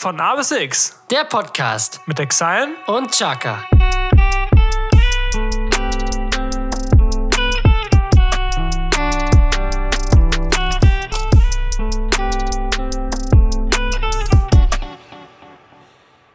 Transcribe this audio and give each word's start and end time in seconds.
Von 0.00 0.20
A 0.20 0.36
bis 0.36 0.52
X 0.52 0.96
Der 1.10 1.24
Podcast 1.24 2.00
mit 2.06 2.20
Exile 2.20 2.68
und 2.86 3.10
Chaka. 3.10 3.64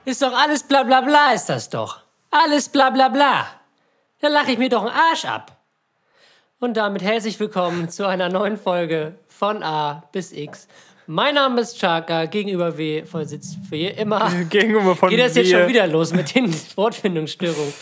Ist 0.04 0.22
doch 0.22 0.34
alles 0.34 0.64
bla 0.64 0.84
bla 0.84 1.00
bla, 1.00 1.32
ist 1.32 1.46
das 1.46 1.70
doch. 1.70 2.02
Alles 2.32 2.68
bla 2.68 2.90
bla 2.90 3.08
bla. 3.08 3.48
Da 4.20 4.28
lache 4.28 4.52
ich 4.52 4.58
mir 4.58 4.68
doch 4.68 4.82
einen 4.82 4.92
Arsch 4.92 5.24
ab. 5.24 5.58
Und 6.60 6.76
damit 6.76 7.02
herzlich 7.02 7.40
willkommen 7.40 7.88
zu 7.88 8.06
einer 8.06 8.28
neuen 8.28 8.58
Folge 8.58 9.18
von 9.30 9.64
A 9.64 10.04
bis 10.12 10.34
X. 10.34 10.68
Mein 11.08 11.36
Name 11.36 11.62
ist 11.62 11.78
Chaka, 11.80 12.26
gegenüber 12.26 12.78
W 12.78 13.04
voll 13.04 13.26
sitzt 13.26 13.58
wie 13.70 13.88
immer. 13.88 14.32
gegenüber 14.50 14.96
von 14.96 15.10
Geht 15.10 15.20
das 15.20 15.36
jetzt 15.36 15.50
wir. 15.50 15.60
schon 15.60 15.68
wieder 15.68 15.86
los 15.88 16.14
mit 16.14 16.34
den 16.34 16.54
Wortfindungsstörungen? 16.76 17.74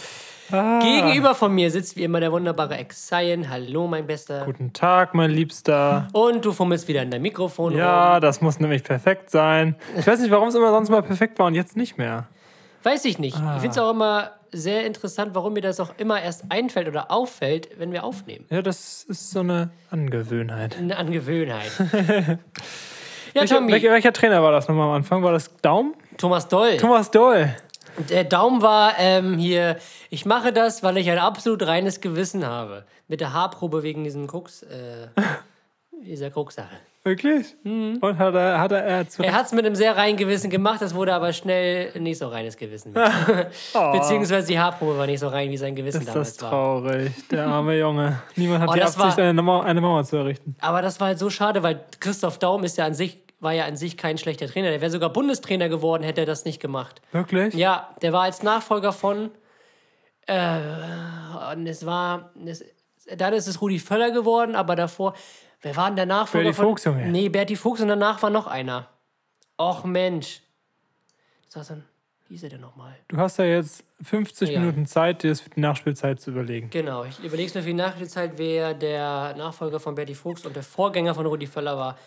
Ah. 0.51 0.79
Gegenüber 0.81 1.33
von 1.35 1.53
mir 1.53 1.69
sitzt 1.71 1.95
wie 1.95 2.03
immer 2.03 2.19
der 2.19 2.31
wunderbare 2.31 2.75
Exayen. 2.77 3.49
Hallo, 3.49 3.87
mein 3.87 4.05
Bester. 4.07 4.43
Guten 4.43 4.73
Tag, 4.73 5.13
mein 5.13 5.31
Liebster. 5.31 6.07
Und 6.13 6.43
du 6.43 6.51
fummelst 6.51 6.87
wieder 6.87 7.03
in 7.03 7.11
dein 7.11 7.21
Mikrofon 7.21 7.77
Ja, 7.77 8.13
rum. 8.13 8.21
das 8.21 8.41
muss 8.41 8.59
nämlich 8.59 8.83
perfekt 8.83 9.29
sein. 9.29 9.75
Ich 9.97 10.05
weiß 10.05 10.19
nicht, 10.19 10.31
warum 10.31 10.49
es 10.49 10.55
immer 10.55 10.71
sonst 10.71 10.89
mal 10.89 11.03
perfekt 11.03 11.39
war 11.39 11.45
und 11.45 11.55
jetzt 11.55 11.77
nicht 11.77 11.97
mehr. 11.97 12.27
Weiß 12.83 13.05
ich 13.05 13.19
nicht. 13.19 13.37
Ah. 13.37 13.53
Ich 13.55 13.61
finde 13.61 13.69
es 13.69 13.77
auch 13.77 13.91
immer 13.91 14.31
sehr 14.51 14.85
interessant, 14.85 15.35
warum 15.35 15.53
mir 15.53 15.61
das 15.61 15.79
auch 15.79 15.93
immer 15.97 16.21
erst 16.21 16.43
einfällt 16.49 16.89
oder 16.89 17.11
auffällt, 17.11 17.69
wenn 17.77 17.93
wir 17.93 18.03
aufnehmen. 18.03 18.45
Ja, 18.49 18.61
das 18.61 19.03
ist 19.07 19.31
so 19.31 19.39
eine 19.39 19.69
Angewöhnheit. 19.91 20.75
Eine 20.77 20.97
Angewöhnheit. 20.97 21.71
ja, 23.33 23.41
Welcher, 23.41 23.55
Tommy, 23.55 23.71
welcher, 23.71 23.91
welcher 23.91 24.13
Trainer 24.13 24.41
war 24.43 24.51
das 24.51 24.67
nochmal 24.67 24.87
am 24.89 24.95
Anfang? 24.95 25.23
War 25.23 25.31
das 25.31 25.55
Daum? 25.61 25.95
Thomas 26.17 26.47
Doll. 26.47 26.77
Thomas 26.77 27.11
Doll. 27.11 27.55
Der 28.09 28.23
Daumen 28.23 28.61
war 28.61 28.93
ähm, 28.99 29.37
hier, 29.37 29.77
ich 30.09 30.25
mache 30.25 30.53
das, 30.53 30.81
weil 30.83 30.97
ich 30.97 31.09
ein 31.09 31.19
absolut 31.19 31.65
reines 31.65 32.01
Gewissen 32.01 32.45
habe. 32.45 32.85
Mit 33.07 33.21
der 33.21 33.33
Haarprobe 33.33 33.83
wegen 33.83 34.03
diesem 34.03 34.27
Krux, 34.27 34.63
äh, 34.63 35.07
dieser 35.91 36.31
Krux-Sache. 36.31 36.77
Wirklich? 37.03 37.55
Und 37.63 38.19
hat 38.19 38.35
er, 38.35 38.59
hat 38.59 38.71
er, 38.71 38.83
er 38.83 39.05
Er 39.19 39.33
hat 39.33 39.47
es 39.47 39.51
mit 39.53 39.65
einem 39.65 39.73
sehr 39.73 39.97
reinen 39.97 40.17
Gewissen 40.17 40.51
gemacht, 40.51 40.81
das 40.83 40.93
wurde 40.93 41.13
aber 41.15 41.33
schnell 41.33 41.91
nicht 41.99 42.19
so 42.19 42.27
reines 42.27 42.55
Gewissen. 42.57 42.93
Beziehungsweise 43.73 44.47
die 44.47 44.59
Haarprobe 44.59 44.97
war 44.99 45.07
nicht 45.07 45.19
so 45.19 45.27
rein, 45.27 45.49
wie 45.49 45.57
sein 45.57 45.75
Gewissen 45.75 46.01
ist 46.01 46.09
damals 46.09 46.35
das 46.35 46.43
war. 46.43 46.49
traurig, 46.51 47.11
der 47.29 47.47
arme 47.47 47.77
Junge. 47.79 48.21
Niemand 48.35 48.61
hat 48.61 48.69
Oh, 48.69 48.73
die 48.73 48.79
das 48.81 48.95
Absicht, 48.99 49.17
war- 49.17 49.25
eine 49.25 49.41
Mauer, 49.41 49.65
eine 49.65 49.81
Mauer 49.81 50.03
zu 50.03 50.17
errichten. 50.17 50.55
Aber 50.61 50.81
das 50.83 50.99
war 50.99 51.07
halt 51.07 51.17
so 51.19 51.29
schade, 51.31 51.63
weil 51.63 51.83
Christoph 51.99 52.37
Daum 52.37 52.63
ist 52.63 52.77
ja 52.77 52.85
an 52.85 52.93
sich, 52.93 53.19
war 53.39 53.53
ja 53.53 53.65
an 53.65 53.77
sich 53.77 53.97
kein 53.97 54.19
schlechter 54.19 54.45
Trainer. 54.47 54.69
Der 54.69 54.81
wäre 54.81 54.91
sogar 54.91 55.09
Bundestrainer 55.09 55.69
geworden, 55.69 56.03
hätte 56.03 56.21
er 56.21 56.27
das 56.27 56.45
nicht 56.45 56.59
gemacht. 56.61 57.01
Wirklich? 57.11 57.55
Ja, 57.55 57.89
der 58.03 58.13
war 58.13 58.21
als 58.23 58.43
Nachfolger 58.43 58.93
von. 58.93 59.31
Äh, 60.27 60.59
und 61.53 61.65
es 61.65 61.83
war. 61.85 62.31
Es, 62.45 62.63
dann 63.17 63.33
ist 63.33 63.47
es 63.47 63.59
Rudi 63.59 63.79
Völler 63.79 64.11
geworden, 64.11 64.55
aber 64.55 64.75
davor. 64.75 65.15
Wer 65.61 65.75
war 65.75 65.87
denn 65.87 65.95
der 65.95 66.05
Nachfolger 66.05 66.45
Berti 66.49 66.55
von. 66.57 66.65
Fuchs, 66.69 66.85
Junge. 66.85 67.07
Nee, 67.07 67.29
Berti 67.29 67.55
Fuchs 67.55 67.81
und 67.81 67.87
danach 67.87 68.21
war 68.23 68.29
noch 68.29 68.47
einer. 68.47 68.87
Och 69.59 69.83
Mensch. 69.83 70.41
Das 71.53 71.67
so 71.67 71.73
ein. 71.75 71.83
Wie 72.27 72.35
hieß 72.35 72.43
er 72.43 72.49
denn 72.49 72.61
nochmal? 72.61 72.95
Du 73.09 73.17
hast 73.17 73.37
ja 73.39 73.45
jetzt 73.45 73.83
50 74.03 74.51
Ja. 74.51 74.59
Minuten 74.61 74.85
Zeit, 74.85 75.21
dir 75.21 75.31
das 75.31 75.41
für 75.41 75.49
die 75.49 75.59
Nachspielzeit 75.59 76.21
zu 76.21 76.31
überlegen. 76.31 76.69
Genau, 76.69 77.03
ich 77.03 77.19
überlege 77.19 77.51
mir 77.55 77.61
für 77.61 77.67
die 77.67 77.73
Nachspielzeit, 77.73 78.37
wer 78.37 78.73
der 78.73 79.35
Nachfolger 79.37 79.81
von 79.81 79.95
Berti 79.95 80.15
Fuchs 80.15 80.45
und 80.45 80.55
der 80.55 80.63
Vorgänger 80.63 81.13
von 81.13 81.25
Rudi 81.25 81.45
Völler 81.45 81.77
war, 81.77 81.97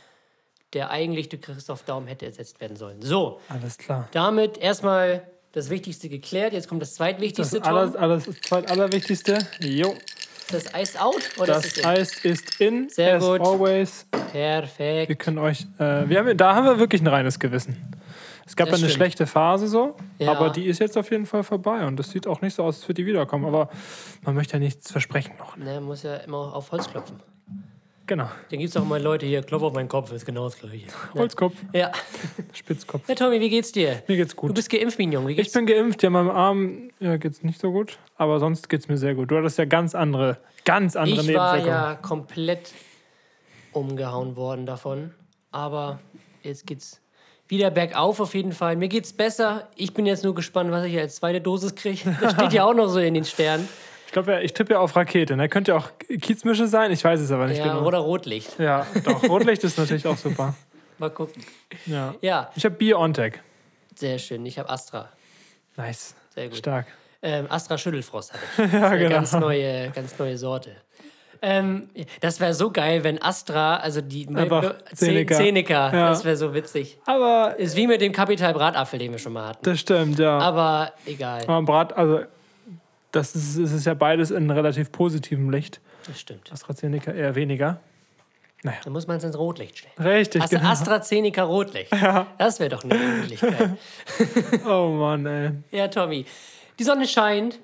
der 0.73 0.91
eigentlich 0.91 1.29
durch 1.29 1.43
Christoph 1.43 1.83
Daum 1.83 2.07
hätte 2.07 2.25
ersetzt 2.25 2.59
werden 2.61 2.77
sollen. 2.77 3.03
So, 3.03 3.39
Alles 3.51 3.77
klar. 3.77 4.09
damit 4.13 4.57
erstmal 4.57 5.29
das 5.53 5.69
Wichtigste 5.69 6.09
geklärt. 6.09 6.55
Jetzt 6.55 6.69
kommt 6.69 6.81
das 6.81 6.89
Das, 6.89 6.97
zweitwichtigste, 6.97 7.61
Tom. 7.61 7.75
alles, 7.77 7.95
alles 7.95 8.25
das 8.25 8.41
zweit 8.41 8.71
allerwichtigste. 8.71 9.39
Jo. 9.61 9.95
Das 10.51 10.73
Eis 10.75 10.97
out 10.97 11.23
oder 11.39 11.57
ist 11.57 11.65
Das 11.65 11.73
es 11.73 11.79
in? 11.79 11.85
Eis 11.87 12.25
ist 12.25 12.61
in. 12.61 12.89
Sehr 12.89 13.17
as 13.17 13.25
gut. 13.25 13.41
always. 13.41 14.07
Perfekt. 14.33 15.09
Wir 15.09 15.17
können 15.17 15.39
euch. 15.39 15.67
Äh, 15.79 16.09
wir 16.09 16.19
haben, 16.19 16.37
da 16.37 16.55
haben 16.55 16.67
wir 16.67 16.79
wirklich 16.79 17.01
ein 17.01 17.07
reines 17.07 17.39
Gewissen. 17.39 17.77
Es 18.47 18.57
gab 18.57 18.69
Das 18.69 18.75
eine 18.79 18.89
stimmt. 18.89 18.97
schlechte 18.97 19.27
Phase 19.27 19.69
so, 19.69 19.97
Ja. 20.19 20.33
aber 20.33 20.51
die 20.51 20.67
ist 20.67 20.79
jetzt 20.79 20.99
auf 20.99 21.11
jeden 21.11 21.25
Fall 21.25 21.45
vorbei 21.45 21.87
und 21.87 21.97
das 21.97 22.11
sieht 22.11 22.27
auch 22.27 22.43
nicht 22.43 22.55
so 22.55 22.63
aus, 22.63 22.77
als 22.77 22.85
würde 22.89 23.03
die 23.03 23.07
wiederkommen. 23.07 23.47
Aber 23.47 23.71
man 24.23 24.35
möchte 24.35 24.53
ja 24.55 24.59
nichts 24.59 24.93
versprechen 24.93 25.33
noch. 25.39 25.57
Ne, 25.57 25.81
muss 25.81 26.03
ja 26.03 26.17
immer 26.17 26.55
auf 26.55 26.71
Holz 26.71 26.91
klopfen. 26.91 27.17
Genau. 28.07 28.25
Dann 28.51 28.59
gibt 28.59 28.69
es 28.71 28.77
auch 28.77 28.85
mal 28.85 29.01
Leute 29.03 29.25
hier, 29.25 29.43
klopf 29.43 29.63
auf 29.63 29.73
meinen 29.73 29.89
Kopf, 29.89 30.13
ist 30.13 30.27
genau 30.27 30.45
das 30.45 30.59
gleiche. 30.59 30.87
Holzkopf, 31.15 31.55
Ja. 31.73 31.91
Spitzkopf. 32.53 33.09
ja, 33.09 33.15
Tommy, 33.15 33.41
wie 33.41 33.49
geht's 33.49 33.73
dir? 33.73 34.03
Mir 34.09 34.17
geht's 34.19 34.35
Du 34.35 34.41
gut. 34.43 34.55
bist 34.55 34.69
geimpft, 34.69 34.99
Mignon. 34.99 35.27
Wie 35.27 35.33
Ich 35.33 35.37
geht's? 35.39 35.53
bin 35.53 35.65
geimpft, 35.67 36.03
ja, 36.03 36.11
meinem 36.11 36.31
Arm 36.31 36.91
ja, 37.01 37.17
geht's 37.17 37.43
nicht 37.43 37.59
so 37.61 37.73
gut, 37.73 37.99
aber 38.17 38.41
sonst 38.41 38.69
geht's 38.69 38.89
mir 38.89 38.99
sehr 38.99 39.15
gut. 39.15 39.31
Du 39.31 39.37
hattest 39.39 39.57
ja 39.59 39.65
ganz 39.65 39.95
andere, 39.95 40.37
ganz 40.67 40.97
andere 40.97 41.23
Ich 41.23 41.35
war 41.35 41.59
ja 41.59 41.95
komplett 41.95 42.73
umgehauen 43.73 44.37
worden 44.37 44.67
davon. 44.67 45.13
Aber 45.51 46.01
jetzt 46.43 46.67
geht's 46.67 47.01
wieder 47.49 47.71
bergauf 47.71 48.21
auf 48.21 48.35
jeden 48.35 48.53
Fall. 48.53 48.77
Mir 48.77 48.89
geht's 48.89 49.13
besser. 49.13 49.69
Ich 49.77 49.95
bin 49.95 50.07
jetzt 50.07 50.25
nur 50.25 50.35
gespannt, 50.35 50.71
was 50.71 50.85
ich 50.87 50.99
als 50.99 51.17
zweite 51.17 51.41
Dosis 51.41 51.75
kriege. 51.75 52.17
Das 52.21 52.33
steht 52.35 52.53
ja 52.53 52.65
auch 52.65 52.75
noch 52.75 52.89
so 52.89 52.99
in 52.99 53.15
den 53.15 53.25
Sternen. 53.25 53.69
Ich 54.15 54.23
glaube, 54.23 54.31
ja, 54.31 54.39
ich 54.43 54.53
tippe 54.55 54.75
ja 54.75 54.79
auf 54.79 54.95
Rakete. 54.95 55.37
Ne? 55.37 55.49
Könnte 55.49 55.73
ja 55.73 55.77
auch 55.77 55.89
Kiezmische 56.21 56.69
sein, 56.69 56.93
ich 56.93 57.03
weiß 57.03 57.19
es 57.19 57.33
aber 57.33 57.49
nicht 57.49 57.59
Ja, 57.59 57.65
genau. 57.65 57.85
oder 57.85 57.99
Rotlicht. 57.99 58.61
Ja, 58.61 58.87
doch, 59.05 59.25
Rotlicht 59.29 59.65
ist 59.65 59.77
natürlich 59.77 60.07
auch 60.07 60.17
super. 60.17 60.55
Mal 60.99 61.11
gucken. 61.11 61.43
Ja. 61.87 62.15
Ja, 62.21 62.49
Ich 62.55 62.65
habe 62.65 62.77
BioNTech. 62.77 63.41
sehr 63.97 64.21
schön. 64.21 64.47
Ich 64.47 64.57
habe 64.57 64.71
Astra. 64.71 65.09
Nice. 65.77 66.15
Sehr 66.33 66.47
gut. 66.47 66.59
Stark. 66.59 66.87
Ähm, 67.23 67.47
Astra 67.49 67.77
Schüttelfrost 67.77 68.33
hatte 68.35 68.45
ich. 68.69 68.73
Ja, 68.81 68.95
genau. 68.95 69.11
ganz 69.17 69.33
neue, 69.33 69.91
ganz 69.91 70.17
neue 70.17 70.39
Sorte. 70.39 70.71
Ähm, 71.43 71.89
das 72.21 72.39
wäre 72.39 72.55
so 72.55 72.71
geil, 72.71 73.03
wenn 73.03 73.21
Astra, 73.21 73.79
also 73.79 74.01
die 74.01 74.27
Zeneca. 74.95 75.35
Zeneca, 75.37 75.93
Ja. 75.93 76.09
das 76.11 76.25
wäre 76.25 76.37
so 76.37 76.55
witzig. 76.55 76.99
Aber 77.05 77.57
Ist 77.59 77.75
wie 77.75 77.89
mit 77.89 78.01
dem 78.01 78.13
Kapital 78.13 78.55
Bratapfel, 78.55 79.01
den 79.01 79.11
wir 79.11 79.19
schon 79.19 79.33
mal 79.33 79.49
hatten. 79.49 79.65
das 79.65 79.81
stimmt, 79.81 80.21
ja. 80.21 80.39
Aber 80.39 80.93
egal, 81.05 81.43
Aber 81.49 81.63
Brat, 81.63 81.93
also 81.97 82.21
das 83.15 83.35
ist, 83.35 83.57
es 83.57 83.73
ist 83.73 83.85
ja 83.87 83.95
beides 83.95 84.31
in 84.31 84.51
relativ 84.51 84.91
positivem 84.93 85.51
Licht. 85.51 85.81
das 86.07 86.21
stimmt. 86.21 86.53
AstraZeneca 86.53 87.13
eher 87.13 87.35
weniger. 87.35 87.81
Dann 88.83 88.95
muss 88.95 89.07
man 89.07 89.19
es 89.19 89.25
ins 89.25 89.37
Rotlicht 89.39 89.77
stellen. 89.79 89.93
Richtig, 89.99 90.41
Also 90.41 90.57
genau. 90.57 90.71
AstraZeneca 90.71 91.43
Rotlicht. 91.43 91.93
Das 92.39 92.61
wäre 92.61 92.71
doch 92.71 92.83
eine 92.83 92.95
Möglichkeit. 92.95 93.77
Oh 94.67 94.89
Mann, 94.99 95.27
ey. 95.27 95.51
ja, 95.71 95.89
Tommy. 95.89 96.25
Die 96.79 96.85
Sonne 96.85 97.07
scheint, 97.07 97.61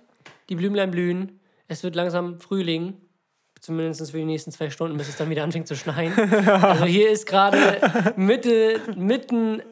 die 0.50 0.56
Blümlein 0.56 0.90
blühen, 0.90 1.40
es 1.68 1.82
wird 1.82 1.94
langsam 1.96 2.38
Frühling. 2.38 2.94
Zumindest 3.60 4.10
für 4.10 4.16
die 4.18 4.24
nächsten 4.24 4.50
zwei 4.52 4.70
Stunden, 4.70 4.96
bis 4.96 5.08
es 5.08 5.16
dann 5.16 5.28
wieder 5.30 5.42
anfängt 5.44 5.68
zu 5.68 5.76
schneien. 5.76 6.12
Also 6.46 6.84
hier 6.84 7.10
ist 7.10 7.26
gerade 7.26 8.12
Mitte, 8.16 8.80
mitten 8.96 9.62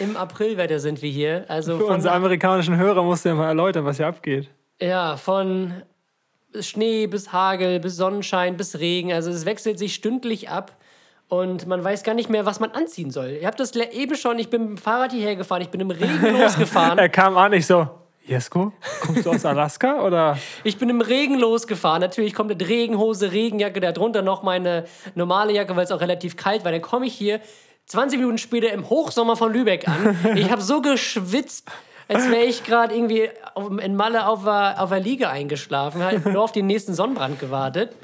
im 0.00 0.16
Aprilwetter 0.16 0.80
sind 0.80 1.02
wir 1.02 1.10
hier. 1.10 1.44
Also 1.48 1.76
Für 1.78 1.86
unsere 1.86 2.14
amerikanischen 2.14 2.76
Hörer 2.76 3.02
musst 3.02 3.24
du 3.24 3.30
ja 3.30 3.34
mal 3.34 3.48
erläutern, 3.48 3.84
was 3.84 3.98
hier 3.98 4.06
abgeht. 4.06 4.48
Ja, 4.84 5.16
von 5.16 5.82
Schnee 6.60 7.06
bis 7.06 7.32
Hagel, 7.32 7.80
bis 7.80 7.96
Sonnenschein, 7.96 8.56
bis 8.56 8.78
Regen. 8.78 9.12
Also 9.12 9.30
es 9.30 9.44
wechselt 9.44 9.78
sich 9.78 9.94
stündlich 9.94 10.48
ab. 10.48 10.76
Und 11.28 11.66
man 11.66 11.82
weiß 11.82 12.02
gar 12.04 12.14
nicht 12.14 12.28
mehr, 12.28 12.44
was 12.46 12.60
man 12.60 12.70
anziehen 12.72 13.10
soll. 13.10 13.38
Ihr 13.40 13.46
habt 13.46 13.58
das 13.58 13.74
eben 13.74 14.14
schon, 14.14 14.38
ich 14.38 14.50
bin 14.50 14.60
mit 14.62 14.70
dem 14.70 14.78
Fahrrad 14.78 15.10
hierher 15.10 15.36
gefahren, 15.36 15.62
ich 15.62 15.70
bin 15.70 15.80
im 15.80 15.90
Regen 15.90 16.38
losgefahren. 16.38 16.98
Er 16.98 17.08
kam 17.08 17.36
an, 17.38 17.52
ich 17.54 17.66
so, 17.66 17.88
Jesko, 18.26 18.72
kommst 19.00 19.24
du 19.24 19.30
aus 19.30 19.44
Alaska 19.44 20.02
oder? 20.02 20.38
Ich 20.64 20.78
bin 20.78 20.90
im 20.90 21.00
Regen 21.00 21.38
losgefahren. 21.38 22.02
Natürlich 22.02 22.34
kommt 22.34 22.52
eine 22.52 22.68
Regenhose, 22.68 23.32
Regenjacke, 23.32 23.80
darunter 23.80 24.20
noch 24.22 24.42
meine 24.42 24.84
normale 25.14 25.54
Jacke, 25.54 25.74
weil 25.76 25.84
es 25.84 25.92
auch 25.92 26.00
relativ 26.00 26.36
kalt 26.36 26.64
war. 26.64 26.72
Dann 26.72 26.82
komme 26.82 27.06
ich 27.06 27.14
hier 27.14 27.40
20 27.86 28.18
Minuten 28.18 28.38
später 28.38 28.70
im 28.70 28.88
Hochsommer 28.88 29.34
von 29.34 29.52
Lübeck 29.52 29.88
an. 29.88 30.16
Ich 30.36 30.50
habe 30.50 30.62
so 30.62 30.82
geschwitzt, 30.82 31.68
als 32.08 32.28
wäre 32.28 32.44
ich 32.44 32.64
gerade 32.64 32.94
irgendwie 32.94 33.28
in 33.82 33.96
Malle 33.96 34.26
auf 34.26 34.44
der, 34.44 34.76
auf 34.82 34.90
der 34.90 35.00
Liege 35.00 35.28
eingeschlafen, 35.28 36.02
halt 36.02 36.24
nur 36.26 36.42
auf 36.42 36.52
den 36.52 36.66
nächsten 36.66 36.94
Sonnenbrand 36.94 37.40
gewartet. 37.40 37.94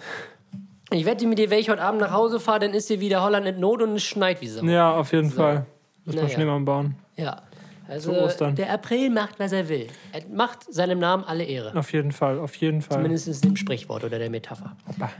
Ich 0.93 1.05
wette 1.05 1.27
mit 1.27 1.39
dir, 1.39 1.51
wenn 1.51 1.61
ich 1.61 1.71
heute 1.71 1.83
Abend 1.83 2.01
nach 2.01 2.13
Hause 2.13 2.41
fahre, 2.41 2.61
dann 2.61 2.75
ist 2.75 2.89
hier 2.89 3.01
wieder 3.01 3.23
Holland 3.23 3.47
in 3.47 3.61
Not 3.61 3.83
und 3.83 3.95
es 3.95 4.03
schneit 4.03 4.41
wie 4.41 4.49
Sau. 4.49 4.65
Ja, 4.65 4.93
auf 4.93 5.13
jeden 5.13 5.31
Fall. 5.31 5.67
Muss 6.05 6.17
man 6.17 6.25
Naja. 6.25 6.35
Schneemann 6.35 6.65
bauen. 6.65 6.97
Ja. 7.17 7.43
Also 7.89 8.13
Zu 8.13 8.21
Ostern. 8.23 8.55
der 8.55 8.73
April 8.73 9.11
macht, 9.11 9.39
was 9.39 9.53
er 9.53 9.69
will. 9.69 9.89
Er 10.13 10.23
macht 10.33 10.73
seinem 10.73 10.99
Namen 11.01 11.25
alle 11.25 11.45
Ehre. 11.45 11.77
Auf 11.77 11.93
jeden 11.93 12.13
Fall, 12.13 12.39
auf 12.39 12.55
jeden 12.57 12.83
Fall. 12.83 13.03
Mindestens 13.03 13.41
dem 13.41 13.57
Sprichwort 13.57 14.05
oder 14.05 14.19
der 14.19 14.31
Metapher. 14.31 14.77
Hoppa. 14.89 15.11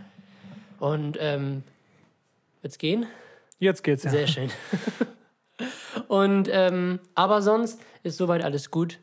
Und 0.79 1.19
ähm, 1.21 1.65
wird's 2.63 2.79
gehen? 2.79 3.07
Jetzt 3.59 3.83
geht's 3.83 4.05
ja. 4.05 4.11
Sehr 4.11 4.27
schön. 4.27 4.51
Und 6.09 6.49
ähm, 6.53 7.01
aber 7.15 7.43
sonst 7.43 7.81
ist 8.03 8.17
soweit 8.17 8.43
alles 8.43 8.71
gut. 8.71 8.99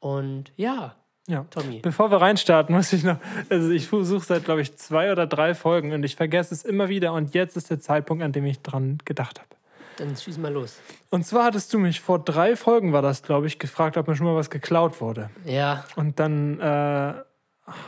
Und 0.00 0.52
ja, 0.56 0.96
ja. 1.28 1.44
Tommy. 1.50 1.80
Bevor 1.80 2.10
wir 2.10 2.20
reinstarten, 2.20 2.74
muss 2.74 2.92
ich 2.92 3.02
noch. 3.02 3.18
Also, 3.48 3.70
ich 3.70 3.88
versuche 3.88 4.24
seit, 4.24 4.44
glaube 4.44 4.60
ich, 4.60 4.76
zwei 4.76 5.10
oder 5.10 5.26
drei 5.26 5.54
Folgen 5.54 5.92
und 5.92 6.04
ich 6.04 6.16
vergesse 6.16 6.54
es 6.54 6.64
immer 6.64 6.88
wieder. 6.88 7.12
Und 7.12 7.34
jetzt 7.34 7.56
ist 7.56 7.70
der 7.70 7.80
Zeitpunkt, 7.80 8.22
an 8.22 8.32
dem 8.32 8.46
ich 8.46 8.60
dran 8.60 8.98
gedacht 9.04 9.40
habe. 9.40 9.48
Dann 9.96 10.14
schieß 10.14 10.38
mal 10.38 10.52
los. 10.52 10.78
Und 11.10 11.24
zwar 11.24 11.44
hattest 11.44 11.72
du 11.72 11.78
mich 11.78 12.00
vor 12.00 12.18
drei 12.18 12.54
Folgen, 12.54 12.92
war 12.92 13.02
das, 13.02 13.22
glaube 13.22 13.46
ich, 13.46 13.58
gefragt, 13.58 13.96
ob 13.96 14.06
mir 14.06 14.14
schon 14.14 14.26
mal 14.26 14.36
was 14.36 14.50
geklaut 14.50 15.00
wurde. 15.00 15.30
Ja. 15.44 15.84
Und 15.96 16.20
dann, 16.20 16.60
äh, 16.60 17.14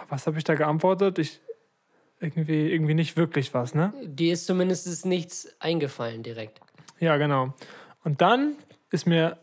was 0.09 0.27
habe 0.27 0.39
ich 0.39 0.45
da 0.45 0.55
geantwortet? 0.55 1.19
Ich, 1.19 1.41
irgendwie, 2.19 2.73
irgendwie 2.73 2.95
nicht 2.95 3.17
wirklich 3.17 3.55
was, 3.55 3.75
ne? 3.75 3.93
Dir 4.03 4.33
ist 4.33 4.47
zumindest 4.47 5.07
nichts 5.07 5.49
eingefallen 5.61 6.23
direkt. 6.23 6.61
Ja, 6.99 7.17
genau. 7.19 7.55
Und 8.09 8.23
dann 8.23 8.55
ist 8.91 9.07
mir 9.07 9.37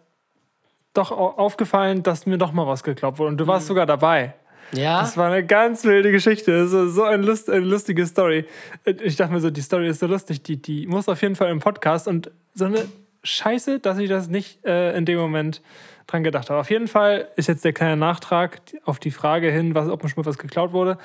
doch 0.95 1.11
au- 1.11 1.35
aufgefallen, 1.37 2.01
dass 2.01 2.25
mir 2.25 2.39
doch 2.39 2.51
mal 2.51 2.65
was 2.65 2.81
geklaut 2.81 3.19
wurde. 3.19 3.29
Und 3.29 3.37
du 3.37 3.45
warst 3.45 3.67
sogar 3.67 3.85
dabei. 3.85 4.33
Ja. 4.71 5.01
Das 5.01 5.17
war 5.17 5.31
eine 5.31 5.45
ganz 5.45 5.83
wilde 5.83 6.11
Geschichte. 6.11 6.51
Das 6.63 6.73
ist 6.73 6.95
so 6.95 7.03
ein 7.03 7.21
Lust, 7.21 7.47
eine 7.47 7.63
lustige 7.63 8.07
Story. 8.07 8.45
Ich 9.03 9.15
dachte 9.17 9.33
mir 9.33 9.39
so, 9.39 9.51
die 9.51 9.61
Story 9.61 9.87
ist 9.87 9.99
so 9.99 10.07
lustig. 10.07 10.41
Die, 10.41 10.59
die 10.59 10.87
muss 10.87 11.07
auf 11.07 11.21
jeden 11.21 11.35
Fall 11.35 11.51
im 11.51 11.59
Podcast. 11.59 12.07
Und 12.07 12.31
so 12.55 12.65
eine 12.65 12.85
Scheiße, 13.21 13.79
dass 13.79 13.99
ich 13.99 14.09
das 14.09 14.29
nicht 14.29 14.65
äh, 14.65 14.97
in 14.97 15.05
dem 15.05 15.19
Moment 15.19 15.61
dran 16.07 16.23
gedacht 16.23 16.49
habe. 16.49 16.59
Auf 16.59 16.71
jeden 16.71 16.87
Fall 16.87 17.27
ist 17.35 17.47
jetzt 17.47 17.63
der 17.65 17.73
kleine 17.73 17.97
Nachtrag 17.97 18.61
auf 18.83 18.97
die 18.97 19.11
Frage 19.11 19.51
hin, 19.51 19.75
was, 19.75 19.89
ob 19.89 20.01
mir 20.01 20.09
schon 20.09 20.23
mal 20.23 20.27
was 20.27 20.39
geklaut 20.39 20.71
wurde. 20.73 20.97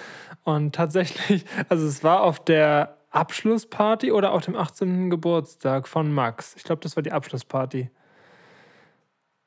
Und 0.45 0.75
tatsächlich, 0.75 1.45
also 1.69 1.87
es 1.87 2.03
war 2.03 2.23
auf 2.23 2.43
der 2.43 2.97
Abschlussparty 3.11 4.13
oder 4.13 4.33
auf 4.33 4.45
dem 4.45 4.57
18. 4.57 5.11
Geburtstag 5.11 5.89
von 5.89 6.13
Max. 6.13 6.55
Ich 6.57 6.65
glaube, 6.65 6.81
das 6.83 6.97
war 6.97 7.03
die 7.03 7.13
Abschlussparty. 7.13 7.91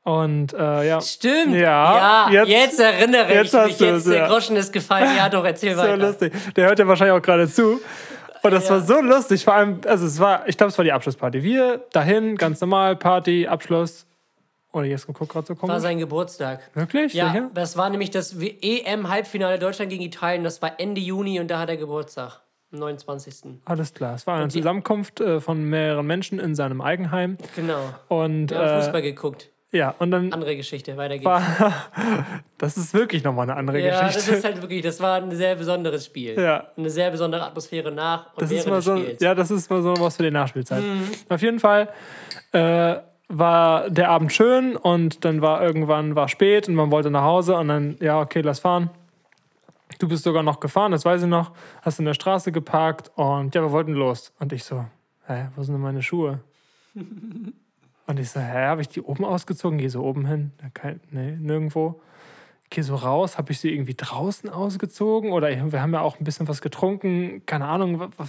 Und 0.03 0.51
äh, 0.53 0.87
ja. 0.87 0.99
Stimmt. 1.01 1.55
Ja, 1.55 2.29
Ja, 2.29 2.43
jetzt, 2.43 2.49
jetzt- 2.49 2.79
erinnere 2.79 3.33
jetzt 3.33 3.53
ich 3.53 3.63
mich. 3.63 3.79
Jetzt 3.79 3.97
es, 3.99 4.03
der 4.05 4.17
ja. 4.17 4.27
Groschen 4.27 4.55
ist 4.57 4.73
gefallen. 4.73 5.15
Ja, 5.15 5.29
doch, 5.29 5.45
erzähl 5.45 5.71
so 5.75 5.81
weiter. 5.81 5.95
lustig. 5.97 6.33
Der 6.55 6.67
hört 6.67 6.79
ja 6.79 6.87
wahrscheinlich 6.87 7.17
auch 7.17 7.21
gerade 7.21 7.47
zu. 7.49 7.79
Und 8.41 8.51
das 8.51 8.65
Ja. 8.67 8.71
war 8.71 8.81
so 8.81 8.99
lustig. 8.99 9.45
Vor 9.45 9.53
allem, 9.53 9.79
also 9.87 10.05
es 10.05 10.19
war, 10.19 10.45
ich 10.49 10.57
glaube, 10.57 10.71
es 10.71 10.77
war 10.77 10.83
die 10.83 10.91
Abschlussparty. 10.91 11.41
Wir 11.43 11.85
dahin, 11.93 12.35
ganz 12.35 12.59
normal, 12.59 12.97
Party, 12.97 13.47
Abschluss. 13.47 14.05
Oder 14.73 14.87
jetzt 14.87 15.07
guck 15.07 15.29
gerade 15.29 15.45
so 15.47 15.53
War 15.53 15.59
komisch. 15.61 15.77
sein 15.81 15.99
Geburtstag. 15.99 16.59
Wirklich? 16.73 17.13
Ja, 17.13 17.31
Sicher? 17.31 17.49
das 17.53 17.77
war 17.77 17.89
nämlich 17.89 18.11
das 18.11 18.35
EM-Halbfinale 18.39 19.59
Deutschland 19.59 19.89
gegen 19.91 20.03
Italien. 20.03 20.43
Das 20.43 20.61
war 20.61 20.79
Ende 20.79 20.99
Juni 20.99 21.39
und 21.39 21.47
da 21.49 21.59
hat 21.59 21.69
er 21.69 21.77
Geburtstag. 21.77 22.41
Am 22.73 22.79
29. 22.79 23.59
Alles 23.65 23.93
klar. 23.93 24.15
Es 24.15 24.25
war 24.27 24.37
eine 24.37 24.47
Zusammenkunft 24.49 25.21
äh, 25.21 25.39
von 25.39 25.63
mehreren 25.63 26.05
Menschen 26.07 26.39
in 26.39 26.55
seinem 26.55 26.81
Eigenheim. 26.81 27.37
Genau. 27.55 27.77
Und 28.07 28.49
Wir 28.49 28.57
haben 28.57 28.67
äh, 28.67 28.81
Fußball 28.81 29.01
geguckt. 29.03 29.49
ja, 29.71 29.93
und 29.99 30.09
dann 30.11 30.33
Andere 30.33 30.55
Geschichte. 30.55 30.97
Weiter 30.97 31.13
geht's. 31.15 31.25
war. 31.25 31.43
das 32.57 32.77
ist 32.77 32.93
wirklich 32.93 33.23
nochmal 33.23 33.49
eine 33.49 33.57
andere 33.57 33.79
ja, 33.79 34.01
das 34.01 34.15
Geschichte. 34.15 34.35
ist 34.37 34.43
halt 34.43 34.61
wirklich, 34.61 34.81
das 34.81 34.99
war 34.99 35.17
ein 35.21 35.31
sehr 35.31 35.55
besonderes 35.55 36.05
Spiel. 36.05 36.39
Ja. 36.39 36.67
Eine 36.75 36.89
sehr 36.89 37.11
besondere 37.11 37.43
Atmosphäre 37.45 37.91
nach 37.91 38.33
und 38.33 38.41
Das 38.41 38.51
ist 38.51 38.65
während 38.65 38.69
mal 38.69 38.75
des 38.77 38.85
so, 38.85 38.97
Spiels. 38.97 39.21
ja, 39.21 39.35
das 39.35 39.51
ist 39.51 39.69
mal 39.69 39.81
so 39.83 39.93
was 39.99 40.15
für 40.17 40.23
die 40.23 40.31
Nachspielzeit. 40.31 40.81
Mhm. 40.81 41.09
Auf 41.29 41.41
jeden 41.41 41.59
Fall 41.59 41.89
äh, 42.53 42.95
war 43.29 43.89
der 43.89 44.09
Abend 44.09 44.33
schön 44.33 44.75
und 44.75 45.25
dann 45.25 45.41
war 45.41 45.61
irgendwann 45.63 46.15
war 46.15 46.27
spät 46.27 46.67
und 46.67 46.75
man 46.75 46.91
wollte 46.91 47.09
nach 47.11 47.23
Hause 47.23 47.55
und 47.55 47.67
dann 47.67 47.97
ja 47.99 48.19
okay, 48.19 48.41
lass 48.41 48.59
fahren. 48.59 48.89
Du 49.99 50.07
bist 50.07 50.23
sogar 50.23 50.43
noch 50.43 50.59
gefahren, 50.59 50.91
das 50.91 51.05
weiß 51.05 51.23
ich 51.23 51.27
noch. 51.29 51.51
Hast 51.81 51.99
in 51.99 52.05
der 52.05 52.13
Straße 52.13 52.51
geparkt 52.51 53.11
und 53.15 53.53
ja, 53.55 53.61
wir 53.61 53.71
wollten 53.71 53.93
los. 53.93 54.33
Und 54.39 54.51
ich 54.53 54.63
so, 54.63 54.85
hä, 55.27 55.47
wo 55.55 55.63
sind 55.63 55.73
denn 55.75 55.81
meine 55.81 56.01
Schuhe? 56.03 56.39
und 56.95 58.19
ich 58.19 58.29
so, 58.29 58.39
hä, 58.39 58.65
habe 58.67 58.81
ich 58.81 58.89
die 58.89 59.01
oben 59.01 59.25
ausgezogen? 59.25 59.77
Geh 59.77 59.87
so 59.87 60.03
oben 60.03 60.25
hin. 60.25 60.51
Ja, 60.61 60.69
Kein, 60.73 60.99
nee, 61.11 61.31
nirgendwo. 61.39 62.01
Geh 62.69 62.81
so 62.81 62.95
raus, 62.95 63.37
habe 63.37 63.51
ich 63.51 63.59
sie 63.59 63.71
irgendwie 63.71 63.93
draußen 63.93 64.49
ausgezogen 64.49 65.31
oder 65.31 65.49
wir 65.71 65.81
haben 65.81 65.93
ja 65.93 66.01
auch 66.01 66.19
ein 66.19 66.23
bisschen 66.23 66.47
was 66.47 66.59
getrunken, 66.61 67.45
keine 67.45 67.65
Ahnung, 67.67 67.99
wa- 67.99 68.09
wa- 68.17 68.27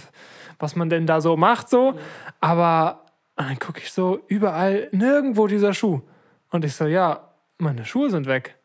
was 0.59 0.75
man 0.75 0.89
denn 0.89 1.07
da 1.07 1.19
so 1.19 1.35
macht 1.35 1.67
so. 1.67 1.97
Aber 2.41 3.05
dann 3.35 3.57
gucke 3.57 3.79
ich 3.79 3.91
so, 3.91 4.19
überall, 4.27 4.87
nirgendwo 4.91 5.47
dieser 5.47 5.73
Schuh. 5.73 6.01
Und 6.51 6.63
ich 6.63 6.75
so, 6.75 6.85
ja, 6.85 7.29
meine 7.57 7.85
Schuhe 7.85 8.11
sind 8.11 8.27
weg. 8.27 8.55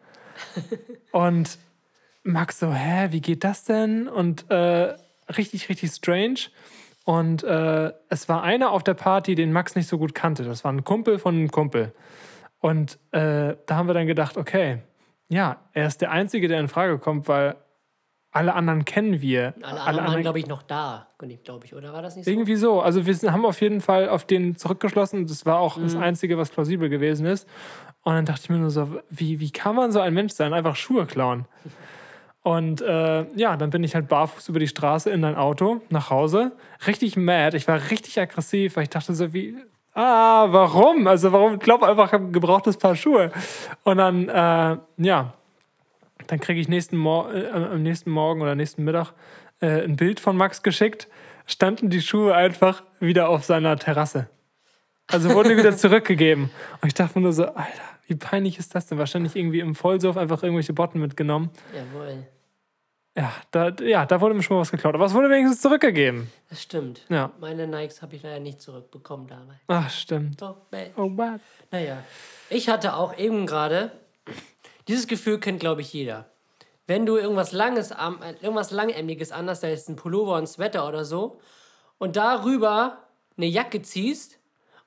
Und 1.13 1.59
Max 2.23 2.59
so, 2.59 2.73
hä, 2.73 3.09
wie 3.11 3.21
geht 3.21 3.45
das 3.45 3.65
denn? 3.65 4.09
Und 4.09 4.51
äh, 4.51 4.95
richtig, 5.37 5.69
richtig 5.69 5.91
strange. 5.91 6.49
Und 7.05 7.43
äh, 7.43 7.93
es 8.09 8.29
war 8.29 8.43
einer 8.43 8.71
auf 8.71 8.85
der 8.85 8.95
Party, 8.95 9.35
den 9.35 9.53
Max 9.53 9.75
nicht 9.75 9.89
so 9.89 9.99
gut 9.99 10.15
kannte. 10.15 10.45
Das 10.45 10.65
war 10.65 10.73
ein 10.73 10.85
Kumpel 10.85 11.19
von 11.19 11.35
einem 11.35 11.51
Kumpel. 11.51 11.93
Und 12.61 12.99
äh, 13.13 13.57
da 13.67 13.77
haben 13.77 13.89
wir 13.89 13.95
dann 13.95 14.07
gedacht, 14.07 14.37
okay, 14.37 14.83
ja, 15.29 15.57
er 15.73 15.87
ist 15.87 16.03
der 16.03 16.11
Einzige, 16.11 16.47
der 16.49 16.61
in 16.61 16.69
Frage 16.69 16.99
kommt, 16.99 17.27
weil 17.27 17.57
alle 18.33 18.55
anderen 18.55 18.85
kennen 18.85 19.21
wir. 19.23 19.55
Alle 19.63 19.81
anderen 19.81 20.07
waren, 20.15 20.23
glaube 20.23 20.39
ich, 20.39 20.47
noch 20.47 20.63
da, 20.63 21.09
glaube 21.19 21.65
ich, 21.65 21.75
oder 21.75 21.93
war 21.93 22.03
das 22.03 22.15
nicht 22.17 22.27
so? 22.27 22.31
Irgendwie 22.31 22.55
so. 22.57 22.81
Also 22.81 23.07
wir 23.07 23.33
haben 23.33 23.45
auf 23.45 23.61
jeden 23.61 23.81
Fall 23.81 24.09
auf 24.09 24.25
den 24.25 24.57
zurückgeschlossen. 24.57 25.27
Das 25.27 25.47
war 25.47 25.59
auch 25.59 25.79
Mhm. 25.79 25.83
das 25.85 25.97
Einzige, 25.97 26.37
was 26.39 26.51
plausibel 26.51 26.89
gewesen 26.89 27.27
ist. 27.27 27.49
Und 28.03 28.15
dann 28.15 28.27
dachte 28.27 28.43
ich 28.45 28.51
mir 28.51 28.59
nur 28.59 28.71
so, 28.71 29.01
wie, 29.09 29.41
wie 29.41 29.51
kann 29.51 29.75
man 29.75 29.91
so 29.91 30.01
ein 30.01 30.15
Mensch 30.15 30.33
sein? 30.33 30.53
Einfach 30.53 30.77
Schuhe 30.77 31.07
klauen. 31.07 31.47
Und 32.43 32.81
äh, 32.81 33.27
ja, 33.37 33.57
dann 33.57 33.71
bin 33.71 33.85
ich 33.85 33.95
halt 33.95 34.09
barfuß 34.09 34.49
über 34.49 34.59
die 34.59 34.69
Straße 34.69 35.11
in 35.11 35.25
ein 35.25 35.35
Auto 35.35 35.83
nach 35.91 36.09
Hause. 36.09 36.53
Richtig 36.87 37.17
mad. 37.17 37.57
Ich 37.57 37.69
war 37.69 37.91
richtig 37.91 38.19
aggressiv, 38.19 38.77
weil 38.77 38.85
ich 38.85 38.91
dachte 38.91 39.15
so, 39.15 39.35
wie, 39.35 39.57
ah, 39.95 40.47
warum? 40.51 41.07
Also 41.07 41.33
warum? 41.33 41.55
Ich 41.55 41.61
glaube 41.61 41.87
einfach, 41.87 42.07
ich 42.07 42.13
habe 42.13 42.25
ein 42.25 42.33
gebrauchtes 42.33 42.79
Paar 42.79 42.97
Schuhe. 42.97 43.31
Und 43.85 43.99
dann, 43.99 44.29
äh, 44.29 44.79
ja, 44.97 45.35
dann 46.27 46.41
kriege 46.41 46.61
ich 46.61 46.69
nächsten 46.69 46.97
Mor 46.97 47.33
äh, 47.35 47.51
am 47.51 47.83
nächsten 47.83 48.11
Morgen 48.11 48.41
oder 48.41 48.55
nächsten 48.55 48.85
Mittag 48.85 49.13
äh, 49.61 49.83
ein 49.83 49.97
Bild 49.97 50.19
von 50.19 50.37
Max 50.37 50.63
geschickt. 50.63 51.09
Standen 51.47 51.91
die 51.91 52.01
Schuhe 52.01 52.35
einfach 52.35 52.85
wieder 53.01 53.29
auf 53.29 53.45
seiner 53.45 53.77
Terrasse. 53.77 54.29
Also 55.09 55.35
wurden 55.35 55.51
die 55.51 55.57
wieder 55.59 55.77
zurückgegeben. 55.77 56.51
Und 56.81 56.89
ich 56.89 56.95
dachte 56.95 57.19
mir 57.19 57.25
nur 57.25 57.33
so, 57.33 57.45
Alter, 57.45 57.90
wie 58.11 58.17
peinlich 58.17 58.59
ist 58.59 58.75
das 58.75 58.87
denn? 58.87 58.99
Wahrscheinlich 58.99 59.37
irgendwie 59.37 59.61
im 59.61 59.75
Vollsuff 59.77 60.17
einfach 60.17 60.43
irgendwelche 60.43 60.73
Botten 60.73 61.01
mitgenommen. 61.01 61.51
Jawohl, 61.75 62.27
Ja, 63.17 63.33
da, 63.53 63.69
ja, 63.83 64.05
da 64.05 64.21
wurde 64.21 64.35
mir 64.35 64.43
schon 64.43 64.57
mal 64.57 64.63
was 64.63 64.71
geklaut. 64.73 64.95
Aber 64.95 65.07
es 65.07 65.15
wurde 65.15 65.31
wenigstens 65.31 65.61
zurückgegeben. 65.61 66.31
das 66.49 66.61
stimmt. 66.61 67.07
Ja. 67.09 67.31
Meine 67.41 67.69
Nikes 67.69 68.03
habe 68.03 68.17
ich 68.17 68.23
leider 68.25 68.41
nicht 68.41 68.61
zurückbekommen 68.61 69.29
damals. 69.29 69.61
Ach, 69.69 69.89
stimmt. 69.91 70.43
Doch, 70.43 70.57
bäh. 70.71 70.91
Oh, 70.97 71.17
what? 71.17 71.41
Naja, 71.71 72.03
ich 72.51 72.69
hatte 72.69 72.95
auch 72.97 73.17
eben 73.17 73.47
gerade, 73.47 73.93
dieses 74.89 75.07
Gefühl 75.07 75.39
kennt, 75.39 75.61
glaube 75.61 75.81
ich, 75.83 75.93
jeder. 75.93 76.27
Wenn 76.89 77.07
du 77.07 77.17
irgendwas 77.17 77.53
Langes, 77.53 77.93
äh, 77.93 77.95
irgendwas 78.43 78.73
Langärmliches 78.73 79.29
da 79.29 79.69
ist 79.69 79.89
ein 79.89 79.95
Pullover 79.95 80.35
und 80.35 80.43
ein 80.43 80.47
Sweater 80.49 80.89
oder 80.89 81.05
so, 81.05 81.41
und 81.99 82.17
darüber 82.17 82.99
eine 83.37 83.47
Jacke 83.47 83.83
ziehst 83.83 84.40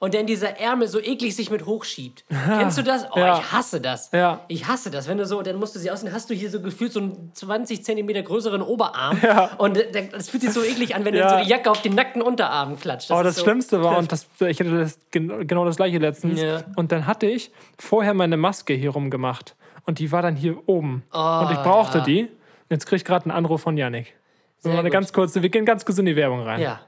und 0.03 0.13
dann 0.13 0.25
dieser 0.27 0.59
Ärmel 0.59 0.87
so 0.89 0.99
eklig 0.99 1.33
sich 1.35 1.49
mit 1.49 1.65
hochschiebt. 1.65 2.25
Kennst 2.29 2.77
du 2.77 2.81
das? 2.83 3.05
Oh, 3.13 3.17
Ja. 3.19 3.37
ich 3.39 3.51
hasse 3.53 3.79
das. 3.79 4.09
Ja. 4.11 4.41
Ich 4.49 4.67
hasse 4.67 4.91
das. 4.91 5.07
Wenn 5.07 5.17
du 5.17 5.25
so, 5.25 5.41
dann 5.41 5.55
musst 5.55 5.75
du 5.75 5.79
sie 5.79 5.89
aussehen, 5.89 6.11
hast 6.11 6.29
du 6.29 6.33
hier 6.33 6.49
so 6.49 6.59
gefühlt 6.61 6.91
so 6.91 6.99
einen 6.99 7.31
20 7.33 7.85
Zentimeter 7.85 8.21
größeren 8.21 8.61
Oberarm. 8.61 9.17
Ja. 9.23 9.51
Und 9.57 9.77
das 10.11 10.29
fühlt 10.29 10.43
sich 10.43 10.51
so 10.51 10.61
eklig 10.61 10.93
an, 10.95 11.05
wenn 11.05 11.15
Ja. 11.15 11.27
dann 11.29 11.39
so 11.39 11.43
die 11.45 11.49
Jacke 11.49 11.71
auf 11.71 11.81
den 11.81 11.95
nackten 11.95 12.21
Unterarm 12.21 12.77
klatscht. 12.77 13.09
Aber 13.11 13.21
ist 13.21 13.27
das 13.27 13.35
so- 13.37 13.43
Schlimmste 13.43 13.81
war, 13.81 13.97
und 13.97 14.11
das, 14.11 14.27
ich 14.41 14.59
hatte 14.59 14.77
das, 14.77 14.97
gen- 15.11 15.47
genau 15.47 15.63
das 15.63 15.77
gleiche 15.77 15.99
letztens, 15.99 16.41
Ja. 16.41 16.63
und 16.75 16.91
dann 16.91 17.07
hatte 17.07 17.25
ich 17.27 17.51
vorher 17.79 18.13
meine 18.13 18.35
Maske 18.35 18.73
hier 18.73 18.89
rumgemacht. 18.89 19.55
Und 19.85 19.99
die 19.99 20.11
war 20.11 20.21
dann 20.21 20.35
hier 20.35 20.57
oben. 20.67 21.03
und 21.13 21.51
ich 21.51 21.57
Oh, 21.59 21.63
brauchte 21.63 21.99
ja. 21.99 22.03
die. 22.03 22.27
Jetzt 22.69 22.85
kriege 22.87 22.97
ich 22.97 23.05
gerade 23.05 23.25
einen 23.25 23.31
Anruf 23.37 23.61
von 23.61 23.77
Yannick. 23.77 24.13
So 24.57 24.63
Sehr 24.69 24.73
mal 24.73 24.79
eine 24.79 24.89
gut. 24.89 24.93
ganz 24.93 25.13
kurze, 25.13 25.41
wir 25.41 25.49
gehen 25.49 25.65
ganz 25.65 25.85
kurz 25.85 25.97
in 25.97 26.05
die 26.05 26.15
Werbung 26.17 26.41
rein. 26.41 26.59
Ja. 26.59 26.81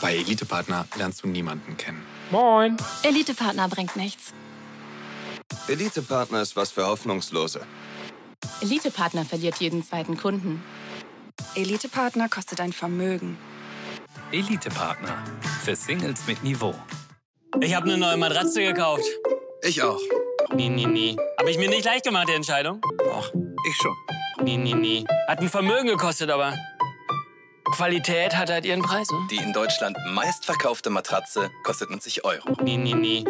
Bei 0.00 0.14
Elite-Partner 0.14 0.86
lernst 0.96 1.22
du 1.24 1.28
niemanden 1.28 1.76
kennen. 1.76 2.02
Moin. 2.34 2.76
Elite-Partner 3.04 3.68
bringt 3.68 3.94
nichts. 3.94 4.32
Elite-Partner 5.68 6.42
ist 6.42 6.56
was 6.56 6.72
für 6.72 6.84
Hoffnungslose. 6.84 7.60
Elite-Partner 8.60 9.24
verliert 9.24 9.58
jeden 9.60 9.84
zweiten 9.84 10.16
Kunden. 10.16 10.60
Elite-Partner 11.54 12.28
kostet 12.28 12.60
ein 12.60 12.72
Vermögen. 12.72 13.38
Elite-Partner. 14.32 15.16
Für 15.62 15.76
Singles 15.76 16.26
mit 16.26 16.42
Niveau. 16.42 16.74
Ich 17.60 17.72
habe 17.72 17.86
eine 17.86 17.98
neue 17.98 18.16
Matratze 18.16 18.62
gekauft. 18.62 19.04
Ich 19.62 19.80
auch. 19.80 20.00
Nee, 20.52 20.68
nee, 20.68 20.86
nee. 20.86 21.16
Habe 21.38 21.52
ich 21.52 21.58
mir 21.58 21.68
nicht 21.68 21.84
leicht 21.84 22.04
gemacht, 22.04 22.26
die 22.28 22.32
Entscheidung? 22.32 22.80
Ach, 23.12 23.30
ich 23.68 23.76
schon. 23.76 23.94
Nee, 24.42 24.56
nee, 24.56 24.74
nee. 24.74 25.04
Hat 25.28 25.38
ein 25.38 25.48
Vermögen 25.48 25.86
gekostet, 25.86 26.30
aber 26.30 26.52
Qualität 27.72 28.36
hat 28.36 28.50
halt 28.50 28.64
ihren 28.64 28.82
Preis. 28.82 29.08
Hm? 29.10 29.28
Die 29.30 29.36
in 29.36 29.52
Deutschland 29.52 29.96
meistverkaufte 30.12 30.90
Matratze 30.90 31.50
kostet 31.64 31.90
90 31.90 32.24
Euro. 32.24 32.56
Nee, 32.62 32.76
nee, 32.76 32.94
nee. 32.94 33.24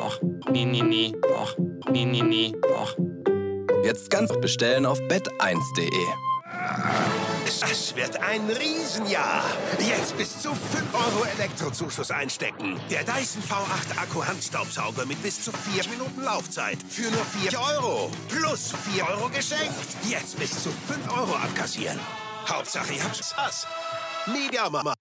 Ach, 0.00 0.18
Nee, 0.50 0.64
nee, 0.66 0.82
nee. 0.82 1.12
ach, 1.40 1.54
Nee, 1.90 2.04
nee, 2.04 2.22
nee. 2.22 2.52
ach. 2.78 2.94
Jetzt 3.84 4.10
ganz 4.10 4.32
bestellen 4.40 4.86
auf 4.86 4.98
bet1.de. 5.00 5.90
Das 7.60 7.96
wird 7.96 8.16
ein 8.20 8.48
Riesenjahr. 8.50 9.42
Jetzt 9.78 10.16
bis 10.16 10.40
zu 10.42 10.50
5 10.54 10.94
Euro 10.94 11.24
Elektrozuschuss 11.38 12.10
einstecken. 12.10 12.78
Der 12.90 13.02
Dyson 13.04 13.42
V8 13.42 13.98
Akku 14.00 14.24
Handstaubsauger 14.24 15.06
mit 15.06 15.22
bis 15.22 15.42
zu 15.42 15.52
4 15.52 15.88
Minuten 15.90 16.22
Laufzeit. 16.22 16.78
Für 16.88 17.10
nur 17.10 17.24
4 17.24 17.58
Euro. 17.58 18.10
Plus 18.28 18.72
4 18.94 19.08
Euro 19.08 19.28
geschenkt. 19.28 19.74
Jetzt 20.08 20.38
bis 20.38 20.62
zu 20.62 20.70
5 20.70 21.16
Euro 21.16 21.34
abkassieren. 21.34 21.98
Hauptsache, 22.48 22.92
ihr 22.94 23.02
habt's 23.04 23.34
was. 23.36 23.66
Media 24.26 24.68
Mama. 24.70 24.94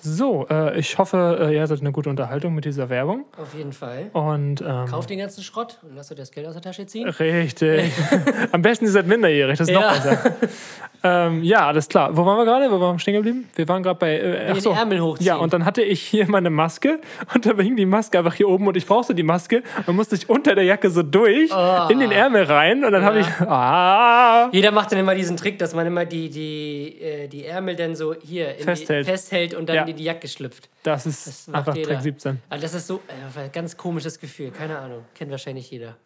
So, 0.00 0.46
äh, 0.48 0.78
ich 0.78 0.96
hoffe, 0.96 1.38
äh, 1.40 1.54
ihr 1.56 1.62
hattet 1.62 1.80
eine 1.80 1.90
gute 1.90 2.08
Unterhaltung 2.08 2.54
mit 2.54 2.64
dieser 2.64 2.88
Werbung. 2.88 3.24
Auf 3.36 3.52
jeden 3.54 3.72
Fall. 3.72 4.10
Und 4.12 4.60
ähm, 4.60 4.86
Kauf 4.86 5.06
den 5.06 5.18
ganzen 5.18 5.42
Schrott 5.42 5.78
und 5.82 5.96
lass 5.96 6.06
dir 6.08 6.14
das 6.14 6.30
Geld 6.30 6.46
aus 6.46 6.52
der 6.54 6.62
Tasche 6.62 6.86
ziehen. 6.86 7.08
richtig. 7.08 7.92
Am 8.52 8.62
besten 8.62 8.84
ihr 8.84 8.92
seid 8.92 9.08
minderjährig, 9.08 9.58
das 9.58 9.68
ist 9.68 9.74
noch 9.74 9.82
Ja. 9.82 9.92
besser. 9.94 10.36
ähm, 11.02 11.42
ja, 11.44 11.66
alles 11.66 11.88
klar. 11.88 12.16
Wo 12.16 12.24
waren 12.26 12.36
wir 12.38 12.44
gerade? 12.44 12.70
Wo 12.70 12.80
waren 12.80 12.96
wir 12.96 12.98
stehen 12.98 13.14
geblieben? 13.14 13.48
Wir 13.54 13.68
waren 13.68 13.82
gerade 13.82 13.98
bei. 13.98 14.18
Äh, 14.18 14.46
ach 14.50 14.54
den 14.54 14.60
so. 14.62 14.72
Ärmel 14.72 15.00
hochziehen. 15.00 15.26
Ja, 15.26 15.36
und 15.36 15.52
dann 15.52 15.64
hatte 15.64 15.82
ich 15.82 16.00
hier 16.02 16.28
meine 16.28 16.50
Maske 16.50 17.00
und 17.34 17.46
da 17.46 17.54
hing 17.56 17.76
die 17.76 17.86
Maske 17.86 18.18
einfach 18.18 18.34
hier 18.34 18.48
oben 18.48 18.66
und 18.66 18.76
ich 18.76 18.86
brauchte 18.86 19.14
die 19.14 19.22
Maske 19.22 19.62
und 19.86 19.96
musste 19.96 20.14
ich 20.16 20.28
unter 20.28 20.54
der 20.54 20.64
Jacke 20.64 20.90
so 20.90 21.02
durch 21.02 21.50
Oh. 21.54 21.88
in 21.90 22.00
den 22.00 22.10
Ärmel 22.10 22.44
rein 22.44 22.84
und 22.84 22.92
dann 22.92 23.04
habe 23.04 23.20
ich. 23.20 23.26
Ah, 23.40 24.48
Jeder 24.52 24.70
macht 24.72 24.92
dann 24.92 24.98
immer 24.98 25.14
diesen 25.14 25.36
Trick, 25.36 25.58
dass 25.58 25.74
man 25.74 25.86
immer 25.86 26.04
die, 26.04 26.30
die, 26.30 27.00
äh, 27.00 27.28
die 27.28 27.44
Ärmel 27.46 27.76
dann 27.76 27.94
so 27.94 28.14
hier 28.14 28.54
Festhält. 28.58 29.06
Die, 29.06 29.10
festhält 29.10 29.54
und 29.54 29.68
dann 29.68 29.76
Ja. 29.76 29.82
in 29.84 29.96
die 29.96 30.04
Jacke 30.04 30.28
schlüpft. 30.28 30.68
das 30.82 31.06
ist 31.06 31.26
Das 31.48 31.54
einfach 31.54 31.74
jeder. 31.74 31.88
Trick 31.90 32.00
17. 32.02 32.38
Also 32.50 32.62
das 32.62 32.74
ist 32.74 32.86
so 32.86 32.96
äh, 33.08 33.40
ein 33.40 33.52
ganz 33.52 33.76
komisches 33.76 34.18
Gefühl. 34.18 34.50
Keine 34.50 34.78
Ahnung. 34.78 35.04
Kennt 35.14 35.30
wahrscheinlich 35.30 35.70
jeder. 35.70 35.96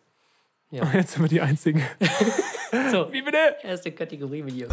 Jetzt 0.72 1.12
sind 1.12 1.22
wir 1.22 1.28
die 1.28 1.40
Einzigen. 1.40 1.82
So, 2.90 3.12
Wie 3.12 3.20
bitte? 3.20 3.36
erste 3.62 3.92
Kategorie 3.92 4.42
Video. 4.46 4.66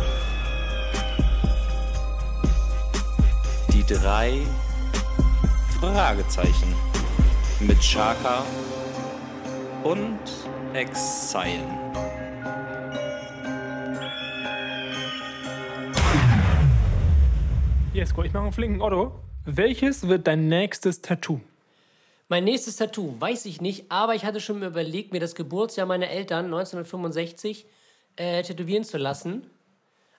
Die 3.73 3.83
drei 3.93 4.39
Fragezeichen 5.81 6.73
mit 7.59 7.83
Shaka 7.83 8.45
und 9.83 10.17
Exile. 10.73 11.59
Jesko, 17.93 18.23
ich 18.23 18.31
mache 18.31 18.43
einen 18.43 18.53
flinken 18.53 18.81
Otto. 18.81 19.19
Welches 19.45 20.07
wird 20.07 20.27
dein 20.27 20.47
nächstes 20.47 21.01
Tattoo? 21.01 21.41
Mein 22.29 22.43
nächstes 22.43 22.75
Tattoo, 22.75 23.15
weiß 23.19 23.45
ich 23.45 23.59
nicht, 23.59 23.91
aber 23.91 24.13
ich 24.13 24.23
hatte 24.23 24.39
schon 24.39 24.61
überlegt, 24.61 25.11
mir 25.11 25.19
das 25.19 25.33
Geburtsjahr 25.33 25.87
meiner 25.87 26.09
Eltern 26.09 26.45
1965 26.45 27.65
äh, 28.17 28.43
tätowieren 28.43 28.83
zu 28.83 28.99
lassen. 28.99 29.47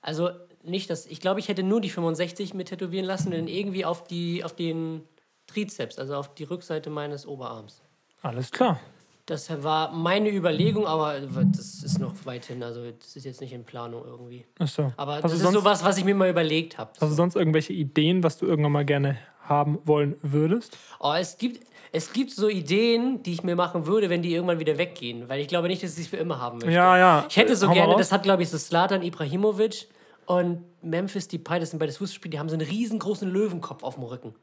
Also 0.02 0.30
nicht, 0.64 0.90
dass 0.90 1.06
ich 1.06 1.20
glaube, 1.20 1.38
ich 1.38 1.46
hätte 1.46 1.62
nur 1.62 1.80
die 1.80 1.88
65 1.88 2.52
mir 2.52 2.64
tätowieren 2.64 3.06
lassen, 3.06 3.30
denn 3.30 3.46
irgendwie 3.46 3.84
auf 3.84 4.02
die 4.02 4.42
auf 4.42 4.54
den 4.54 5.02
Trizeps, 5.46 6.00
also 6.00 6.16
auf 6.16 6.34
die 6.34 6.44
Rückseite 6.44 6.90
meines 6.90 7.26
Oberarms. 7.26 7.80
Alles 8.22 8.50
klar. 8.50 8.80
Das 9.26 9.62
war 9.62 9.92
meine 9.92 10.30
Überlegung, 10.30 10.88
aber 10.88 11.20
das 11.20 11.84
ist 11.84 12.00
noch 12.00 12.14
weit 12.24 12.46
hin. 12.46 12.64
Also 12.64 12.90
das 12.90 13.14
ist 13.14 13.24
jetzt 13.24 13.40
nicht 13.40 13.52
in 13.52 13.64
Planung 13.64 14.04
irgendwie. 14.04 14.44
Achso. 14.58 14.92
Aber 14.96 15.16
hast, 15.16 15.24
das 15.24 15.32
ist 15.34 15.52
sowas, 15.52 15.84
was 15.84 15.96
ich 15.98 16.04
mir 16.04 16.16
mal 16.16 16.28
überlegt 16.28 16.76
habe. 16.76 16.90
hast 17.00 17.00
du 17.00 17.14
sonst 17.14 17.36
irgendwelche 17.36 17.72
Ideen, 17.72 18.24
was 18.24 18.38
du 18.38 18.46
irgendwann 18.46 18.72
mal 18.72 18.84
gerne 18.84 19.18
haben 19.42 19.78
wollen 19.84 20.16
würdest? 20.22 20.76
Oh, 20.98 21.12
es 21.12 21.38
gibt, 21.38 21.64
es 21.92 22.12
gibt 22.12 22.30
so 22.30 22.48
Ideen, 22.48 23.22
die 23.22 23.32
ich 23.32 23.42
mir 23.42 23.56
machen 23.56 23.86
würde, 23.86 24.10
wenn 24.10 24.22
die 24.22 24.32
irgendwann 24.32 24.60
wieder 24.60 24.78
weggehen. 24.78 25.28
Weil 25.28 25.40
ich 25.40 25.48
glaube 25.48 25.68
nicht, 25.68 25.82
dass 25.82 25.94
ich 25.98 26.04
es 26.04 26.10
für 26.10 26.16
immer 26.16 26.40
haben 26.40 26.58
möchte. 26.58 26.72
Ja, 26.72 26.96
ja. 26.96 27.24
Ich 27.28 27.36
hätte 27.36 27.56
so 27.56 27.66
Hau 27.66 27.70
mal 27.70 27.80
gerne, 27.80 27.96
das 27.96 28.12
hat, 28.12 28.22
glaube 28.22 28.42
ich, 28.42 28.48
so 28.48 28.58
Slatan 28.58 29.02
Ibrahimovic 29.02 29.88
und 30.26 30.64
Memphis 30.82 31.28
Depay, 31.28 31.60
das 31.60 31.70
sind 31.70 31.78
beides 31.78 31.96
Fußballspieler, 31.98 32.30
die 32.32 32.38
haben 32.38 32.48
so 32.48 32.54
einen 32.56 32.66
riesengroßen 32.66 33.30
Löwenkopf 33.30 33.82
auf 33.82 33.94
dem 33.96 34.04
Rücken. 34.04 34.34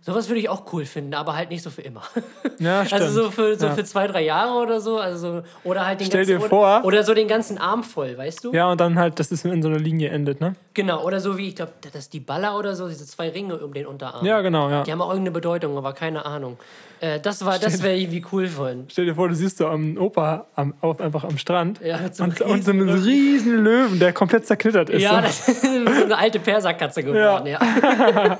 Sowas 0.00 0.28
würde 0.28 0.40
ich 0.40 0.48
auch 0.48 0.72
cool 0.72 0.84
finden, 0.84 1.14
aber 1.14 1.34
halt 1.36 1.50
nicht 1.50 1.62
so 1.62 1.70
für 1.70 1.82
immer. 1.82 2.02
Mhm. 2.14 2.22
Ja, 2.60 2.80
Also 2.80 2.96
stimmt. 2.96 3.10
so 3.12 3.30
für, 3.30 3.58
so 3.58 3.66
Ja. 3.66 3.72
für 3.74 3.84
zwei, 3.84 4.06
drei 4.06 4.22
Jahre 4.22 4.60
oder 4.60 4.80
so. 4.82 4.98
Also 4.98 5.38
so 5.38 5.42
oder 5.64 5.86
halt 5.86 6.00
den 6.00 6.08
Stell 6.08 6.26
ganzen, 6.26 6.32
dir 6.32 6.40
oder, 6.40 6.48
vor- 6.50 6.84
Oder 6.84 7.04
so 7.04 7.14
den 7.14 7.26
ganzen 7.26 7.56
Arm 7.56 7.82
voll, 7.82 8.18
weißt 8.18 8.44
du? 8.44 8.52
Ja, 8.52 8.70
und 8.70 8.78
dann 8.80 8.98
halt, 8.98 9.18
dass 9.18 9.30
es 9.30 9.44
in 9.46 9.62
so 9.62 9.68
einer 9.68 9.78
Linie 9.78 10.10
endet, 10.10 10.40
ne? 10.42 10.54
Genau, 10.74 11.02
oder 11.04 11.20
so 11.20 11.38
wie, 11.38 11.48
ich 11.48 11.56
glaube, 11.56 11.72
das 11.80 11.94
ist 11.94 12.12
die 12.12 12.20
Baller 12.20 12.58
oder 12.58 12.76
so, 12.76 12.86
diese 12.88 13.06
zwei 13.06 13.30
Ringe 13.30 13.56
um 13.58 13.72
den 13.72 13.86
Unterarm. 13.86 14.24
Ja, 14.26 14.42
genau, 14.42 14.68
ja. 14.68 14.82
Die 14.82 14.92
haben 14.92 15.00
auch 15.00 15.08
irgendeine 15.08 15.32
Bedeutung, 15.32 15.76
aber 15.78 15.94
keine 15.94 16.26
Ahnung. 16.26 16.58
Äh, 17.00 17.18
das 17.18 17.42
war, 17.46 17.58
das 17.58 17.82
wäre 17.82 17.96
irgendwie 17.96 18.22
cool 18.30 18.46
von. 18.46 18.84
Stell 18.90 19.06
dir 19.06 19.14
vor, 19.14 19.28
du 19.30 19.34
siehst 19.34 19.56
so 19.56 19.66
am 19.66 19.96
Opa 19.96 20.44
am, 20.54 20.74
auf, 20.82 21.00
einfach 21.00 21.24
am 21.24 21.38
Strand 21.38 21.80
Ja, 21.82 21.98
so 22.12 22.24
und, 22.24 22.40
und 22.42 22.62
so 22.62 22.72
einen 22.72 22.88
riesen- 22.90 23.64
Löwen, 23.64 23.98
der 23.98 24.12
komplett 24.12 24.46
zerknittert 24.46 24.90
ist. 24.90 25.00
Ja, 25.02 25.16
so. 25.16 25.22
das 25.22 25.48
ist 25.64 25.64
so 25.86 26.04
eine 26.04 26.18
alte 26.18 26.40
Perserkatze 26.40 27.02
geworden, 27.02 27.46
ja. 27.46 27.58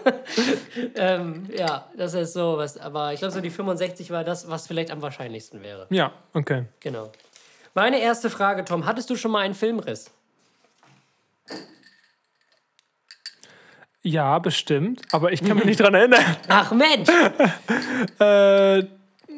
ähm, 0.97 1.49
ja, 1.57 1.87
das 1.97 2.15
ist 2.15 2.33
so 2.33 2.57
was. 2.57 2.79
Aber 2.79 3.13
ich 3.13 3.21
glaube, 3.21 3.33
so 3.33 3.41
die 3.41 3.51
65 3.51 4.11
war 4.11 4.25
das, 4.25 4.49
was 4.49 4.67
vielleicht 4.67 4.91
am 4.91 5.03
wahrscheinlichsten 5.03 5.63
wäre. 5.63 5.87
ja, 5.91 6.13
okay. 6.35 6.65
Genau. 6.81 7.11
Meine 7.75 8.01
erste 8.01 8.31
Frage, 8.31 8.65
Tom. 8.65 8.87
Hattest 8.87 9.11
du 9.11 9.17
schon 9.17 9.31
mal 9.31 9.41
einen 9.41 9.55
Filmriss? 9.55 10.11
Ja, 14.03 14.39
bestimmt. 14.39 15.03
Aber 15.13 15.33
ich 15.33 15.45
kann 15.45 15.57
mich 15.57 15.67
nicht 15.67 15.81
dran 15.81 15.95
erinnern. 15.95 16.25
Ach 16.49 16.73
Mensch! 16.73 17.09
Äh, 18.19 18.85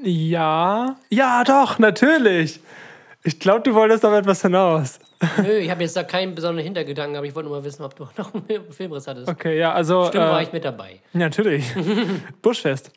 ja. 0.05 0.97
Ja, 1.09 1.45
doch, 1.45 1.79
natürlich. 1.79 2.61
Ich 3.25 3.39
glaube, 3.41 3.63
du 3.63 3.75
wolltest 3.75 4.05
auf 4.05 4.13
etwas 4.13 4.43
hinaus. 4.43 4.99
Nö, 5.43 5.53
ich 5.59 5.71
habe 5.71 5.83
jetzt 5.83 5.97
da 5.97 6.03
keinen 6.05 6.35
besonderen 6.35 6.65
Hintergedanken, 6.65 7.17
aber 7.17 7.27
ich 7.27 7.35
wollte 7.35 7.49
nur 7.49 7.59
mal 7.59 7.65
wissen, 7.65 7.83
ob 7.85 7.95
du 7.95 8.09
noch 8.17 8.33
einen 8.35 8.73
Filmriss 8.73 9.07
hattest. 9.07 9.29
Okay, 9.29 9.59
ja, 9.59 9.73
also. 9.73 10.07
Stimmt, 10.07 10.25
war 10.25 10.41
äh, 10.41 10.45
ich 10.45 10.53
mit 10.53 10.65
dabei. 10.65 11.01
Natürlich. 11.13 11.65
Buschfest. 12.43 12.91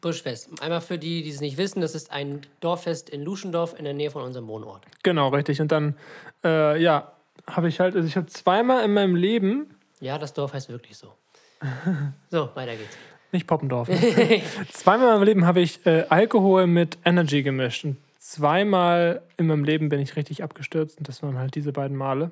Buschfest. 0.00 0.50
Einmal 0.62 0.80
für 0.80 0.98
die, 0.98 1.22
die 1.22 1.30
es 1.30 1.40
nicht 1.40 1.56
wissen, 1.56 1.80
das 1.80 1.94
ist 1.94 2.12
ein 2.12 2.42
Dorffest 2.60 3.08
in 3.08 3.22
Luschendorf 3.22 3.74
in 3.78 3.84
der 3.84 3.94
Nähe 3.94 4.10
von 4.10 4.22
unserem 4.22 4.46
Wohnort. 4.48 4.84
Genau, 5.02 5.28
richtig. 5.28 5.60
Und 5.60 5.72
dann, 5.72 5.96
äh, 6.44 6.80
ja, 6.80 7.12
habe 7.50 7.68
ich 7.68 7.80
halt, 7.80 7.94
also 7.96 8.06
ich 8.06 8.16
habe 8.16 8.26
zweimal 8.26 8.84
in 8.84 8.92
meinem 8.92 9.14
Leben, 9.16 9.74
Ja, 10.00 10.18
das 10.18 10.32
Dorf 10.34 10.52
heißt 10.52 10.68
wirklich 10.68 10.96
so. 10.96 11.14
So, 12.30 12.50
weiter 12.54 12.72
geht's. 12.72 12.96
nicht 13.32 13.46
Poppendorf, 13.46 13.88
ne? 13.88 14.42
zweimal 14.70 15.08
in 15.08 15.14
meinem 15.14 15.22
Leben 15.24 15.46
habe 15.46 15.60
ich 15.60 15.84
äh, 15.86 16.04
Alkohol 16.10 16.66
mit 16.66 16.98
Energy 17.04 17.42
gemischt. 17.42 17.84
Und 17.84 17.96
zweimal 18.24 19.22
in 19.36 19.46
meinem 19.46 19.64
Leben 19.64 19.88
bin 19.90 20.00
ich 20.00 20.16
richtig 20.16 20.42
abgestürzt. 20.42 20.98
Und 20.98 21.08
das 21.08 21.22
waren 21.22 21.38
halt 21.38 21.54
diese 21.54 21.72
beiden 21.72 21.96
Male. 21.96 22.30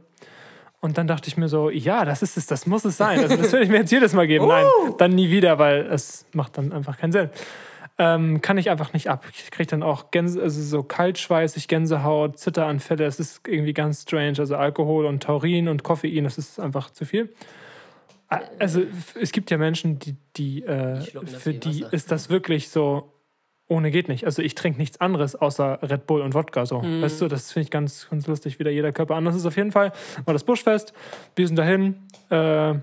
Und 0.81 0.99
dann 0.99 1.07
dachte 1.07 1.29
ich 1.29 1.37
mir 1.37 1.49
so, 1.49 1.71
ja, 1.71 2.05
das 2.05 2.23
ist 2.23 2.37
es, 2.37 2.47
das 2.47 2.67
muss 2.67 2.85
es 2.85 2.97
sein. 2.97 3.21
Also 3.21 3.37
das 3.37 3.53
würde 3.53 3.65
ich 3.65 3.71
mir 3.71 3.77
jetzt 3.79 3.93
jedes 3.93 4.15
Mal 4.15 4.27
geben. 4.27 4.49
Nein, 4.49 4.65
dann 4.99 5.13
nie 5.13 5.31
wieder, 5.31 5.59
weil 5.59 5.83
es 5.87 6.27
macht 6.33 6.59
dann 6.59 6.73
einfach 6.73 6.99
keinen 6.99 7.13
Sinn. 7.13 7.31
Ähm, 7.99 8.41
kann 8.41 8.57
ich 8.59 8.71
einfach 8.71 8.93
nicht 8.95 9.11
ab. 9.11 9.27
Ich 9.33 9.51
kriege 9.51 9.69
dann 9.69 9.83
auch 9.83 10.11
Gänse, 10.11 10.43
also 10.43 10.61
so 10.63 10.83
kaltschweißig, 10.83 11.69
Gänsehaut, 11.69 12.39
Zitteranfälle. 12.39 13.05
Es 13.05 13.21
ist 13.21 13.47
irgendwie 13.47 13.75
ganz 13.75 14.03
strange. 14.03 14.39
Also 14.39 14.57
Alkohol 14.57 15.05
und 15.05 15.23
Taurin 15.23 15.69
und 15.69 15.83
Koffein, 15.85 16.25
das 16.25 16.39
ist 16.39 16.59
einfach 16.59 16.91
zu 16.91 17.05
viel. 17.05 17.29
A- 18.29 18.41
Also 18.59 18.81
es 19.21 19.31
gibt 19.31 19.51
ja 19.51 19.59
Menschen, 19.59 19.99
die, 19.99 20.17
die, 20.37 20.63
äh, 20.65 21.01
für 21.27 21.53
die 21.53 21.83
Wasser. 21.85 21.93
ist 21.93 22.11
das 22.11 22.31
wirklich 22.31 22.71
so 22.71 23.12
ohne 23.73 23.91
geht 23.91 24.09
nicht. 24.09 24.27
Also 24.27 24.43
ich 24.43 24.55
trinke 24.55 24.79
nichts 24.79 25.01
anderes 25.01 25.35
außer 25.35 25.79
Red 25.83 26.07
Bull 26.07 26.21
und 26.21 26.35
Wodka. 26.35 26.67
So. 26.67 26.83
Mhm. 26.83 27.03
Weißt 27.03 27.21
du, 27.21 27.29
das 27.29 27.51
finde 27.51 27.65
ich 27.65 27.71
ganz, 27.71 28.07
ganz 28.11 28.27
lustig, 28.27 28.59
wie 28.59 28.65
da 28.65 28.71
jeder 28.71 28.93
Körper 28.93 29.17
anders 29.17 29.35
ist. 29.35 29.47
Auf 29.47 29.57
jeden 29.57 29.73
Fall 29.73 29.93
war 30.25 30.35
das 30.35 30.45
Buschfest. 30.45 30.93
Wir 31.35 31.47
sind 31.47 31.57
dahin. 31.57 31.97
Äh, 32.31 32.75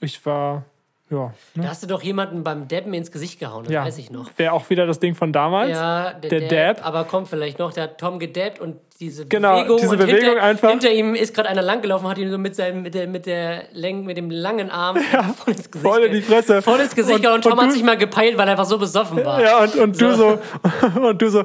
ich 0.00 0.24
war, 0.26 0.64
ja. 1.10 1.32
Da 1.54 1.62
Ne? 1.62 1.68
hast 1.68 1.82
du 1.82 1.86
doch 1.86 2.02
jemanden 2.02 2.44
beim 2.44 2.68
Dabben 2.68 2.92
ins 2.94 3.10
Gesicht 3.10 3.38
gehauen, 3.40 3.64
das 3.64 3.72
ja. 3.72 3.84
weiß 3.84 3.98
ich 3.98 4.10
noch. 4.10 4.30
Wäre 4.36 4.52
auch 4.52 4.68
wieder 4.70 4.86
das 4.86 4.98
Ding 5.00 5.14
von 5.14 5.32
damals. 5.32 5.70
Ja, 5.70 6.12
Der 6.12 6.40
Dab, 6.40 6.76
Dab. 6.78 6.86
Aber 6.86 7.04
kommt 7.04 7.28
vielleicht 7.28 7.58
noch, 7.58 7.72
der 7.72 7.84
hat 7.84 7.98
Tom 7.98 8.18
gedabbt 8.18 8.60
und 8.60 8.76
diese 9.00 9.26
Genau, 9.26 9.58
Bewegung. 9.58 9.76
diese 9.80 9.96
Bewegung 9.96 10.20
hinter, 10.30 10.42
einfach. 10.42 10.70
Hinter 10.70 10.90
ihm 10.90 11.14
ist 11.14 11.32
gerade 11.34 11.48
einer 11.48 11.62
langgelaufen, 11.62 12.08
hat 12.08 12.18
ihn 12.18 12.30
so 12.30 12.36
mit, 12.38 12.56
seinem, 12.56 12.82
mit, 12.82 12.94
der, 12.94 13.06
mit, 13.06 13.26
der 13.26 13.62
Läng, 13.72 14.04
mit 14.04 14.16
dem 14.16 14.28
langen 14.30 14.70
Arm 14.70 14.96
voll 15.36 15.54
ins 15.54 15.70
Gesicht 15.70 15.88
voll 15.88 16.02
in 16.02 16.12
die 16.12 16.20
Fresse. 16.22 16.62
Voll 16.62 16.80
ins 16.80 16.94
Gesicht 16.96 17.16
Und- 17.16 17.22
gehauen 17.22 17.36
und 17.36 17.42
Tom 17.42 17.52
und 17.52 17.60
hat 17.60 17.68
du- 17.68 17.72
sich 17.74 17.82
mal 17.84 17.96
gepeilt, 17.96 18.36
weil 18.36 18.48
er 18.48 18.52
einfach 18.52 18.64
so 18.66 18.76
besoffen 18.78 19.24
war. 19.24 19.40
Ja, 19.40 19.58
und, 19.62 19.76
und 19.76 20.00
du 20.00 20.14
so, 20.16 20.38
und 21.00 21.22
du 21.22 21.30
so, 21.30 21.44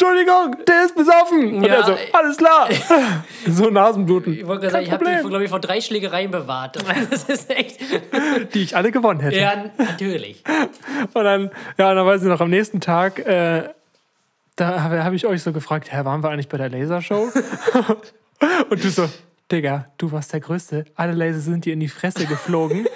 Entschuldigung, 0.00 0.64
der 0.64 0.84
ist 0.84 0.94
besoffen. 0.94 1.54
Und 1.56 1.64
Ja, 1.64 1.74
er 1.74 1.84
so, 1.84 1.96
alles 2.12 2.36
klar. 2.36 2.68
so 3.48 3.68
Nasenbluten. 3.68 4.32
Ich 4.32 4.46
wollte 4.46 4.68
gerade 4.68 4.72
sagen, 4.72 4.72
Kein 4.72 4.82
ich 4.84 4.90
habe 4.92 5.04
Problem. 5.04 5.22
den, 5.22 5.28
glaube 5.28 5.44
ich, 5.44 5.50
vor 5.50 5.58
drei 5.60 5.80
Schlägereien 5.80 6.30
bewahrt. 6.30 6.78
Das 7.10 7.24
ist 7.24 7.50
echt. 7.50 7.80
die 8.54 8.62
ich 8.62 8.76
alle 8.76 8.92
gewonnen 8.92 9.18
hätte. 9.18 9.36
Ja, 9.40 9.64
natürlich. 9.76 10.44
Und 11.14 11.24
dann, 11.24 11.50
ja, 11.78 11.90
und 11.90 11.96
dann 11.96 12.06
weiß 12.06 12.22
ich 12.22 12.28
noch, 12.28 12.40
am 12.40 12.50
nächsten 12.50 12.80
Tag, 12.80 13.18
äh, 13.26 13.64
da 14.54 14.82
habe 14.82 15.02
hab 15.02 15.12
ich 15.14 15.26
euch 15.26 15.42
so 15.42 15.52
gefragt, 15.52 15.92
Hä, 15.92 16.04
waren 16.04 16.22
wir 16.22 16.30
eigentlich 16.30 16.48
bei 16.48 16.58
der 16.58 16.68
Lasershow? 16.70 17.32
und 18.70 18.84
du 18.84 18.90
so, 18.90 19.08
Digga, 19.50 19.86
du 19.98 20.12
warst 20.12 20.32
der 20.32 20.40
Größte. 20.40 20.84
Alle 20.94 21.12
Laser 21.12 21.40
sind 21.40 21.64
dir 21.64 21.72
in 21.72 21.80
die 21.80 21.88
Fresse 21.88 22.24
geflogen. 22.26 22.86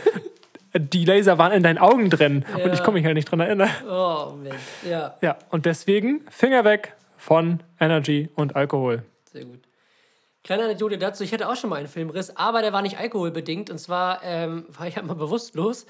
Die 0.75 1.05
Laser 1.05 1.39
waren 1.39 1.53
in 1.53 1.63
deinen 1.63 1.79
Augen 1.79 2.11
drin. 2.11 2.45
Und 2.63 2.73
ich 2.73 2.83
komme 2.83 2.99
mich 2.99 3.05
halt 3.07 3.15
nicht 3.15 3.31
dran 3.31 3.41
erinnern. 3.41 3.71
Oh, 3.89 4.33
Mensch. 4.43 4.57
Ja, 4.89 5.17
Ja, 5.21 5.37
und 5.51 5.67
deswegen 5.67 6.23
Finger 6.31 6.65
weg 6.65 6.95
von 7.17 7.61
Energy 7.79 8.31
und 8.35 8.57
Alkohol. 8.57 9.03
sehr 9.33 9.45
gut. 9.45 9.61
Kleine 10.45 10.65
Anekdote 10.65 10.99
dazu, 10.99 11.23
ich 11.23 11.33
hatte 11.33 11.49
auch 11.49 11.55
schon 11.55 11.71
mal 11.71 11.77
einen 11.77 11.87
Filmriss, 11.87 12.37
aber 12.37 12.63
der 12.63 12.73
war 12.73 12.83
nicht 12.83 12.99
alkoholbedingt. 12.99 13.71
Und 13.71 13.79
zwar 13.79 14.25
ähm, 14.25 14.65
war 14.77 14.89
ich 14.89 14.99
einmal 14.99 15.15
bewusstlos. 15.15 15.87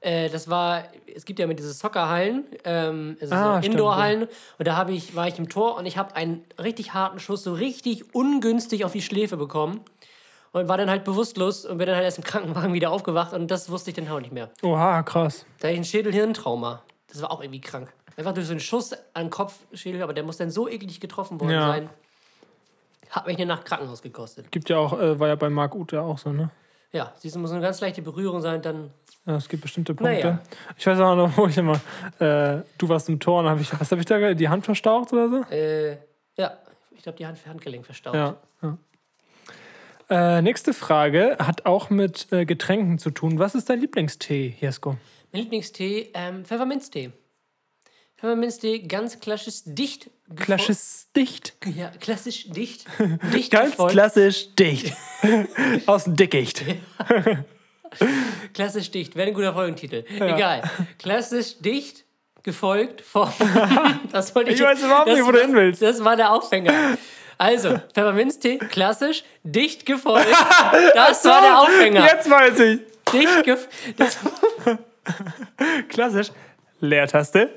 Äh, 0.00 0.28
das 0.28 0.48
war, 0.48 0.84
es 1.12 1.24
gibt 1.24 1.40
ja 1.40 1.48
mit 1.48 1.58
diese 1.58 1.72
Soccerhallen, 1.72 2.44
ähm, 2.62 3.16
also 3.20 3.34
Ah, 3.34 3.60
so 3.60 3.66
Indoorhallen. 3.68 4.28
Und 4.58 4.68
da 4.68 4.88
ich, 4.88 5.16
war 5.16 5.26
ich 5.26 5.36
im 5.40 5.48
Tor 5.48 5.76
und 5.76 5.84
ich 5.86 5.98
habe 5.98 6.14
einen 6.14 6.44
richtig 6.62 6.94
harten 6.94 7.18
Schuss, 7.18 7.42
so 7.42 7.54
richtig 7.54 8.14
ungünstig 8.14 8.84
auf 8.84 8.92
die 8.92 9.02
Schläfe 9.02 9.36
bekommen. 9.36 9.80
Und 10.52 10.68
war 10.68 10.76
dann 10.78 10.90
halt 10.90 11.04
bewusstlos 11.04 11.64
und 11.64 11.78
bin 11.78 11.86
dann 11.86 11.96
halt 11.96 12.04
erst 12.04 12.18
im 12.18 12.24
Krankenwagen 12.24 12.72
wieder 12.72 12.90
aufgewacht 12.90 13.32
und 13.32 13.50
das 13.50 13.70
wusste 13.70 13.90
ich 13.90 13.96
dann 13.96 14.08
auch 14.08 14.20
nicht 14.20 14.32
mehr. 14.32 14.50
Oha, 14.62 15.02
krass. 15.02 15.44
Da 15.60 15.68
hatte 15.68 15.74
ich 15.74 15.80
ein 15.80 15.84
Schädelhirntrauma. 15.84 16.82
Das 17.08 17.22
war 17.22 17.30
auch 17.30 17.40
irgendwie 17.42 17.60
krank. 17.60 17.92
Einfach 18.16 18.32
durch 18.34 18.46
so 18.46 18.52
einen 18.52 18.60
Schuss 18.60 18.92
an 19.14 19.26
den 19.26 19.30
Kopfschädel, 19.30 20.02
aber 20.02 20.12
der 20.12 20.24
muss 20.24 20.36
dann 20.38 20.50
so 20.50 20.68
eklig 20.68 21.00
getroffen 21.00 21.40
worden 21.40 21.52
Ja. 21.52 21.68
sein. 21.68 21.90
Hat 23.10 23.26
mich 23.26 23.36
eine 23.36 23.46
Nacht 23.46 23.64
Krankenhaus 23.64 24.02
gekostet. 24.02 24.50
Gibt 24.50 24.68
ja 24.68 24.76
auch, 24.78 24.98
äh, 24.98 25.18
war 25.18 25.28
ja 25.28 25.34
bei 25.36 25.48
Marc 25.48 25.74
Ute 25.74 26.02
auch 26.02 26.18
so, 26.18 26.30
ne? 26.30 26.50
Ja, 26.92 27.12
siehst 27.16 27.36
du, 27.36 27.38
muss 27.38 27.52
eine 27.52 27.60
ganz 27.60 27.80
leichte 27.80 28.02
Berührung 28.02 28.40
sein, 28.40 28.60
dann. 28.62 28.90
Ja, 29.26 29.36
es 29.36 29.48
gibt 29.48 29.62
bestimmte 29.62 29.94
Punkte. 29.94 30.14
Naja. 30.14 30.38
Ich 30.76 30.86
weiß 30.86 30.98
auch 31.00 31.14
noch, 31.14 31.36
wo 31.36 31.46
ich 31.46 31.56
immer, 31.58 31.74
äh, 32.18 32.62
du 32.78 32.88
warst 32.88 33.08
im 33.08 33.20
Tor 33.20 33.40
und 33.40 33.48
hab 33.48 33.60
ich, 33.60 33.78
was 33.78 33.90
habe 33.90 34.00
ich 34.00 34.06
da, 34.06 34.34
die 34.34 34.48
Hand 34.48 34.64
verstaucht 34.64 35.12
oder 35.12 35.28
so? 35.28 35.42
Äh, 35.50 35.98
ja, 36.36 36.52
ich 36.96 37.02
glaube, 37.02 37.18
die 37.18 37.26
Hand 37.26 37.38
Handgelenk 37.46 37.84
verstaucht. 37.84 38.14
Ja. 38.14 38.36
ja. 38.62 38.78
Äh, 40.10 40.40
nächste 40.42 40.72
Frage 40.72 41.36
hat 41.38 41.66
auch 41.66 41.90
mit 41.90 42.28
äh, 42.32 42.46
Getränken 42.46 42.98
zu 42.98 43.10
tun. 43.10 43.38
Was 43.38 43.54
ist 43.54 43.68
dein 43.68 43.80
Lieblingstee, 43.80 44.54
Jesko? 44.60 44.96
Mein 45.32 45.42
Lieblingstee, 45.42 46.10
ähm, 46.14 46.44
Pfefferminztee. 46.44 47.10
Pfefferminztee, 48.16 48.80
ganz 48.80 49.20
klassisch 49.20 49.60
dicht. 49.66 50.10
Klassisch 50.34 51.06
dicht. 51.14 51.54
Ja, 51.76 51.90
klassisch 52.00 52.48
dicht. 52.50 52.84
Dicht 53.32 53.50
Ganz 53.52 53.70
gefolgt- 53.72 53.92
klassisch 53.92 54.54
dicht. 54.56 54.92
Aus 55.86 56.04
dem 56.04 56.16
Dickicht. 56.16 56.64
Klassisch 58.54 58.90
dicht, 58.90 59.14
wäre 59.16 59.28
ein 59.28 59.34
guter 59.34 59.54
Folgentitel. 59.54 60.04
Egal. 60.16 60.62
Klassisch 60.98 61.58
dicht, 61.60 62.04
gefolgt 62.42 63.00
vom. 63.00 63.30
das 64.12 64.34
wollte 64.34 64.50
ich 64.50 64.56
Ich 64.58 64.64
weiß 64.66 64.82
überhaupt 64.82 65.08
nicht, 65.08 65.24
wo 65.24 65.32
du 65.32 65.40
hin 65.40 65.54
willst. 65.54 65.80
Das 65.80 66.02
war 66.04 66.16
der 66.16 66.32
Aufhänger. 66.32 66.72
Also, 67.38 67.80
Pfefferminztee, 67.94 68.58
klassisch, 68.58 69.24
dicht 69.42 69.86
gefolgt. 69.86 70.26
Das 70.94 71.24
war 71.24 71.40
der 71.40 71.60
Aufhänger. 71.60 72.04
Jetzt 72.04 72.28
weiß 72.28 72.58
ich. 72.60 72.80
Dicht 73.12 73.44
gef 73.44 73.68
das, 73.96 74.18
Klassisch. 75.88 76.28
Leertaste. 76.80 77.48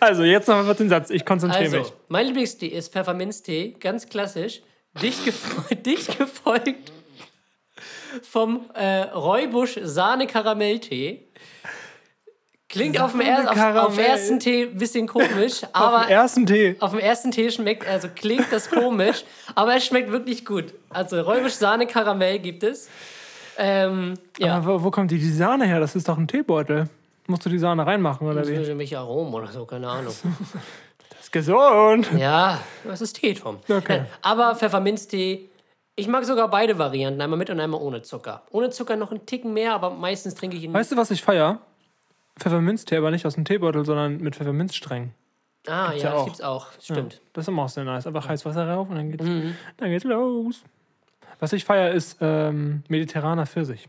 Also, 0.00 0.22
jetzt 0.22 0.48
noch 0.48 0.62
mal 0.64 0.74
den 0.74 0.88
Satz. 0.88 1.10
Ich 1.10 1.24
konzentriere 1.24 1.68
mich. 1.68 1.80
Also, 1.80 1.92
mein 2.08 2.26
Lieblingstee 2.26 2.68
ist 2.68 2.92
Pfefferminztee, 2.92 3.76
ganz 3.78 4.08
klassisch, 4.08 4.62
dicht, 5.02 5.24
gefol 5.24 5.76
dicht 5.76 6.18
gefolgt 6.18 6.92
vom 8.22 8.70
äh, 8.74 9.02
Räubusch 9.02 9.78
Sahne-Karamelltee. 9.82 11.26
Klingt 12.74 13.00
auf 13.00 13.12
dem, 13.12 13.20
er 13.22 13.40
auf, 13.44 13.46
auf 13.48 13.54
Karamell. 13.54 14.04
ersten 14.04 14.38
Tee 14.40 14.62
ein 14.64 14.76
bisschen 14.76 15.06
komisch, 15.06 15.62
Auf 15.64 15.68
aber 15.72 16.00
dem 16.04 16.10
ersten 16.10 16.46
Tee. 16.46 16.76
auf 16.80 16.90
dem 16.90 17.00
ersten 17.00 17.30
Tee 17.30 17.50
schmeckt, 17.50 17.86
also 17.88 18.08
klingt 18.14 18.46
das 18.52 18.68
komisch, 18.70 19.24
aber 19.54 19.76
es 19.76 19.86
schmeckt 19.86 20.10
wirklich 20.10 20.44
gut. 20.44 20.74
Also 20.90 21.20
Räubusch 21.20 21.52
Sahne-Karamell 21.52 22.38
gibt 22.40 22.62
es. 22.64 22.88
Ähm, 23.56 24.14
ja, 24.38 24.56
Aber 24.56 24.80
wo, 24.80 24.84
wo 24.86 24.90
kommt 24.90 25.10
die, 25.12 25.18
die 25.18 25.30
Sahne 25.30 25.66
her? 25.66 25.78
Das 25.80 25.94
ist 25.94 26.08
doch 26.08 26.18
ein 26.18 26.26
Teebeutel. 26.26 26.88
Musst 27.28 27.46
du 27.46 27.48
die 27.48 27.58
Sahne 27.58 27.86
reinmachen, 27.86 28.26
oder 28.26 28.40
das 28.40 28.48
wie? 28.48 28.54
ist 28.54 28.68
nämlich 28.68 28.96
Arom 28.96 29.32
oder 29.32 29.46
so, 29.46 29.64
keine 29.64 29.88
Ahnung. 29.88 30.12
ist 31.20 31.32
gesund. 31.32 32.08
Ja, 32.18 32.60
das 32.84 33.00
ist 33.00 33.14
Tee, 33.14 33.34
Tom. 33.34 33.58
Okay. 33.68 34.02
Aber 34.22 34.56
Pfefferminztee, 34.56 35.48
ich 35.96 36.08
mag 36.08 36.24
sogar 36.24 36.48
beide 36.48 36.76
Varianten, 36.78 37.20
einmal 37.20 37.38
mit 37.38 37.48
und 37.50 37.60
einmal 37.60 37.80
ohne 37.80 38.02
Zucker. 38.02 38.42
Ohne 38.50 38.70
Zucker 38.70 38.96
noch 38.96 39.12
einen 39.12 39.24
Ticken 39.24 39.52
mehr, 39.54 39.72
aber 39.74 39.90
meistens 39.90 40.34
trinke 40.34 40.56
ich 40.56 40.64
ihn. 40.64 40.74
Weißt 40.74 40.90
du, 40.92 40.96
was 40.96 41.12
ich 41.12 41.22
feier? 41.22 41.60
Pfefferminztee, 42.38 42.96
aber 42.96 43.10
nicht 43.10 43.26
aus 43.26 43.34
dem 43.34 43.44
Teebeutel, 43.44 43.84
sondern 43.84 44.18
mit 44.18 44.34
Pfefferminzsträngen. 44.36 45.14
ah, 45.66 45.92
ja, 45.92 45.96
ja 45.96 46.02
das 46.10 46.12
auch. 46.14 46.24
gibt's 46.24 46.40
auch. 46.40 46.66
Stimmt. 46.80 47.20
Das 47.32 47.44
ist 47.44 47.48
immer 47.48 47.62
auch 47.64 47.68
sehr 47.68 47.84
nice. 47.84 48.06
Einfach 48.06 48.28
heiß 48.28 48.44
Wasser 48.44 48.68
rauf 48.68 48.88
und 48.90 48.96
dann 48.96 49.10
geht's, 49.10 49.24
Mhm. 49.24 49.56
dann 49.76 49.90
geht's 49.90 50.04
los. 50.04 50.62
Was 51.40 51.52
ich 51.52 51.64
feier, 51.64 51.90
ist 51.92 52.18
ähm, 52.20 52.82
mediterraner 52.88 53.46
Pfirsich. 53.46 53.88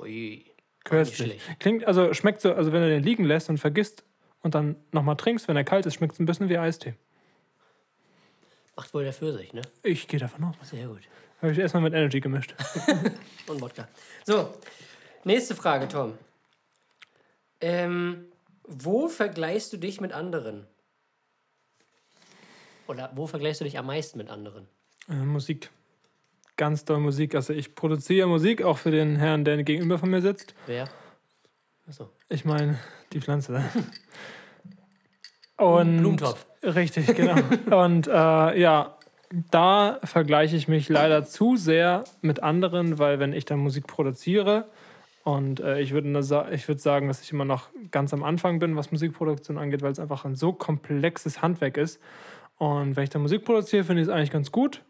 Ui. 0.00 0.44
Köstlich. 0.84 1.40
Klingt, 1.60 1.86
also 1.86 2.12
schmeckt 2.12 2.40
so, 2.42 2.52
also 2.52 2.72
wenn 2.72 2.82
du 2.82 2.88
den 2.88 3.02
liegen 3.02 3.24
lässt 3.24 3.48
und 3.48 3.58
vergisst 3.58 4.04
und 4.42 4.54
dann 4.54 4.76
nochmal 4.92 5.16
trinkst, 5.16 5.48
wenn 5.48 5.56
er 5.56 5.64
kalt 5.64 5.86
ist, 5.86 5.94
schmeckt 5.94 6.12
es 6.14 6.20
ein 6.20 6.26
bisschen 6.26 6.48
wie 6.50 6.58
Eistee. 6.58 6.94
Macht 8.76 8.92
wohl 8.92 9.04
der 9.04 9.12
Pfirsich, 9.12 9.52
ne? 9.52 9.62
Ich 9.82 10.08
gehe 10.08 10.18
davon 10.20 10.44
aus. 10.44 10.56
Sehr 10.62 10.86
gut. 10.88 11.00
Habe 11.40 11.52
ich 11.52 11.58
erstmal 11.58 11.82
mit 11.82 11.94
Energy 11.94 12.20
gemischt. 12.20 12.54
Und 13.46 13.60
Wodka. 13.60 13.88
So, 14.24 14.52
nächste 15.24 15.54
Frage, 15.54 15.86
Tom. 15.88 16.14
Ähm, 17.64 18.26
wo 18.64 19.08
vergleichst 19.08 19.72
du 19.72 19.78
dich 19.78 19.98
mit 19.98 20.12
anderen? 20.12 20.66
Oder 22.86 23.10
wo 23.14 23.26
vergleichst 23.26 23.62
du 23.62 23.64
dich 23.64 23.78
am 23.78 23.86
meisten 23.86 24.18
mit 24.18 24.28
anderen? 24.28 24.68
Äh, 25.08 25.14
Musik. 25.14 25.70
Ganz 26.56 26.84
toll 26.84 27.00
Musik. 27.00 27.34
Also 27.34 27.54
ich 27.54 27.74
produziere 27.74 28.28
Musik 28.28 28.62
auch 28.62 28.76
für 28.76 28.90
den 28.90 29.16
Herrn, 29.16 29.46
der 29.46 29.62
gegenüber 29.62 29.98
von 29.98 30.10
mir 30.10 30.20
sitzt. 30.20 30.54
Wer? 30.66 30.90
Achso. 31.88 32.10
Ich 32.28 32.44
meine, 32.44 32.78
die 33.14 33.22
Pflanze 33.22 33.54
da. 33.54 33.64
Und 35.64 35.96
Blumentopf. 36.00 36.44
Richtig, 36.62 37.16
genau. 37.16 37.36
Und 37.82 38.08
äh, 38.08 38.60
ja, 38.60 38.98
da 39.50 40.00
vergleiche 40.04 40.54
ich 40.54 40.68
mich 40.68 40.90
leider 40.90 41.24
zu 41.24 41.56
sehr 41.56 42.04
mit 42.20 42.42
anderen, 42.42 42.98
weil 42.98 43.20
wenn 43.20 43.32
ich 43.32 43.46
dann 43.46 43.58
Musik 43.58 43.86
produziere 43.86 44.68
und 45.24 45.60
äh, 45.60 45.80
ich 45.80 45.92
würde 45.92 46.08
ich 46.52 46.68
würde 46.68 46.80
sagen, 46.80 47.08
dass 47.08 47.22
ich 47.22 47.32
immer 47.32 47.46
noch 47.46 47.70
ganz 47.90 48.12
am 48.12 48.22
Anfang 48.22 48.58
bin, 48.58 48.76
was 48.76 48.92
Musikproduktion 48.92 49.56
angeht, 49.56 49.80
weil 49.80 49.90
es 49.90 49.98
einfach 49.98 50.26
ein 50.26 50.34
so 50.34 50.52
komplexes 50.52 51.40
Handwerk 51.40 51.78
ist. 51.78 51.98
Und 52.58 52.94
wenn 52.94 53.04
ich 53.04 53.10
dann 53.10 53.22
Musik 53.22 53.44
produziere, 53.44 53.84
finde 53.84 54.02
ich 54.02 54.08
es 54.08 54.14
eigentlich 54.14 54.30
ganz 54.30 54.52
gut. 54.52 54.84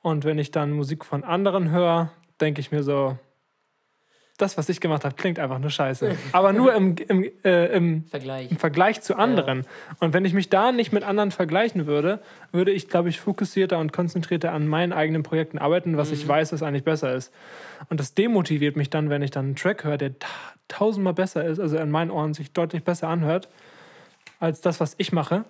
Und 0.00 0.24
wenn 0.24 0.38
ich 0.38 0.50
dann 0.50 0.72
Musik 0.72 1.04
von 1.04 1.22
anderen 1.22 1.70
höre, 1.70 2.10
denke 2.40 2.60
ich 2.60 2.72
mir 2.72 2.82
so, 2.82 3.18
das, 4.36 4.58
was 4.58 4.68
ich 4.68 4.80
gemacht 4.80 5.04
habe, 5.04 5.14
klingt 5.14 5.38
einfach 5.38 5.58
nur 5.58 5.70
scheiße. 5.70 6.16
Aber 6.32 6.52
nur 6.52 6.74
im, 6.74 6.96
im, 7.08 7.24
äh, 7.44 7.66
im 7.76 8.04
Vergleich. 8.04 8.50
im 8.50 8.56
Vergleich 8.56 9.00
zu 9.00 9.16
anderen. 9.16 9.64
Und 10.00 10.12
wenn 10.12 10.24
ich 10.24 10.34
mich 10.34 10.48
da 10.48 10.72
nicht 10.72 10.92
mit 10.92 11.04
anderen 11.04 11.30
vergleichen 11.30 11.86
würde, 11.86 12.20
würde 12.50 12.72
ich, 12.72 12.88
glaube 12.88 13.08
ich, 13.08 13.20
fokussierter 13.20 13.78
und 13.78 13.92
konzentrierter 13.92 14.52
an 14.52 14.66
meinen 14.66 14.92
eigenen 14.92 15.22
Projekten 15.22 15.58
arbeiten, 15.58 15.96
was 15.96 16.10
ich 16.10 16.26
weiß, 16.26 16.52
was 16.52 16.62
eigentlich 16.62 16.84
besser 16.84 17.14
ist. 17.14 17.32
Und 17.90 18.00
das 18.00 18.14
demotiviert 18.14 18.76
mich 18.76 18.90
dann, 18.90 19.08
wenn 19.08 19.22
ich 19.22 19.30
dann 19.30 19.46
einen 19.46 19.56
Track 19.56 19.84
höre, 19.84 19.98
der 19.98 20.18
ta 20.18 20.28
tausendmal 20.66 21.12
besser 21.12 21.44
ist, 21.44 21.60
also 21.60 21.76
in 21.76 21.90
meinen 21.90 22.10
Ohren 22.10 22.32
sich 22.32 22.52
deutlich 22.52 22.82
besser 22.84 23.08
anhört, 23.08 23.50
als 24.40 24.62
das, 24.62 24.80
was 24.80 24.94
ich 24.96 25.12
mache. 25.12 25.44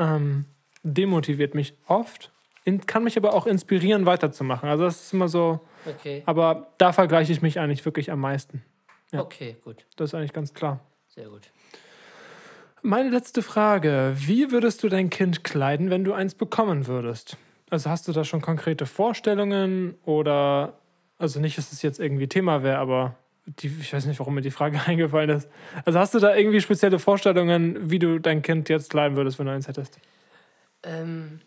Ähm, 0.00 0.46
demotiviert 0.82 1.54
mich 1.54 1.74
oft, 1.86 2.32
kann 2.86 3.04
mich 3.04 3.16
aber 3.16 3.34
auch 3.34 3.46
inspirieren, 3.46 4.06
weiterzumachen. 4.06 4.68
Also 4.68 4.84
das 4.84 5.02
ist 5.02 5.12
immer 5.12 5.28
so, 5.28 5.60
Okay. 5.86 6.22
aber 6.26 6.68
da 6.78 6.92
vergleiche 6.92 7.32
ich 7.32 7.42
mich 7.42 7.58
eigentlich 7.58 7.84
wirklich 7.84 8.10
am 8.10 8.20
meisten. 8.20 8.62
Ja. 9.12 9.20
Okay, 9.20 9.56
gut. 9.64 9.84
Das 9.96 10.10
ist 10.10 10.14
eigentlich 10.14 10.32
ganz 10.32 10.54
klar. 10.54 10.80
Sehr 11.08 11.28
gut. 11.28 11.50
Meine 12.82 13.10
letzte 13.10 13.42
Frage. 13.42 14.12
Wie 14.16 14.50
würdest 14.50 14.82
du 14.82 14.88
dein 14.88 15.10
Kind 15.10 15.44
kleiden, 15.44 15.90
wenn 15.90 16.04
du 16.04 16.12
eins 16.12 16.34
bekommen 16.34 16.86
würdest? 16.86 17.36
Also 17.70 17.90
hast 17.90 18.08
du 18.08 18.12
da 18.12 18.24
schon 18.24 18.40
konkrete 18.40 18.86
Vorstellungen 18.86 19.94
oder, 20.04 20.74
also 21.18 21.40
nicht, 21.40 21.58
dass 21.58 21.72
es 21.72 21.82
jetzt 21.82 22.00
irgendwie 22.00 22.28
Thema 22.28 22.62
wäre, 22.62 22.78
aber 22.78 23.16
die, 23.46 23.68
ich 23.68 23.92
weiß 23.92 24.06
nicht, 24.06 24.18
warum 24.20 24.34
mir 24.34 24.40
die 24.40 24.50
Frage 24.50 24.80
eingefallen 24.86 25.30
ist. 25.30 25.48
Also 25.84 25.98
hast 25.98 26.14
du 26.14 26.18
da 26.18 26.34
irgendwie 26.34 26.60
spezielle 26.60 26.98
Vorstellungen, 26.98 27.90
wie 27.90 27.98
du 27.98 28.18
dein 28.18 28.42
Kind 28.42 28.68
jetzt 28.68 28.90
kleiden 28.90 29.16
würdest, 29.16 29.38
wenn 29.38 29.46
du 29.46 29.52
eins 29.52 29.68
hättest? 29.68 29.98
Ähm, 30.84 31.40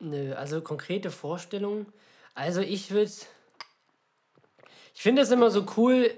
nö, 0.00 0.34
also 0.34 0.60
konkrete 0.60 1.10
Vorstellungen. 1.10 1.86
Also 2.34 2.60
ich 2.60 2.90
würde. 2.90 3.10
Ich 4.94 5.02
finde 5.02 5.22
es 5.22 5.30
immer 5.30 5.50
so 5.50 5.64
cool, 5.76 6.10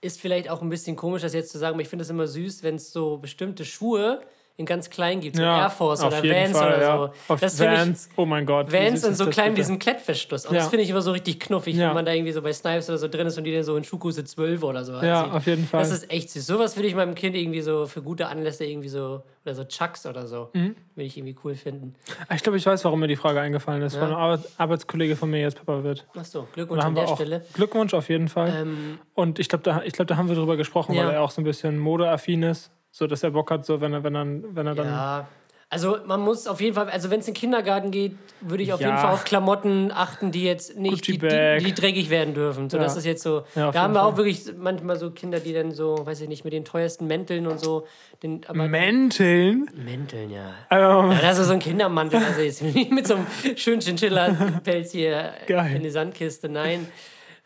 ist 0.00 0.20
vielleicht 0.20 0.48
auch 0.48 0.62
ein 0.62 0.70
bisschen 0.70 0.96
komisch, 0.96 1.22
das 1.22 1.34
jetzt 1.34 1.50
zu 1.50 1.58
sagen, 1.58 1.74
aber 1.74 1.82
ich 1.82 1.88
finde 1.88 2.02
es 2.02 2.10
immer 2.10 2.26
süß, 2.26 2.62
wenn 2.62 2.76
es 2.76 2.92
so 2.92 3.18
bestimmte 3.18 3.64
Schuhe 3.64 4.22
in 4.58 4.66
ganz 4.66 4.90
klein 4.90 5.20
gibt, 5.20 5.36
so 5.36 5.42
Air 5.42 5.70
Force 5.70 6.02
oder 6.02 6.20
Vans 6.20 6.58
Fall, 6.58 6.66
oder 6.74 6.82
ja. 6.82 6.96
so. 7.28 7.32
Auf 7.32 7.38
das 7.40 7.56
finde 7.58 7.74
ich, 7.74 7.78
Vans, 7.80 8.08
oh 8.16 8.26
mein 8.26 8.44
Gott. 8.44 8.72
Vans 8.72 9.04
und 9.04 9.14
so 9.16 9.26
klein 9.26 9.50
mit 9.50 9.58
diesem 9.58 9.78
Klettverschluss. 9.78 10.46
Und 10.46 10.54
Ja. 10.56 10.62
das 10.62 10.68
finde 10.68 10.82
ich 10.82 10.90
immer 10.90 11.00
so 11.00 11.12
richtig 11.12 11.38
knuffig, 11.38 11.76
Ja. 11.76 11.86
wenn 11.88 11.94
man 11.94 12.04
da 12.04 12.12
irgendwie 12.12 12.32
so 12.32 12.42
bei 12.42 12.52
Snipes 12.52 12.88
oder 12.88 12.98
so 12.98 13.06
drin 13.06 13.28
ist 13.28 13.38
und 13.38 13.44
die 13.44 13.54
dann 13.54 13.62
so 13.62 13.76
in 13.76 13.84
Schuhgröße 13.84 14.24
12 14.24 14.64
oder 14.64 14.84
so 14.84 14.94
Ja, 14.94 15.20
anzieht. 15.22 15.34
auf 15.36 15.46
jeden 15.46 15.64
Fall. 15.64 15.78
Das 15.80 15.92
ist 15.92 16.10
echt 16.10 16.30
süß. 16.30 16.44
Sowas 16.44 16.76
würde 16.76 16.88
ich 16.88 16.96
meinem 16.96 17.14
Kind 17.14 17.36
irgendwie 17.36 17.60
so 17.60 17.86
für 17.86 18.02
gute 18.02 18.26
Anlässe 18.26 18.64
irgendwie 18.64 18.88
so, 18.88 19.22
oder 19.46 19.54
so 19.54 19.62
Chucks 19.62 20.04
oder 20.06 20.26
so, 20.26 20.50
Mhm. 20.52 20.74
würde 20.96 21.06
ich 21.06 21.16
irgendwie 21.16 21.36
cool 21.44 21.54
finden. 21.54 21.94
Ah, 22.28 22.34
Ich 22.34 22.42
glaube, 22.42 22.58
ich 22.58 22.66
weiß, 22.66 22.84
warum 22.84 22.98
mir 22.98 23.06
die 23.06 23.14
Frage 23.14 23.40
eingefallen 23.40 23.82
ist, 23.82 23.94
Ja. 23.94 24.00
weil 24.02 24.08
ein 24.08 24.16
Arbeit 24.16 24.40
Arbeitskollege 24.58 25.14
von 25.14 25.30
mir 25.30 25.40
jetzt 25.40 25.56
Papa 25.56 25.84
wird. 25.84 26.04
Achso, 26.16 26.40
Und 26.40 26.52
Glückwunsch 26.54 26.82
an 26.84 26.96
der 26.96 27.06
Stelle. 27.06 27.44
Glückwunsch 27.54 27.94
auf 27.94 28.08
jeden 28.08 28.26
Fall. 28.26 28.52
Ähm, 28.62 28.98
Und 29.14 29.38
ich 29.38 29.48
glaube, 29.48 29.62
da, 29.62 29.82
ich 29.84 29.92
glaub, 29.92 30.08
da 30.08 30.16
haben 30.16 30.28
wir 30.28 30.34
drüber 30.34 30.56
gesprochen, 30.56 30.94
Ja. 30.96 31.06
weil 31.06 31.14
er 31.14 31.22
auch 31.22 31.30
so 31.30 31.40
ein 31.40 31.44
bisschen 31.44 31.78
modeaffin 31.78 32.42
ist, 32.42 32.72
so 32.98 33.06
dass 33.06 33.22
er 33.22 33.30
Bock 33.30 33.50
hat, 33.52 33.64
so 33.64 33.80
wenn 33.80 33.92
er, 33.92 34.02
wenn 34.02 34.16
er, 34.16 34.26
wenn 34.26 34.66
er 34.66 34.74
dann. 34.74 34.86
ja, 34.86 35.28
Also 35.70 35.98
man 36.06 36.20
muss 36.20 36.46
auf 36.48 36.60
jeden 36.60 36.74
Fall, 36.74 36.88
also 36.90 37.10
wenn 37.10 37.20
es 37.20 37.28
in 37.28 37.34
den 37.34 37.40
Kindergarten 37.40 37.90
geht, 37.92 38.16
würde 38.40 38.62
ich 38.64 38.72
auf 38.72 38.80
Ja. 38.80 38.88
jeden 38.88 38.98
Fall 38.98 39.12
auf 39.12 39.24
Klamotten 39.24 39.92
achten, 39.94 40.32
die 40.32 40.42
jetzt 40.42 40.76
nicht, 40.76 41.06
die, 41.06 41.18
die, 41.18 41.58
die 41.64 41.74
dreckig 41.74 42.08
werden 42.10 42.32
dürfen. 42.34 42.68
So, 42.70 42.76
Ja. 42.76 42.82
das 42.84 42.96
ist 42.96 43.04
jetzt 43.04 43.22
so. 43.22 43.42
Ja, 43.54 43.70
da 43.70 43.82
haben 43.82 43.92
wir 43.94 44.02
auch 44.04 44.16
wirklich 44.16 44.40
manchmal 44.56 44.96
so 44.96 45.10
Kinder, 45.12 45.38
die 45.40 45.52
dann 45.52 45.70
so, 45.72 46.04
weiß 46.06 46.20
ich 46.22 46.28
nicht, 46.28 46.42
mit 46.44 46.52
den 46.54 46.64
teuersten 46.64 47.06
Mänteln 47.06 47.46
und 47.46 47.60
so. 47.60 47.86
Den, 48.22 48.40
Mänteln? 48.52 49.68
Mänteln, 49.76 50.30
ja. 50.30 50.54
Ähm, 50.70 51.12
Ja, 51.12 51.18
das 51.20 51.38
ist 51.38 51.46
so 51.46 51.52
ein 51.52 51.58
Kindermantel, 51.60 52.20
also 52.24 52.40
jetzt 52.40 52.62
nicht 52.62 52.90
mit 52.90 53.06
so 53.06 53.14
einem 53.16 53.26
schönen 53.56 53.80
Chinchilla-Pelz 53.80 54.90
hier 54.92 55.32
Geil. 55.46 55.76
in 55.76 55.82
die 55.84 55.90
Sandkiste, 55.90 56.48
nein. 56.48 56.88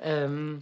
Ähm, 0.01 0.61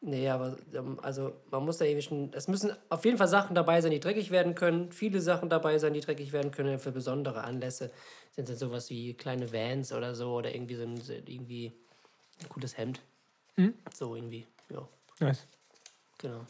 nee, 0.00 0.28
aber 0.28 0.56
ähm, 0.74 0.98
also 1.02 1.32
man 1.50 1.64
muss 1.64 1.78
da 1.78 1.84
irgendwie 1.84 2.06
schon, 2.06 2.32
es 2.32 2.48
müssen 2.48 2.72
auf 2.88 3.04
jeden 3.04 3.18
Fall 3.18 3.28
Sachen 3.28 3.54
dabei 3.54 3.80
sein, 3.80 3.90
die 3.90 4.00
dreckig 4.00 4.30
werden 4.30 4.54
können, 4.54 4.92
viele 4.92 5.20
Sachen 5.20 5.48
dabei 5.48 5.78
sein, 5.78 5.94
die 5.94 6.00
dreckig 6.00 6.32
werden 6.32 6.50
können 6.50 6.78
für 6.78 6.92
besondere 6.92 7.44
Anlässe. 7.44 7.90
Sind 8.32 8.48
dann 8.48 8.56
sowas 8.56 8.90
wie 8.90 9.14
kleine 9.14 9.52
Vans 9.52 9.92
oder 9.92 10.14
so 10.14 10.34
oder 10.34 10.54
irgendwie 10.54 10.76
so 10.76 10.82
ein, 10.82 11.00
irgendwie 11.26 11.72
ein 12.40 12.48
cooles 12.48 12.76
Hemd. 12.76 13.00
Hm? 13.56 13.74
So 13.94 14.14
irgendwie, 14.14 14.46
ja. 14.70 14.88
nice. 15.18 15.46
Genau. 16.18 16.44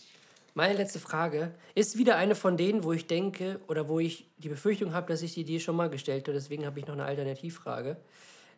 Meine 0.55 0.75
letzte 0.75 0.99
Frage 0.99 1.55
ist 1.75 1.97
wieder 1.97 2.17
eine 2.17 2.35
von 2.35 2.57
denen, 2.57 2.83
wo 2.83 2.93
ich 2.93 3.07
denke 3.07 3.61
oder 3.69 3.89
wo 3.89 4.01
ich 4.01 4.29
die 4.39 4.49
Befürchtung 4.49 4.93
habe, 4.93 5.07
dass 5.07 5.23
ich 5.23 5.35
die 5.35 5.45
dir 5.45 5.61
schon 5.61 5.77
mal 5.77 5.89
gestellt 5.89 6.27
habe. 6.27 6.35
Deswegen 6.35 6.67
habe 6.67 6.81
ich 6.81 6.87
noch 6.87 6.95
eine 6.95 7.05
Alternativfrage. 7.05 7.97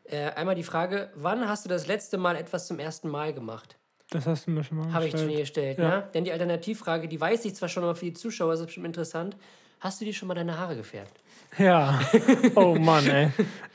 Äh, 0.05 0.31
einmal 0.31 0.55
die 0.55 0.63
Frage, 0.63 1.11
wann 1.15 1.47
hast 1.49 1.65
du 1.65 1.69
das 1.69 1.87
letzte 1.87 2.17
Mal 2.17 2.37
etwas 2.37 2.67
zum 2.67 2.79
ersten 2.79 3.09
Mal 3.09 3.35
gemacht? 3.35 3.77
Das 4.13 4.27
hast 4.27 4.47
du 4.47 4.51
mir 4.51 4.63
schon 4.65 4.79
mal 4.79 4.93
Habe 4.93 5.07
ich 5.07 5.11
schon 5.13 5.21
gestellt. 5.27 5.77
gestellt, 5.77 5.79
Ja. 5.79 5.89
ne? 5.89 6.09
Denn 6.15 6.25
die 6.25 6.33
Alternativfrage, 6.33 7.09
die 7.09 7.21
weiß 7.21 7.45
ich 7.45 7.55
zwar 7.55 7.69
schon, 7.69 7.83
aber 7.83 7.95
für 7.95 8.05
die 8.05 8.13
Zuschauer 8.15 8.53
ist 8.55 8.61
es 8.61 8.67
bestimmt 8.67 8.87
interessant. 8.87 9.37
Hast 9.81 10.01
du 10.01 10.05
dir 10.05 10.13
schon 10.15 10.29
mal 10.29 10.35
deine 10.35 10.59
Haare 10.59 10.77
gefärbt? 10.77 11.21
Ja. 11.59 11.99
Oh 12.55 12.75
Mann, 12.77 13.07
ey. 13.09 13.29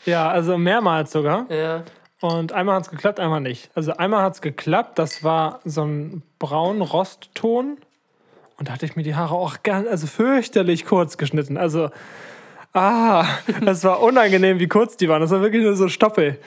Ja, 0.06 0.30
also 0.30 0.58
mehrmals 0.58 1.12
sogar. 1.12 1.46
Ja. 1.52 1.84
Und 2.22 2.54
einmal 2.54 2.76
hat 2.78 2.84
es 2.84 2.90
geklappt, 2.90 3.20
einmal 3.20 3.42
nicht. 3.42 3.70
Also 3.76 3.94
einmal 3.98 4.24
hat 4.24 4.34
es 4.36 4.42
geklappt, 4.42 4.98
das 5.00 5.24
war 5.24 5.60
so 5.66 5.84
ein 5.84 6.24
braun 6.40 6.82
Rostton. 6.82 7.78
Und 8.58 8.68
da 8.70 8.74
hatte 8.74 8.86
ich 8.86 8.96
mir 8.96 9.04
die 9.04 9.14
Haare 9.16 9.36
auch 9.36 9.62
ganz, 9.64 9.88
also 9.88 10.08
fürchterlich 10.08 10.86
kurz 10.86 11.18
geschnitten. 11.18 11.58
Also, 11.58 11.90
ah, 12.74 13.26
das 13.62 13.84
war 13.84 14.02
unangenehm, 14.02 14.60
wie 14.60 14.68
kurz 14.68 14.98
die 14.98 15.10
waren. 15.10 15.22
Das 15.22 15.30
war 15.32 15.42
wirklich 15.42 15.64
nur 15.64 15.76
so 15.76 15.90
Stoppel. 15.90 16.40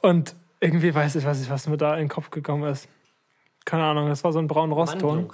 Und 0.00 0.34
irgendwie 0.60 0.94
weiß 0.94 1.16
ich, 1.16 1.24
weiß 1.26 1.42
ich, 1.42 1.50
was 1.50 1.66
mir 1.68 1.76
da 1.76 1.94
in 1.94 2.04
den 2.04 2.08
Kopf 2.08 2.30
gekommen 2.30 2.64
ist. 2.70 2.88
Keine 3.68 3.84
Ahnung, 3.84 4.08
das 4.08 4.24
war 4.24 4.32
so 4.32 4.38
ein 4.38 4.46
braun 4.46 4.72
Rostton. 4.72 5.30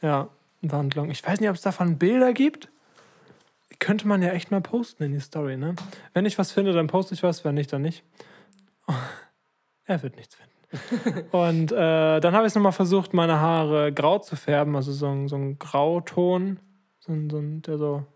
Ja, 0.00 0.28
Wandlung. 0.62 1.10
Ich 1.10 1.22
weiß 1.22 1.38
nicht, 1.40 1.50
ob 1.50 1.56
es 1.56 1.60
davon 1.60 1.98
Bilder 1.98 2.32
gibt. 2.32 2.70
Könnte 3.78 4.08
man 4.08 4.22
ja 4.22 4.30
echt 4.30 4.50
mal 4.50 4.62
posten 4.62 5.02
in 5.02 5.12
die 5.12 5.20
Story, 5.20 5.58
ne? 5.58 5.74
Wenn 6.14 6.24
ich 6.24 6.38
was 6.38 6.50
finde, 6.50 6.72
dann 6.72 6.86
poste 6.86 7.12
ich 7.12 7.22
was, 7.22 7.44
wenn 7.44 7.54
nicht, 7.56 7.70
dann 7.74 7.82
nicht. 7.82 8.02
Er 9.86 10.02
wird 10.02 10.16
nichts 10.16 10.34
finden. 10.34 11.28
Und 11.36 11.70
äh, 11.72 12.20
dann 12.20 12.32
habe 12.34 12.46
ich 12.46 12.52
es 12.52 12.54
nochmal 12.54 12.72
versucht, 12.72 13.12
meine 13.12 13.38
Haare 13.38 13.92
grau 13.92 14.18
zu 14.18 14.34
färben, 14.34 14.74
also 14.76 14.92
so 14.92 15.06
ein, 15.08 15.28
so 15.28 15.36
ein 15.36 15.58
Grauton, 15.58 16.58
so 17.00 17.12
ein, 17.12 17.28
so 17.28 17.36
ein, 17.36 17.60
der 17.60 17.76
so, 17.76 18.06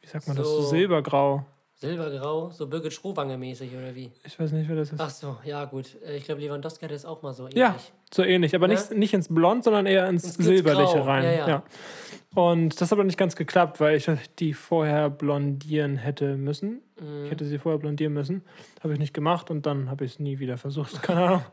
wie 0.00 0.06
sagt 0.06 0.28
man 0.28 0.36
das, 0.36 0.46
so 0.46 0.62
So. 0.62 0.68
silbergrau. 0.68 1.44
Silbergrau, 1.80 2.50
so 2.50 2.66
Birgit 2.66 2.92
Schrowange 2.92 3.38
mäßig 3.38 3.70
oder 3.72 3.94
wie? 3.94 4.10
Ich 4.24 4.38
weiß 4.38 4.50
nicht, 4.52 4.68
wer 4.68 4.74
das 4.76 4.92
ist. 4.92 5.00
Ach 5.00 5.10
so, 5.10 5.36
ja 5.44 5.64
gut. 5.64 5.96
Ich 6.16 6.24
glaube, 6.24 6.40
Lewandowski 6.40 6.84
hat 6.84 6.90
das 6.90 7.04
auch 7.04 7.22
mal 7.22 7.32
so 7.32 7.44
ähnlich. 7.44 7.56
Ja, 7.58 7.76
so 8.12 8.24
ähnlich, 8.24 8.54
aber 8.56 8.66
Ne? 8.66 8.74
nicht, 8.74 8.90
nicht 8.92 9.14
ins 9.14 9.28
Blond, 9.32 9.62
sondern 9.62 9.86
eher 9.86 10.08
ins, 10.08 10.24
Ins 10.24 10.44
Silberliche 10.44 11.06
rein. 11.06 11.22
ja, 11.24 11.48
ja. 11.48 11.62
Und 12.34 12.80
das 12.80 12.90
hat 12.90 12.98
aber 12.98 13.04
nicht 13.04 13.16
ganz 13.16 13.36
geklappt, 13.36 13.80
weil 13.80 13.96
ich 13.96 14.10
die 14.38 14.54
vorher 14.54 15.08
blondieren 15.08 15.96
hätte 15.96 16.36
müssen. 16.36 16.82
Mhm. 17.00 17.24
Ich 17.24 17.30
hätte 17.30 17.44
sie 17.44 17.58
vorher 17.58 17.78
blondieren 17.78 18.12
müssen. 18.12 18.42
Habe 18.82 18.92
ich 18.92 18.98
nicht 18.98 19.14
gemacht 19.14 19.50
und 19.50 19.64
dann 19.64 19.88
habe 19.88 20.04
ich 20.04 20.12
es 20.14 20.18
nie 20.18 20.38
wieder 20.40 20.58
versucht. 20.58 21.00
Keine 21.02 21.22
Ahnung. 21.24 21.44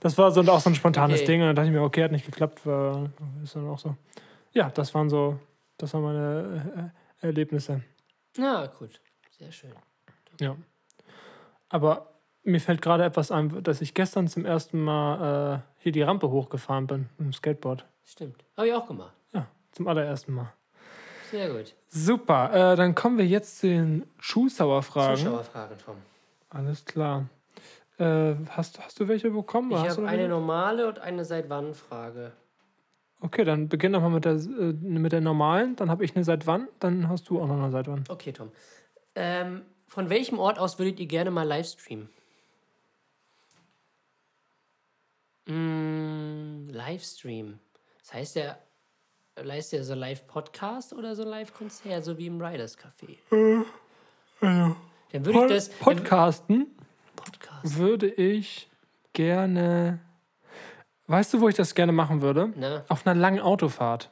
Das 0.00 0.16
war 0.16 0.30
so, 0.30 0.40
auch 0.42 0.60
so 0.60 0.70
ein 0.70 0.74
spontanes 0.76 1.18
Okay. 1.20 1.26
Ding 1.26 1.40
und 1.42 1.48
dann 1.48 1.56
dachte 1.56 1.68
ich 1.68 1.74
mir, 1.74 1.82
okay, 1.82 2.04
hat 2.04 2.12
nicht 2.12 2.24
geklappt, 2.24 2.64
war, 2.66 3.10
ist 3.42 3.56
dann 3.56 3.68
auch 3.68 3.78
so. 3.78 3.96
Ja, 4.52 4.70
das 4.70 4.94
waren 4.94 5.10
so, 5.10 5.38
das 5.76 5.92
waren 5.92 6.02
meine 6.04 6.92
äh, 7.20 7.26
Erlebnisse. 7.26 7.82
Na 8.38 8.66
gut, 8.66 9.00
sehr 9.42 9.52
schön. 9.52 9.72
Ja. 10.40 10.56
Aber 11.68 12.12
mir 12.44 12.60
fällt 12.60 12.80
gerade 12.80 13.04
etwas 13.04 13.32
ein, 13.32 13.62
dass 13.62 13.80
ich 13.80 13.94
gestern 13.94 14.28
zum 14.28 14.44
ersten 14.44 14.80
Mal 14.80 15.56
äh, 15.56 15.82
hier 15.82 15.92
die 15.92 16.02
Rampe 16.02 16.30
hochgefahren 16.30 16.86
bin 16.86 17.08
mit 17.18 17.26
dem 17.26 17.32
Skateboard. 17.32 17.84
Stimmt. 18.04 18.44
Habe 18.56 18.68
ich 18.68 18.74
auch 18.74 18.86
gemacht. 18.86 19.12
Ja, 19.32 19.46
zum 19.72 19.88
allerersten 19.88 20.34
Mal. 20.34 20.52
Sehr 21.30 21.50
gut. 21.50 21.74
Super, 21.88 22.72
äh, 22.72 22.76
dann 22.76 22.94
kommen 22.94 23.18
wir 23.18 23.26
jetzt 23.26 23.58
zu 23.58 23.66
den 23.66 24.06
Zuschauerfragen. 24.20 25.16
Zuschauerfragen, 25.16 25.78
Tom. 25.78 25.96
Alles 26.50 26.84
klar. 26.84 27.28
Äh, 27.98 28.34
hast, 28.50 28.80
hast 28.80 29.00
du 29.00 29.08
welche 29.08 29.30
bekommen? 29.30 29.70
Ich 29.72 29.78
habe 29.78 29.88
welche? 29.88 30.06
eine 30.06 30.28
normale 30.28 30.88
und 30.88 30.98
eine 30.98 31.24
seit 31.24 31.48
wann 31.48 31.74
Frage. 31.74 32.32
Okay, 33.20 33.44
dann 33.44 33.68
beginn 33.68 33.92
doch 33.92 34.02
mal 34.02 34.10
mit 34.10 34.24
der, 34.24 34.34
äh, 34.34 34.72
mit 34.72 35.12
der 35.12 35.20
normalen. 35.20 35.76
Dann 35.76 35.90
habe 35.90 36.04
ich 36.04 36.14
eine 36.14 36.24
seit 36.24 36.46
wann. 36.46 36.68
Dann 36.80 37.08
hast 37.08 37.28
du 37.28 37.40
auch 37.40 37.46
noch 37.46 37.56
eine 37.56 37.70
seit 37.70 37.88
wann. 37.88 38.04
Okay, 38.08 38.32
Tom. 38.32 38.50
Ähm, 39.14 39.62
von 39.86 40.08
welchem 40.08 40.38
Ort 40.38 40.58
aus 40.58 40.78
würdet 40.78 40.98
ihr 41.00 41.06
gerne 41.06 41.30
mal 41.30 41.46
livestreamen? 41.46 42.08
Mm, 45.46 46.68
Livestream. 46.70 47.58
Das 48.00 48.14
heißt 48.14 48.36
ja, 48.36 48.58
heißt 49.38 49.72
ja 49.72 49.82
so 49.82 49.94
Live-Podcast 49.94 50.92
oder 50.92 51.14
so 51.16 51.24
Live-Konzert, 51.24 52.04
so 52.04 52.16
wie 52.16 52.26
im 52.26 52.40
Riders 52.40 52.76
Café. 52.78 53.18
Dann 54.40 54.76
würde 55.12 55.40
ich 55.40 55.48
das. 55.48 55.68
Podcasten 55.68 56.66
Podcast. 57.16 57.76
würde 57.76 58.08
ich 58.08 58.68
gerne. 59.12 60.00
Weißt 61.06 61.34
du, 61.34 61.40
wo 61.40 61.48
ich 61.48 61.54
das 61.54 61.74
gerne 61.74 61.92
machen 61.92 62.22
würde? 62.22 62.52
Na? 62.56 62.84
Auf 62.88 63.06
einer 63.06 63.18
langen 63.18 63.40
Autofahrt. 63.40 64.10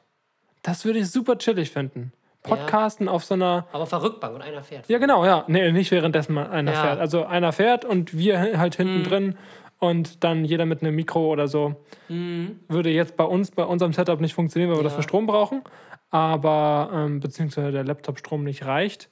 Das 0.61 0.85
würde 0.85 0.99
ich 0.99 1.09
super 1.09 1.37
chillig 1.37 1.71
finden. 1.71 2.13
Podcasten 2.43 3.07
auf 3.09 3.23
so 3.23 3.33
einer. 3.35 3.67
Aber 3.71 3.83
auf 3.83 3.89
der 3.89 4.01
Rückbank 4.03 4.35
und 4.35 4.41
einer 4.41 4.63
fährt. 4.63 4.87
Ja, 4.89 4.97
genau, 4.97 5.25
ja. 5.25 5.43
Nee, 5.47 5.71
nicht 5.71 5.91
währenddessen 5.91 6.37
einer 6.37 6.71
Ja. 6.73 6.81
fährt. 6.81 6.99
Also 6.99 7.25
einer 7.25 7.51
fährt 7.51 7.85
und 7.85 8.17
wir 8.17 8.57
halt 8.59 8.75
hinten 8.75 9.03
drin 9.03 9.37
und 9.79 10.23
dann 10.23 10.43
jeder 10.45 10.65
mit 10.65 10.81
einem 10.81 10.95
Mikro 10.95 11.27
oder 11.31 11.47
so. 11.47 11.75
Würde 12.07 12.89
jetzt 12.89 13.15
bei 13.17 13.23
uns, 13.23 13.51
bei 13.51 13.63
unserem 13.63 13.93
Setup 13.93 14.19
nicht 14.21 14.33
funktionieren, 14.33 14.69
weil 14.71 14.77
wir 14.79 14.83
Ja. 14.83 14.89
dafür 14.89 15.03
Strom 15.03 15.27
brauchen. 15.27 15.63
Aber, 16.09 16.89
ähm, 16.93 17.19
beziehungsweise 17.19 17.71
der 17.71 17.83
Laptop-Strom 17.85 18.43
nicht 18.43 18.65
reicht. 18.65 19.09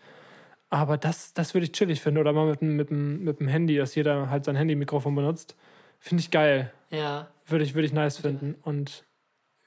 Aber 0.70 0.98
das, 0.98 1.34
das 1.34 1.54
würde 1.54 1.65
ich 1.65 1.72
chillig 1.72 2.02
finden. 2.02 2.20
Oder 2.20 2.34
mal 2.34 2.46
mit, 2.48 2.62
dem- 2.62 2.76
mit, 2.76 2.92
mit 2.92 3.39
dem 3.39 3.48
Handy, 3.48 3.78
dass 3.78 3.96
jeder 3.96 4.30
halt 4.30 4.46
sein 4.46 4.56
Handy-Mikrofon 4.56 5.15
benutzt. 5.15 5.56
Finde 6.00 6.22
ich 6.22 6.30
geil. 6.32 6.72
Ja. 6.92 7.28
Würde 7.48 7.63
ich, 7.63 7.74
würde 7.74 7.86
ich 7.88 7.94
nice 7.94 8.18
finden. 8.18 8.56
Und 8.63 9.06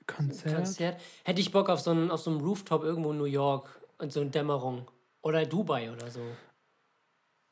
Konzert? 0.07 0.55
Konzert. 0.57 1.01
Hätte 1.25 1.41
ich 1.41 1.51
Bock 1.53 1.69
auf 1.69 1.81
so 1.81 1.91
einen, 1.91 2.11
auf 2.11 2.21
so 2.21 2.31
einem 2.31 2.41
Rooftop 2.41 2.83
irgendwo 2.83 3.13
in 3.13 3.19
New 3.19 3.25
York 3.25 3.69
und 3.99 4.13
so 4.13 4.21
eine 4.21 4.31
Dämmerung. 4.31 4.91
Oder 5.23 5.47
Dubai 5.47 5.91
oder 5.93 6.11
so. 6.11 6.21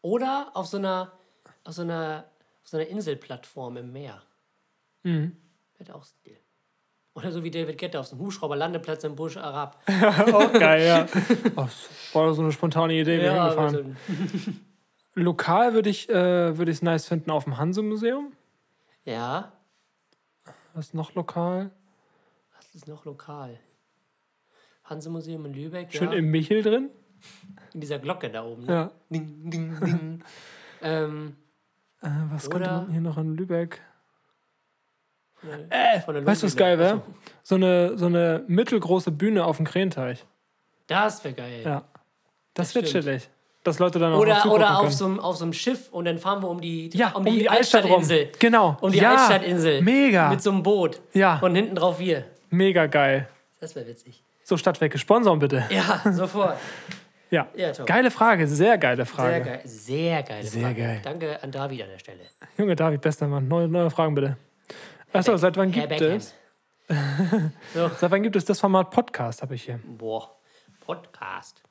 Oder 0.03 0.51
auf 0.55 0.67
so 0.67 0.79
einer, 0.79 1.13
auf 1.65 1.75
so 1.75 1.83
einer, 1.83 2.25
auf 2.63 2.69
so 2.69 2.77
einer 2.77 2.87
Inselplattform 2.89 3.77
im 3.77 3.93
Meer. 3.93 4.23
Mhm. 5.03 5.37
Wäre 5.79 5.95
auch 5.95 6.05
Stil. 6.05 6.37
Oder 7.15 7.33
so 7.33 7.43
wie 7.43 7.51
David 7.51 7.79
Guetta 7.79 8.01
auf 8.01 8.07
so 8.07 8.17
einem 8.17 8.25
Hubschrauber-Landeplatz 8.25 9.05
im 9.05 9.17
Busch 9.17 9.37
Arab. 9.37 9.83
Auch 10.33 10.53
geil, 10.53 10.87
ja. 10.87 11.07
Oh, 11.57 11.63
das 11.65 11.89
war 12.15 12.33
so 12.35 12.43
eine 12.43 12.53
spontane 12.53 12.95
Idee, 12.95 13.19
wir 13.19 13.25
Ja, 13.33 13.49
hingefahren. 13.49 13.97
Lokal 15.15 15.75
würde 15.75 15.91
ich 15.91 16.09
äh, 16.09 16.51
es 16.51 16.83
nice 16.83 17.07
finden 17.09 17.31
auf 17.33 17.45
dem 17.45 17.59
Hanse-Museum. 17.59 18.33
ja, 19.05 19.53
Was 20.73 20.87
ist 20.87 20.95
noch 20.95 21.15
lokal? 21.15 21.73
Was 22.73 22.83
ist 22.83 22.89
noch 22.89 23.05
lokal? 23.05 23.59
Hanse-Museum 24.85 25.45
in 25.47 25.55
Lübeck. 25.55 25.93
Schön 25.93 26.11
ja. 26.13 26.19
im 26.19 26.31
Michel 26.31 26.63
drin. 26.63 26.91
in 27.75 27.81
dieser 27.81 27.99
Glocke 27.99 28.31
da 28.31 28.45
oben. 28.45 28.65
Ne? 28.65 28.73
Ja. 28.73 28.91
Ding, 29.11 29.51
ding, 29.51 29.81
ding. 29.81 30.25
ähm, 30.83 31.37
Äh, 32.03 32.09
was 32.31 32.49
könnte 32.49 32.69
Oder- 32.69 32.81
man 32.83 32.91
hier 32.93 33.01
noch 33.01 33.19
in 33.19 33.35
Lübeck? 33.37 33.81
äh, 35.71 36.01
von 36.01 36.15
der 36.15 36.25
Weißt 36.27 36.43
du, 36.43 36.47
was 36.47 36.57
geil 36.57 36.79
wäre? 36.79 36.95
Achso. 36.99 37.15
So 37.43 37.55
eine, 37.57 37.97
so 37.99 38.07
eine 38.07 38.45
mittelgroße 38.47 39.11
Bühne 39.11 39.45
auf 39.45 39.57
dem 39.57 39.67
Krähenteich. 39.67 40.25
Das 40.87 41.23
wäre 41.25 41.35
geil. 41.35 41.63
Ja. 41.65 41.85
Das, 42.55 42.69
Das 42.69 42.75
wird 42.75 42.89
stimmt. 42.89 43.05
chillig. 43.05 43.31
Dass 43.65 43.79
Leute 43.79 43.99
dann 43.99 44.15
auch 44.15 44.19
Oder, 44.19 44.47
oder 44.47 44.77
auf, 44.77 44.81
können. 44.85 44.93
so 44.93 45.05
einem, 45.05 45.21
auf 45.21 45.37
so 45.37 45.45
einem 45.45 45.53
Schiff 45.53 45.91
und 45.93 46.07
dann 46.07 46.19
fahren 46.19 46.43
wir 46.43 46.49
um 46.49 46.61
die, 46.63 46.89
Ja, 46.95 47.11
um 47.13 47.25
die, 47.27 47.49
Altstadt 47.49 47.85
rum. 47.85 47.93
Altstadtinsel. 48.01 48.33
Genau. 48.39 48.77
Um 48.81 48.91
die 48.91 48.99
Ja, 48.99 49.11
Altstadtinsel. 49.17 49.83
mega. 49.83 50.31
Mit 50.31 50.41
so 50.43 50.51
einem 50.51 50.63
Boot. 50.63 51.01
Ja. 51.13 51.39
Und 51.41 51.55
hinten 51.55 51.75
drauf 51.75 51.99
wir. 51.99 52.25
Mega 52.51 52.87
geil. 52.87 53.29
Das 53.61 53.75
wäre 53.75 53.87
witzig. 53.87 54.23
So 54.45 54.57
Stadtwerke, 54.57 54.99
sponsern 54.99 55.39
bitte. 55.39 55.65
Ja, 55.71 56.03
sofort. 56.13 56.59
Ja. 57.31 57.49
Ja, 57.55 57.73
Tom. 57.73 57.87
Geile 57.87 58.11
Frage, 58.11 58.49
sehr 58.49 58.77
geile 58.79 59.07
Frage. 59.07 59.45
Sehr 59.45 59.45
geil. 59.45 59.61
Sehr 59.65 60.23
geile 60.25 60.47
Sehr 60.47 60.63
Frage. 60.63 60.83
geil. 60.83 61.01
Danke 61.05 61.43
an 61.43 61.53
David 61.53 61.83
an 61.83 61.89
der 61.89 61.99
Stelle. 61.99 62.21
Junge 62.59 62.75
David, 62.75 63.01
bester 63.01 63.29
Mann. 63.29 63.47
Neue, 63.47 63.69
neue 63.69 63.91
Fragen 63.91 64.15
bitte. 64.15 64.37
Achso, 65.13 65.37
seit 65.37 65.57
wann 65.57 65.73
Herr 65.73 65.87
gibt 65.87 66.01
Beckham. 66.01 66.17
es? 67.95 68.01
Seit 68.01 68.11
wann 68.11 68.23
gibt 68.23 68.35
es 68.35 68.45
das 68.45 68.59
Format 68.59 68.91
Podcast, 68.91 69.43
habe 69.43 69.55
ich 69.55 69.63
hier. 69.65 69.79
Boah. 69.85 70.37
Podcast. 70.85 71.63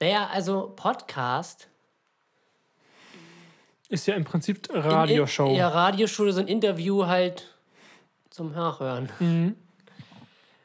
Naja, 0.00 0.28
also 0.32 0.72
Podcast. 0.76 1.68
Ist 3.88 4.06
ja 4.06 4.14
im 4.14 4.24
Prinzip 4.24 4.68
in- 4.70 4.80
Radioshow. 4.80 5.54
Ja, 5.56 5.68
Radioshow, 5.68 6.30
so 6.30 6.40
ein 6.40 6.48
Interview 6.48 7.06
halt 7.06 7.46
zum 8.30 8.52
Nachhören. 8.52 9.08
Mhm. 9.18 9.56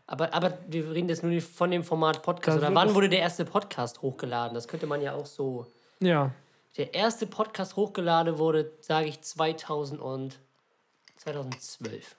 Aber, 0.08 0.34
aber 0.34 0.58
wir 0.68 0.92
reden 0.92 1.08
jetzt 1.10 1.24
nur 1.24 1.32
nicht 1.32 1.48
von 1.48 1.72
dem 1.72 1.84
Format 1.84 2.22
Podcast. 2.22 2.58
Das 2.58 2.64
Oder 2.64 2.76
wann 2.76 2.94
wurde 2.94 3.08
der 3.10 3.20
erste 3.20 3.46
Podcast 3.46 4.02
hochgeladen? 4.02 4.54
Das 4.54 4.68
könnte 4.68 4.86
man 4.86 5.02
ja 5.02 5.14
auch 5.14 5.26
so. 5.26 5.68
ja. 6.00 6.32
Der 6.76 6.96
erste 6.96 7.28
Podcast 7.28 7.76
hochgeladen 7.76 8.40
wurde, 8.40 8.72
sage 8.82 9.06
ich, 9.08 9.22
2000 9.22 10.02
und 10.02 10.40
2012. 11.18 12.16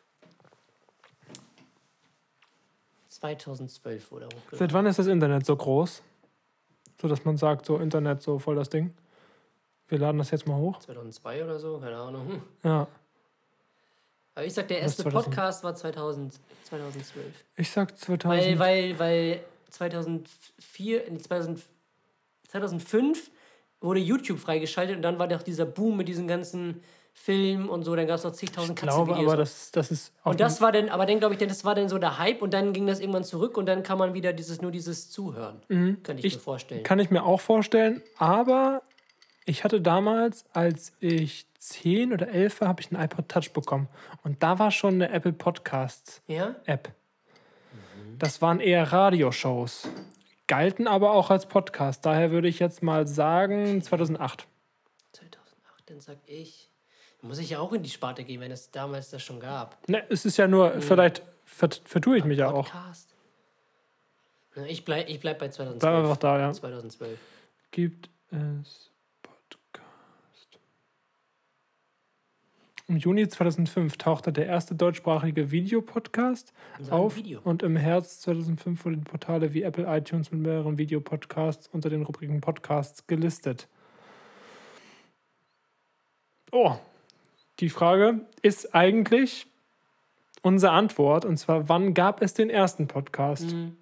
2012 3.09 4.11
wurde 4.13 4.27
er 4.27 4.29
hochgeladen. 4.29 4.59
Seit 4.59 4.73
wann 4.73 4.87
ist 4.87 4.99
das 5.01 5.09
Internet 5.09 5.45
so 5.45 5.57
groß? 5.57 6.03
So 7.03 7.09
dass 7.09 7.25
man 7.25 7.37
sagt, 7.37 7.67
so 7.67 7.79
Internet, 7.79 8.23
so 8.23 8.39
voll 8.39 8.55
das 8.55 8.69
Ding. 8.71 8.95
Wir 9.89 9.99
laden 9.99 10.19
das 10.19 10.31
jetzt 10.31 10.47
mal 10.47 10.57
hoch. 10.57 10.79
2002 10.81 11.45
oder 11.45 11.59
so, 11.59 11.79
keine 11.79 11.97
Ahnung. 11.97 12.29
Hm. 12.29 12.43
Ja. 12.63 12.87
Aber 14.35 14.47
ich 14.47 14.53
sag, 14.55 14.67
der 14.69 14.81
erste 14.81 15.03
2000. 15.03 15.25
Podcast 15.25 15.65
war 15.65 15.75
2000, 15.75 16.35
2012. 16.65 17.25
Ich 17.57 17.71
sag 17.71 17.97
2000. 17.97 18.41
Weil, 18.43 18.59
weil, 18.59 18.99
weil 18.99 19.41
2004, 19.71 21.03
nee, 21.11 21.19
2000, 21.19 21.63
2005 22.49 23.31
wurde 23.81 24.01
YouTube 24.01 24.39
freigeschaltet 24.39 24.97
und 24.97 25.03
dann 25.03 25.19
war 25.19 25.29
doch 25.29 25.43
dieser 25.43 25.67
Boom 25.67 25.97
mit 25.99 26.09
diesen 26.09 26.27
ganzen 26.27 26.81
Filmen 27.13 27.69
und 27.69 27.85
so, 27.85 27.95
dann 27.95 28.09
gab 28.09 28.17
es 28.17 28.25
noch 28.25 28.33
zigtausend 28.33 28.77
ich 28.77 28.83
glaube 28.83 29.13
Katzenvideos. 29.13 29.33
aber, 29.33 29.37
das, 29.41 29.71
das 29.71 29.91
ist 29.93 30.13
auch 30.25 30.33
und 30.33 30.41
das 30.41 30.61
war 30.61 30.73
dann, 30.73 30.89
aber 30.89 31.07
dann 31.07 31.21
glaube 31.21 31.35
ich, 31.35 31.41
das 31.47 31.65
war 31.65 31.77
dann 31.77 31.89
so 31.89 31.99
der 31.99 32.19
Hype 32.19 32.43
und 32.43 32.53
dann 32.53 32.73
ging 32.73 32.89
das 32.89 32.99
irgendwann 32.99 33.23
zurück 33.23 33.57
und 33.57 33.67
dann 33.67 33.85
kann 33.85 33.99
man 33.99 34.15
wieder 34.15 34.33
dieses, 34.33 34.61
nur 34.61 34.73
dieses 34.73 35.11
Zuhören. 35.11 35.61
Könnte 35.69 36.15
ich, 36.15 36.25
Ich- 36.25 36.35
mir 36.35 36.41
vorstellen. 36.41 36.83
Kann 36.83 36.99
ich 36.99 37.11
mir 37.11 37.23
auch 37.25 37.41
vorstellen, 37.41 38.03
aber 38.19 38.83
ich 39.45 39.65
hatte 39.65 39.81
damals, 39.81 40.45
als 40.53 40.93
ich 41.01 41.47
10 41.59 42.13
oder 42.13 42.29
11 42.29 42.61
war, 42.61 42.69
habe 42.69 42.81
ich 42.81 42.93
einen 42.93 43.03
iPod 43.03 43.29
Touch 43.29 43.53
bekommen. 43.53 43.89
Und 44.23 44.43
da 44.43 44.59
war 44.59 44.71
schon 44.71 44.95
eine 44.95 45.11
Apple 45.11 45.33
Podcasts 45.33 46.23
ja? 46.27 46.55
App. 46.65 46.93
Das 48.19 48.41
waren 48.41 48.61
eher 48.61 48.93
Radioshows, 48.93 49.89
galten 50.47 50.87
aber 50.87 51.13
auch 51.13 51.31
als 51.31 51.47
Podcast. 51.47 52.07
Daher 52.07 52.31
würde 52.31 52.49
ich 52.49 52.59
jetzt 52.59 52.83
mal 52.83 53.07
sagen 53.07 53.83
2008. 53.83 54.47
2008, 55.13 55.91
dann 55.91 56.01
sag 56.01 56.19
ich. 56.27 56.71
Dann 57.21 57.29
muss 57.29 57.39
ich 57.39 57.51
ja 57.51 57.59
auch 57.59 57.73
in 57.73 57.83
die 57.83 57.91
Sparte 57.91 58.25
gehen, 58.25 58.41
wenn 58.41 58.53
es 58.53 58.71
damals 58.71 59.11
das 59.11 59.23
schon 59.23 59.41
gab. 59.41 59.89
Ne, 59.89 60.05
es 60.11 60.25
ist 60.25 60.37
ja 60.37 60.47
nur, 60.47 60.81
vielleicht 60.81 61.23
vert, 61.45 61.83
vertue 61.85 62.19
ich 62.19 62.25
mich 62.25 62.39
ja 62.39 62.51
auch. 62.51 62.71
Podcast. 62.71 63.15
Ich 64.69 64.85
bleib, 64.85 65.09
ich 65.09 65.19
bleib 65.19 65.39
bei 65.39 65.49
2012. 65.49 65.81
Bleib 65.81 66.05
einfach 66.05 66.17
da, 66.17 66.39
ja. 66.39 66.53
2012. 66.53 67.19
Gibt 67.73 68.09
es 68.31 68.91
Podcast? 69.23 70.59
Im 72.87 72.99
Juni 72.99 73.27
2005 73.27 73.97
tauchte 73.97 74.31
der 74.31 74.47
erste 74.47 74.75
deutschsprachige 74.75 75.51
Videopodcast 75.51 76.53
auf 76.91 77.17
Video. 77.17 77.41
und 77.43 77.63
im 77.63 77.77
Herbst 77.77 78.21
2005 78.23 78.85
wurden 78.85 79.05
Portale 79.05 79.55
wie 79.55 79.63
Apple 79.63 79.87
iTunes 79.89 80.31
mit 80.31 80.43
mehreren 80.43 80.77
Videopodcasts 80.77 81.69
unter 81.73 81.89
den 81.89 82.03
Rubriken 82.03 82.43
Podcasts 82.43 83.07
gelistet. 83.07 83.69
Oh, 86.53 86.77
die 87.61 87.71
Frage 87.71 88.21
ist 88.43 88.75
eigentlich 88.75 89.47
unsere 90.43 90.73
Antwort 90.73 91.25
und 91.25 91.39
zwar, 91.39 91.71
wann 91.71 91.95
gab 91.95 92.21
es 92.21 92.35
den 92.35 92.51
ersten 92.51 92.87
Podcast? 92.87 93.51
Mhm. 93.51 93.79